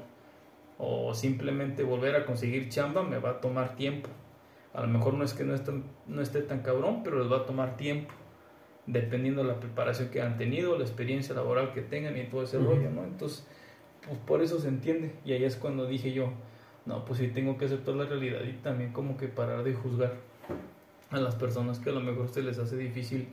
[0.78, 4.08] o simplemente volver a conseguir chamba me va a tomar tiempo
[4.74, 5.72] a lo mejor no es que no, esté,
[6.06, 8.12] no esté tan cabrón pero les va a tomar tiempo
[8.86, 12.58] dependiendo de la preparación que han tenido la experiencia laboral que tengan y todo ese
[12.58, 12.66] Ujú.
[12.74, 13.46] rollo no entonces
[14.06, 16.30] pues por eso se entiende y ahí es cuando dije yo
[16.86, 20.12] no pues sí tengo que aceptar la realidad y también como que parar de juzgar
[21.10, 23.28] a las personas que a lo mejor se les hace difícil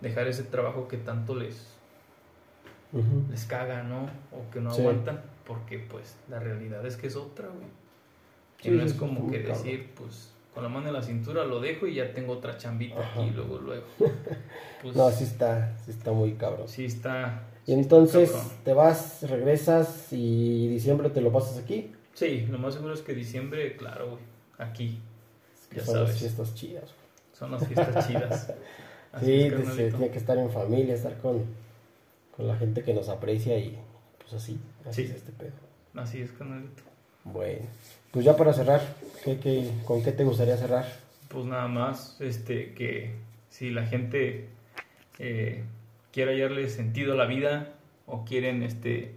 [0.00, 1.66] dejar ese trabajo que tanto les,
[3.30, 4.04] les caga, ¿no?
[4.32, 4.80] O que no Sí.
[4.80, 7.66] aguantan, porque pues la realidad es que es otra, güey.
[8.60, 9.62] Y Sí, no es como que cabrón.
[9.64, 13.00] decir, pues con la mano en la cintura lo dejo y ya tengo otra chambita
[13.00, 13.20] Ajá.
[13.20, 13.84] aquí, luego, luego.
[14.82, 16.68] Pues No, sí está, sí está muy cabrón.
[16.68, 17.42] sí está.
[17.66, 18.50] Y entonces cabrón.
[18.64, 21.92] te vas, regresas y diciembre te lo pasas aquí.
[22.14, 24.22] Sí, lo más seguro es que diciembre, claro, güey,
[24.58, 25.00] aquí.
[25.70, 26.90] Que Ya son las fiestas chidas.
[27.32, 28.52] Son las fiestas chidas.
[29.12, 31.44] Así sí, es, se tiene que estar en familia, estar con,
[32.36, 33.78] con la gente que nos aprecia y
[34.18, 34.58] pues así,
[34.88, 35.10] así Sí.
[35.10, 35.52] es este pedo.
[35.94, 36.82] Así es, carnalito.
[37.22, 37.60] Bueno,
[38.10, 38.80] pues ya para cerrar,
[39.24, 40.84] ¿qué, qué, con qué te gustaría cerrar?
[41.28, 43.14] Pues nada más, este, que
[43.50, 44.48] si la gente
[45.20, 45.62] eh,
[46.14, 47.72] quiere hallarle sentido a la vida
[48.06, 49.16] o quieren este,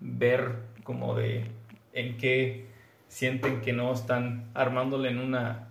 [0.00, 0.52] ver
[0.82, 1.44] como de
[1.92, 2.64] en qué
[3.08, 5.68] sienten que no están armándole en una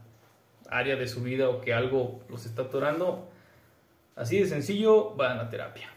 [0.70, 3.28] área de su vida o que algo los está atorando,
[4.16, 5.90] así de sencillo, vayan a terapia.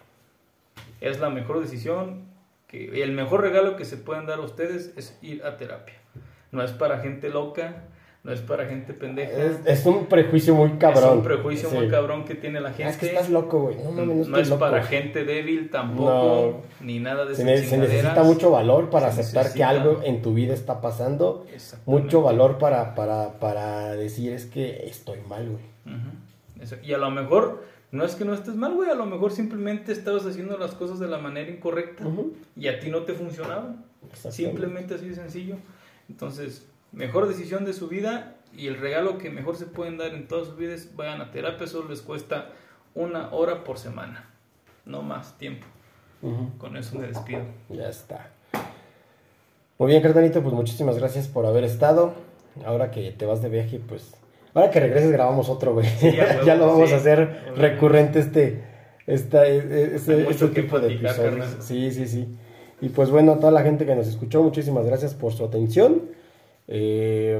[1.03, 2.24] Es la mejor decisión,
[2.66, 6.01] que el mejor regalo que se pueden dar a ustedes es ir a terapia.
[6.51, 7.85] No es para gente loca,
[8.27, 9.31] no es para gente pendeja.
[9.65, 11.05] Es, un prejuicio muy cabrón.
[11.05, 12.90] Es un prejuicio muy cabrón que tiene la gente.
[12.90, 13.77] Es que estás loco, güey.
[13.77, 18.90] No, no, es para gente débil tampoco, ni nada de se, se necesita mucho valor
[18.90, 21.47] para aceptar que algo en tu vida está pasando.
[21.85, 26.81] Mucho valor para, para, para decir es que estoy mal, güey.
[26.82, 27.62] Y a lo mejor
[27.93, 28.90] no es que no estés mal, güey.
[28.90, 32.03] A lo mejor simplemente estabas haciendo las cosas de la manera incorrecta
[32.57, 33.77] y a ti no te funcionaba.
[34.31, 35.59] Simplemente así de sencillo.
[36.09, 40.28] Entonces, mejor decisión de su vida y el regalo que mejor se pueden dar en
[40.28, 42.50] todas sus vidas, vayan a terapia, solo les cuesta
[42.94, 44.30] una hora por semana,
[44.84, 45.66] no más tiempo.
[46.58, 47.42] Con eso me despido.
[47.68, 48.30] Ya está.
[49.78, 52.14] Muy bien, cartanito, pues muchísimas gracias por haber estado.
[52.64, 54.14] Ahora que te vas de viaje, pues...
[54.54, 55.86] Ahora que regreses grabamos otro, güey.
[56.46, 58.64] ya, lo vamos a hacer recurrente este,
[59.06, 61.56] esta, e, e, este, este tipo de episodios.
[61.60, 62.26] Sí, sí, sí.
[62.80, 66.02] Y pues bueno, a toda la gente que nos escuchó, muchísimas gracias por su atención.
[66.68, 67.38] Eh,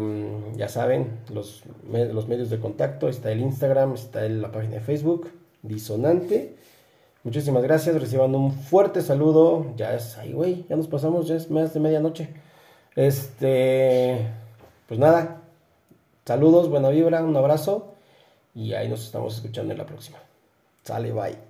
[0.57, 5.31] ya saben, los, los, medios de contacto, está el Instagram, está la página de Facebook,
[5.63, 6.57] Disonante.
[7.25, 9.75] Muchísimas gracias, reciban un fuerte saludo.
[9.77, 12.29] Ya es ahí, güey, ya nos pasamos, ya es más de medianoche.
[12.95, 14.29] Este,
[14.87, 15.43] pues nada,
[16.25, 17.95] saludos, buena vibra, un abrazo
[18.55, 20.19] y ahí nos estamos escuchando en la próxima.
[20.83, 21.33] Sale, bye.
[21.33, 21.46] Bye.